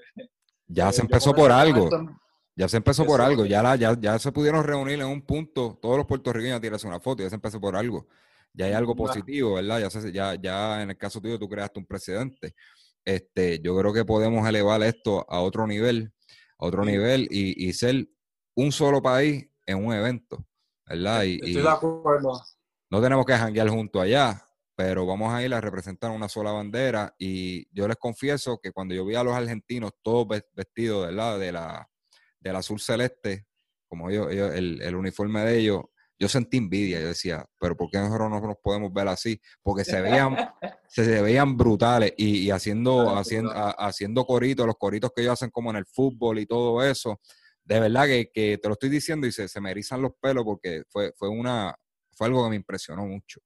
[0.67, 1.91] Ya se empezó por algo.
[2.55, 5.79] Ya se empezó por algo, ya, la, ya, ya se pudieron reunir en un punto,
[5.81, 8.07] todos los puertorriqueños a tirarse una foto, ya se empezó por algo.
[8.55, 9.81] Ya hay algo positivo, ¿verdad?
[9.81, 12.55] Ya, se, ya, ya en el caso tuyo tú creaste un precedente.
[13.05, 16.13] Este, yo creo que podemos elevar esto a otro nivel,
[16.59, 18.09] a otro nivel y, y, ser
[18.55, 20.47] un solo país en un evento,
[20.87, 21.25] ¿verdad?
[21.25, 22.41] Y, Estoy de acuerdo.
[22.91, 24.47] No tenemos que janguear junto allá,
[24.77, 28.95] pero vamos a ir a representar una sola bandera y yo les confieso que cuando
[28.95, 31.39] yo vi a los argentinos todos vestidos, ¿verdad?
[31.39, 31.89] De la
[32.43, 33.47] del azul celeste,
[33.89, 35.83] como ellos, el, uniforme de ellos,
[36.23, 37.01] yo sentí envidia.
[37.01, 39.41] Yo decía, pero ¿por qué nosotros no nos podemos ver así?
[39.61, 40.37] Porque se veían,
[40.89, 45.79] se, veían brutales y, haciendo, haciendo, haciendo coritos, los coritos que ellos hacen como en
[45.79, 47.21] el fútbol y todo eso.
[47.65, 50.85] De verdad que, te lo estoy diciendo y se, se me erizan los pelos porque
[50.89, 51.75] fue, fue, una,
[52.13, 53.41] fue algo que me impresionó mucho.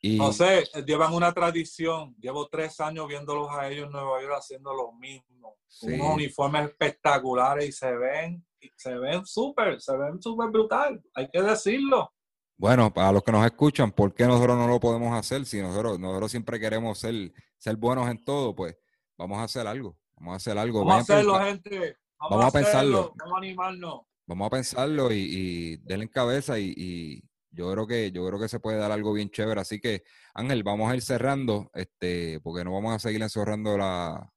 [0.00, 0.18] Y...
[0.18, 2.14] José, llevan una tradición.
[2.20, 5.56] Llevo tres años viéndolos a ellos en Nueva York haciendo lo mismo.
[5.82, 11.02] Unos uniformes espectaculares y se ven, se ven súper, se ven súper brutal.
[11.14, 12.12] Hay que decirlo.
[12.56, 15.44] Bueno, para los que nos escuchan, ¿por qué nosotros no lo podemos hacer?
[15.44, 18.76] Si nosotros, nosotros siempre queremos ser, ser buenos en todo, pues
[19.18, 19.96] vamos a hacer algo.
[20.16, 20.80] Vamos a hacer algo.
[20.80, 21.96] Vamos a hacerlo, gente.
[22.18, 23.12] Vamos, a, pensarlo.
[23.16, 24.00] Vamos a animarnos.
[24.26, 27.22] Vamos a pensarlo y, y denle en cabeza y
[27.56, 29.60] yo creo que yo creo que se puede dar algo bien chévere.
[29.60, 34.30] Así que, Ángel, vamos a ir cerrando, este, porque no vamos a seguir encerrando la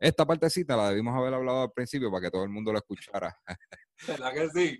[0.00, 3.36] esta partecita la debimos haber hablado al principio para que todo el mundo lo escuchara.
[4.06, 4.78] ¿Verdad que sí?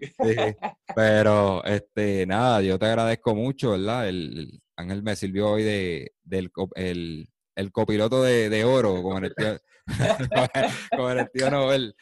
[0.94, 4.08] Pero este, nada, yo te agradezco mucho, ¿verdad?
[4.08, 9.24] El, Ángel me sirvió hoy de, del el, el copiloto de, de oro, como en
[9.24, 9.58] el tío,
[10.96, 11.96] como en el tío Nobel.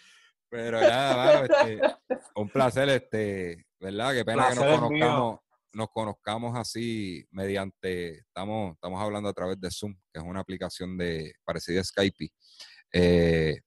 [0.51, 1.81] Pero nada, este,
[2.35, 4.13] un placer, este, ¿verdad?
[4.13, 5.41] Qué pena que nos conozcamos,
[5.73, 10.97] nos conozcamos así mediante, estamos, estamos hablando a través de Zoom, que es una aplicación
[10.97, 12.29] de parecida a Skype.
[12.99, 13.61] Eh,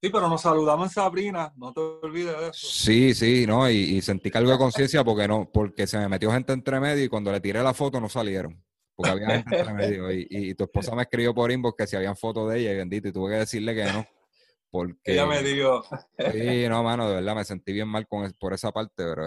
[0.00, 2.66] sí, pero nos saludamos en Sabrina, no te olvides de eso.
[2.66, 6.52] Sí, sí, no, y, sentí algo de conciencia porque no, porque se me metió gente
[6.52, 8.62] entre medio y cuando le tiré la foto no salieron.
[8.94, 10.12] Porque había gente entre medio.
[10.12, 13.08] Y, tu esposa me escribió por inbox que si habían fotos de ella, y bendito,
[13.08, 14.06] y tuve que decirle que no.
[14.70, 15.82] Porque, Ella me dijo.
[16.32, 19.26] Sí, no, mano, de verdad me sentí bien mal con, por esa parte, pero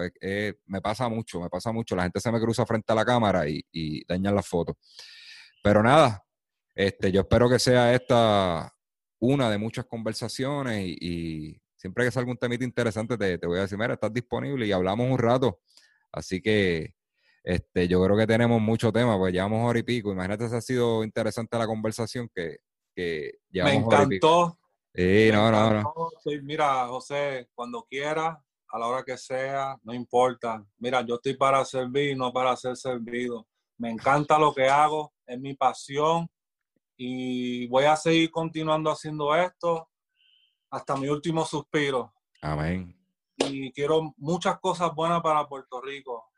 [0.66, 1.94] me pasa mucho, me pasa mucho.
[1.94, 4.76] La gente se me cruza frente a la cámara y, y dañan las fotos.
[5.62, 6.24] Pero nada,
[6.74, 8.72] este, yo espero que sea esta
[9.20, 13.62] una de muchas conversaciones y, siempre que salga un temita interesante te, te, voy a
[13.62, 15.60] decir, mira, estás disponible y hablamos un rato.
[16.12, 16.94] Así que
[17.42, 20.12] este, yo creo que tenemos mucho tema, pues llevamos hora y pico.
[20.12, 22.58] Imagínate si ha sido interesante la conversación que,
[22.94, 24.58] que llevamos Me encantó.
[24.94, 25.94] Sí, no, no, no.
[26.42, 28.36] mira, José, cuando quieras,
[28.68, 30.64] a la hora que sea, no importa.
[30.78, 33.46] Mira, yo estoy para servir, no para ser servido.
[33.78, 36.28] Me encanta lo que hago, es mi pasión
[37.02, 39.88] y voy a seguir continuando haciendo esto
[40.68, 42.12] hasta mi último suspiro.
[42.42, 42.94] Amén.
[43.38, 46.28] Y quiero muchas cosas buenas para Puerto Rico.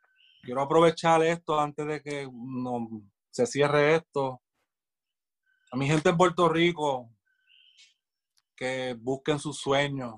[0.40, 2.88] Quiero aprovechar esto antes de que no,
[3.28, 4.40] se cierre esto.
[5.72, 7.10] A mi gente en Puerto Rico,
[8.54, 10.14] que busquen sus sueños,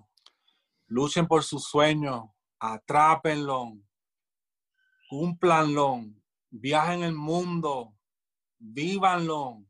[0.88, 2.22] luchen por sus sueños,
[2.58, 3.78] atrápenlo,
[5.08, 6.04] cúmplanlo,
[6.50, 7.96] viajen el mundo,
[8.58, 9.64] vívanlo,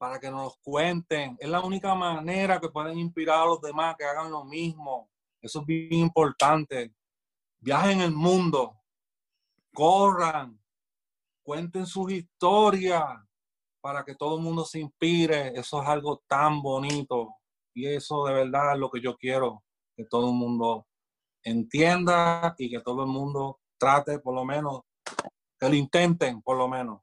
[0.00, 1.36] para que nos cuenten.
[1.38, 5.10] Es la única manera que pueden inspirar a los demás que hagan lo mismo.
[5.42, 6.94] Eso es bien importante.
[7.58, 8.80] Viajen el mundo,
[9.74, 10.58] corran,
[11.42, 13.04] cuenten sus historias
[13.82, 15.48] para que todo el mundo se inspire.
[15.48, 17.34] Eso es algo tan bonito.
[17.74, 19.62] Y eso de verdad es lo que yo quiero,
[19.94, 20.86] que todo el mundo
[21.42, 24.80] entienda y que todo el mundo trate por lo menos,
[25.58, 27.02] que lo intenten por lo menos.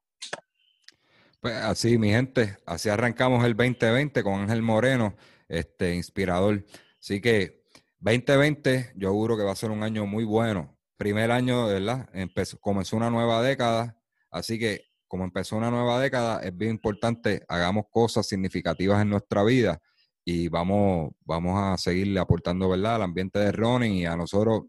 [1.39, 5.15] Pues así, mi gente, así arrancamos el 2020 con Ángel Moreno,
[5.47, 6.65] este inspirador.
[6.99, 7.63] Así que
[7.99, 10.75] 2020, yo juro que va a ser un año muy bueno.
[10.97, 12.09] Primer año, ¿verdad?
[12.59, 13.95] Comenzó una nueva década,
[14.31, 19.43] así que como empezó una nueva década, es bien importante, hagamos cosas significativas en nuestra
[19.43, 19.79] vida
[20.25, 24.63] y vamos, vamos a seguirle aportando, ¿verdad?, al ambiente de running y a nosotros,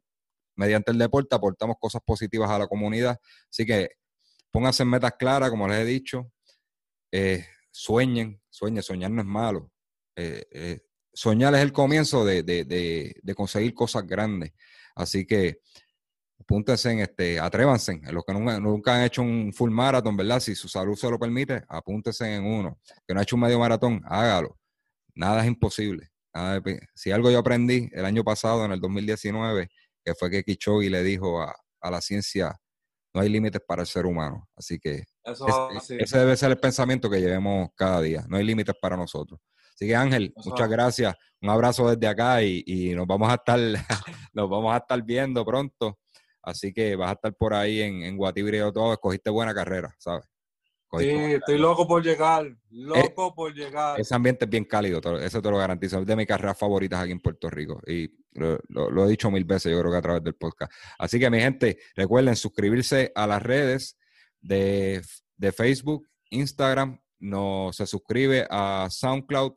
[0.55, 3.19] mediante el deporte, aportamos cosas positivas a la comunidad.
[3.51, 3.93] Así que
[4.51, 6.31] pónganse metas claras, como les he dicho,
[7.13, 9.73] eh, sueñen, sueñen, soñar no es malo.
[10.17, 10.81] Eh, eh,
[11.13, 14.53] soñar es el comienzo de, conseguir cosas grandes.
[14.95, 15.61] Así que
[16.41, 20.41] apúntense en este, atrévanse, en los que nunca, han hecho un full marathon, ¿verdad?
[20.41, 22.79] Si su salud se lo permite, apúntense en uno.
[23.07, 24.59] Que no ha hecho un medio maratón, hágalo.
[25.15, 26.11] Nada es imposible.
[26.95, 29.69] si algo yo aprendí el año pasado, en el 2019,
[30.05, 32.57] que fue que Kichogi le dijo a, a la ciencia,
[33.15, 34.49] no hay límites para el ser humano.
[34.57, 35.97] Así que Eso, es- sí.
[35.99, 38.25] ese debe ser el pensamiento que llevemos cada día.
[38.29, 39.41] No hay límites para nosotros.
[39.75, 41.15] Así que Ángel, Eso muchas gracias.
[41.41, 43.59] Un abrazo desde acá y, y nos vamos a estar,
[44.33, 45.99] nos vamos a estar viendo pronto.
[46.43, 48.93] Así que vas a estar por ahí en, en Guatibri y todo.
[48.93, 50.25] Escogiste buena carrera, ¿sabes?
[50.99, 52.47] Sí, buena estoy loco por llegar.
[52.71, 54.01] Loco por llegar.
[54.01, 55.99] ese ambiente es bien cálido, te lo- eso te lo garantizo.
[56.01, 57.79] Es de mis carreras favoritas aquí en Puerto Rico.
[57.87, 60.73] Y lo, lo- lo he dicho mil veces, yo creo que a través del podcast.
[60.99, 63.98] Así que, mi gente, recuerden suscribirse a las redes
[64.41, 65.03] de,
[65.37, 67.01] de Facebook, Instagram.
[67.21, 69.55] No, se suscribe a SoundCloud,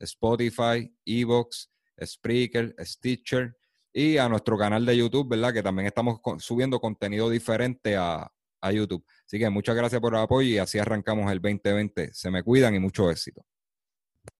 [0.00, 1.70] Spotify, Evox,
[2.02, 3.56] Spreaker, Stitcher
[3.92, 5.52] y a nuestro canal de YouTube, ¿verdad?
[5.52, 8.30] Que también estamos subiendo contenido diferente a,
[8.60, 9.04] a YouTube.
[9.26, 12.12] Así que muchas gracias por el apoyo y así arrancamos el 2020.
[12.12, 13.44] Se me cuidan y mucho éxito.